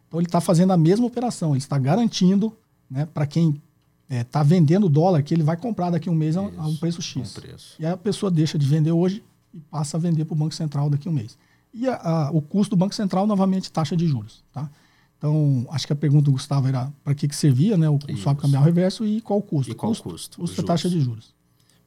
Então, 0.06 0.18
ele 0.18 0.26
está 0.26 0.40
fazendo 0.40 0.72
a 0.72 0.76
mesma 0.76 1.06
operação, 1.06 1.50
ele 1.50 1.58
está 1.58 1.78
garantindo 1.78 2.56
né, 2.90 3.06
para 3.06 3.26
quem 3.26 3.60
está 4.08 4.40
é, 4.40 4.44
vendendo 4.44 4.88
dólar 4.88 5.22
que 5.22 5.34
ele 5.34 5.42
vai 5.42 5.56
comprar 5.56 5.90
daqui 5.90 6.08
a 6.08 6.12
um 6.12 6.14
mês 6.14 6.36
a, 6.36 6.40
a 6.40 6.66
um 6.66 6.76
preço 6.76 7.02
X. 7.02 7.36
Um 7.36 7.40
preço. 7.40 7.76
E 7.78 7.84
aí 7.84 7.92
a 7.92 7.96
pessoa 7.96 8.30
deixa 8.30 8.58
de 8.58 8.66
vender 8.66 8.92
hoje 8.92 9.22
e 9.52 9.60
passa 9.60 9.96
a 9.96 10.00
vender 10.00 10.24
para 10.24 10.34
o 10.34 10.36
Banco 10.36 10.54
Central 10.54 10.88
daqui 10.88 11.08
a 11.08 11.10
um 11.10 11.14
mês. 11.14 11.36
E 11.74 11.86
a, 11.86 11.96
a, 11.96 12.30
o 12.30 12.40
custo 12.40 12.74
do 12.74 12.78
Banco 12.78 12.94
Central, 12.94 13.26
novamente, 13.26 13.70
taxa 13.70 13.96
de 13.96 14.06
juros. 14.06 14.42
Tá? 14.52 14.70
Então, 15.18 15.66
acho 15.70 15.86
que 15.86 15.92
a 15.92 15.96
pergunta 15.96 16.26
do 16.26 16.32
Gustavo 16.32 16.68
era 16.68 16.92
para 17.02 17.14
que, 17.14 17.26
que 17.26 17.34
servia 17.34 17.76
né, 17.76 17.88
o, 17.90 17.96
o 17.96 18.16
swap 18.16 18.40
cambial 18.40 18.62
reverso 18.62 19.04
e 19.04 19.20
qual 19.20 19.40
o 19.40 19.42
custo. 19.42 19.72
E 19.72 19.74
qual 19.74 19.90
custo? 19.90 20.08
o 20.08 20.12
custo? 20.12 20.40
Custo 20.40 20.62
da 20.62 20.68
taxa 20.68 20.88
de 20.88 21.00
juros. 21.00 21.34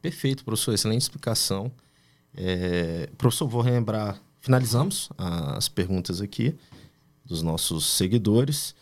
Perfeito, 0.02 0.44
professor. 0.44 0.74
Excelente 0.74 1.04
explicação. 1.04 1.72
É, 2.36 3.10
professor, 3.18 3.48
vou 3.48 3.62
relembrar. 3.62 4.22
Finalizamos 4.42 5.10
as 5.18 5.70
perguntas 5.70 6.20
aqui 6.20 6.56
dos 7.24 7.42
nossos 7.42 7.86
seguidores. 7.86 8.76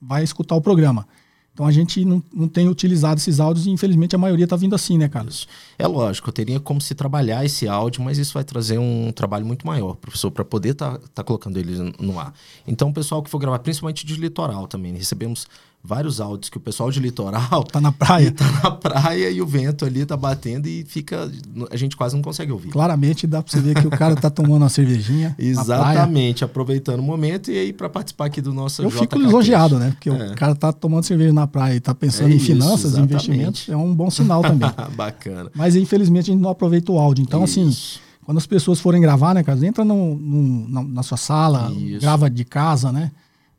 vai 0.00 0.22
escutar 0.22 0.54
o 0.54 0.60
programa. 0.60 1.04
Então 1.52 1.66
a 1.66 1.72
gente 1.72 2.04
não, 2.04 2.22
não 2.32 2.46
tem 2.46 2.68
utilizado 2.68 3.18
esses 3.18 3.40
áudios 3.40 3.66
e 3.66 3.70
infelizmente 3.70 4.14
a 4.14 4.18
maioria 4.18 4.44
está 4.44 4.54
vindo 4.54 4.72
assim, 4.76 4.96
né, 4.96 5.08
Carlos? 5.08 5.48
É 5.76 5.86
lógico, 5.86 6.28
eu 6.28 6.32
teria 6.32 6.60
como 6.60 6.80
se 6.80 6.94
trabalhar 6.94 7.44
esse 7.44 7.66
áudio, 7.66 8.00
mas 8.00 8.16
isso 8.16 8.32
vai 8.32 8.44
trazer 8.44 8.78
um 8.78 9.10
trabalho 9.10 9.44
muito 9.44 9.66
maior, 9.66 9.96
professor, 9.96 10.30
para 10.30 10.44
poder 10.44 10.70
estar 10.70 10.96
tá, 10.96 11.08
tá 11.16 11.24
colocando 11.24 11.58
ele 11.58 11.92
no 11.98 12.20
ar. 12.20 12.32
Então, 12.66 12.88
o 12.88 12.94
pessoal 12.94 13.20
que 13.20 13.28
for 13.28 13.38
gravar, 13.38 13.58
principalmente 13.58 14.06
de 14.06 14.14
litoral 14.14 14.68
também, 14.68 14.94
recebemos 14.94 15.46
vários 15.84 16.20
áudios 16.20 16.48
que 16.48 16.56
o 16.56 16.60
pessoal 16.60 16.90
de 16.90 17.00
litoral 17.00 17.64
tá 17.70 17.80
na 17.80 17.90
praia, 17.90 18.30
tá 18.32 18.44
na 18.62 18.70
praia 18.70 19.30
e 19.30 19.42
o 19.42 19.46
vento 19.46 19.84
ali 19.84 20.06
tá 20.06 20.16
batendo 20.16 20.66
e 20.68 20.84
fica 20.84 21.30
a 21.70 21.76
gente 21.76 21.96
quase 21.96 22.14
não 22.14 22.22
consegue 22.22 22.52
ouvir. 22.52 22.70
Claramente 22.70 23.26
dá 23.26 23.42
para 23.42 23.50
você 23.50 23.60
ver 23.60 23.74
que 23.80 23.86
o 23.86 23.90
cara 23.90 24.14
tá 24.14 24.30
tomando 24.30 24.62
uma 24.62 24.68
cervejinha. 24.68 25.34
Exatamente, 25.38 26.44
aproveitando 26.44 27.00
o 27.00 27.02
momento 27.02 27.50
e 27.50 27.58
aí 27.58 27.72
para 27.72 27.88
participar 27.88 28.26
aqui 28.26 28.40
do 28.40 28.52
nosso 28.52 28.82
Eu 28.82 28.90
JK 28.90 29.00
fico 29.00 29.18
lisonjeado, 29.18 29.78
né? 29.78 29.90
Porque 29.90 30.08
é. 30.08 30.12
o 30.12 30.34
cara 30.34 30.54
tá 30.54 30.72
tomando 30.72 31.04
cerveja 31.04 31.32
na 31.32 31.46
praia 31.46 31.74
e 31.74 31.80
tá 31.80 31.94
pensando 31.94 32.32
é 32.32 32.36
em 32.36 32.38
finanças, 32.38 32.92
exatamente. 32.92 33.10
investimentos, 33.10 33.68
é 33.68 33.76
um 33.76 33.94
bom 33.94 34.10
sinal 34.10 34.42
também. 34.42 34.70
Bacana. 34.94 35.50
Mas 35.54 35.74
infelizmente 35.74 36.30
a 36.30 36.32
gente 36.34 36.42
não 36.42 36.50
aproveita 36.50 36.92
o 36.92 36.98
áudio. 36.98 37.22
Então 37.22 37.42
assim, 37.42 37.68
isso. 37.68 38.00
assim, 38.00 38.12
quando 38.24 38.38
as 38.38 38.46
pessoas 38.46 38.78
forem 38.78 39.00
gravar, 39.00 39.34
né, 39.34 39.42
cara, 39.42 39.66
entra 39.66 39.84
no, 39.84 40.14
no 40.14 40.68
na, 40.68 40.82
na, 40.82 41.02
sua 41.02 41.18
sala, 41.18 41.72
isso. 41.72 42.00
grava 42.00 42.30
de 42.30 42.44
casa, 42.44 42.92
né? 42.92 43.10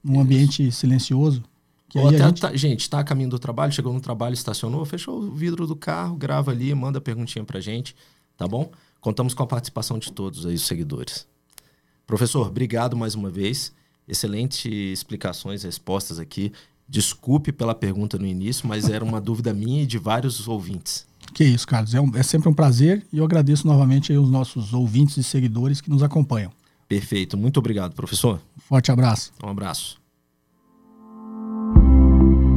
Num 0.02 0.14
isso. 0.14 0.22
ambiente 0.22 0.72
silencioso. 0.72 1.44
Que 1.94 2.00
Ou 2.00 2.08
até, 2.08 2.24
a 2.24 2.28
gente... 2.28 2.42
Tá, 2.42 2.56
gente, 2.56 2.90
tá 2.90 3.00
a 3.02 3.04
caminho 3.04 3.30
do 3.30 3.38
trabalho, 3.38 3.72
chegou 3.72 3.94
no 3.94 4.02
trabalho, 4.02 4.34
estacionou, 4.34 4.84
fechou 4.84 5.20
o 5.20 5.32
vidro 5.32 5.68
do 5.68 5.76
carro, 5.76 6.16
grava 6.16 6.50
ali, 6.50 6.74
manda 6.74 6.98
a 6.98 7.02
perguntinha 7.02 7.46
pra 7.46 7.60
gente, 7.60 7.96
tá 8.36 8.48
bom? 8.48 8.72
Contamos 9.00 9.36
com 9.36 9.44
a 9.44 9.46
participação 9.46 10.00
de 10.00 10.12
todos 10.12 10.44
aí, 10.44 10.56
os 10.56 10.66
seguidores. 10.66 11.28
Professor, 12.08 12.48
obrigado 12.48 12.98
mais 12.98 13.14
uma 13.14 13.30
vez. 13.30 13.72
Excelentes 14.08 14.66
explicações, 14.66 15.62
respostas 15.62 16.18
aqui. 16.18 16.52
Desculpe 16.90 17.52
pela 17.52 17.76
pergunta 17.76 18.18
no 18.18 18.26
início, 18.26 18.68
mas 18.68 18.90
era 18.90 19.06
uma 19.06 19.22
dúvida 19.22 19.54
minha 19.54 19.84
e 19.84 19.86
de 19.86 20.00
vários 20.00 20.48
ouvintes. 20.48 21.06
Que 21.32 21.44
isso, 21.44 21.68
Carlos. 21.68 21.94
É, 21.94 22.02
um, 22.02 22.10
é 22.16 22.24
sempre 22.24 22.50
um 22.50 22.54
prazer 22.56 23.06
e 23.14 23.20
eu 23.20 23.24
agradeço 23.24 23.68
novamente 23.68 24.12
os 24.14 24.32
nossos 24.32 24.74
ouvintes 24.74 25.16
e 25.18 25.24
seguidores 25.24 25.80
que 25.80 25.92
nos 25.92 26.02
acompanham. 26.02 26.52
Perfeito. 26.88 27.38
Muito 27.38 27.60
obrigado, 27.60 27.94
professor. 27.94 28.42
Forte 28.68 28.92
abraço. 28.92 29.32
Um 29.44 29.50
abraço. 29.50 30.03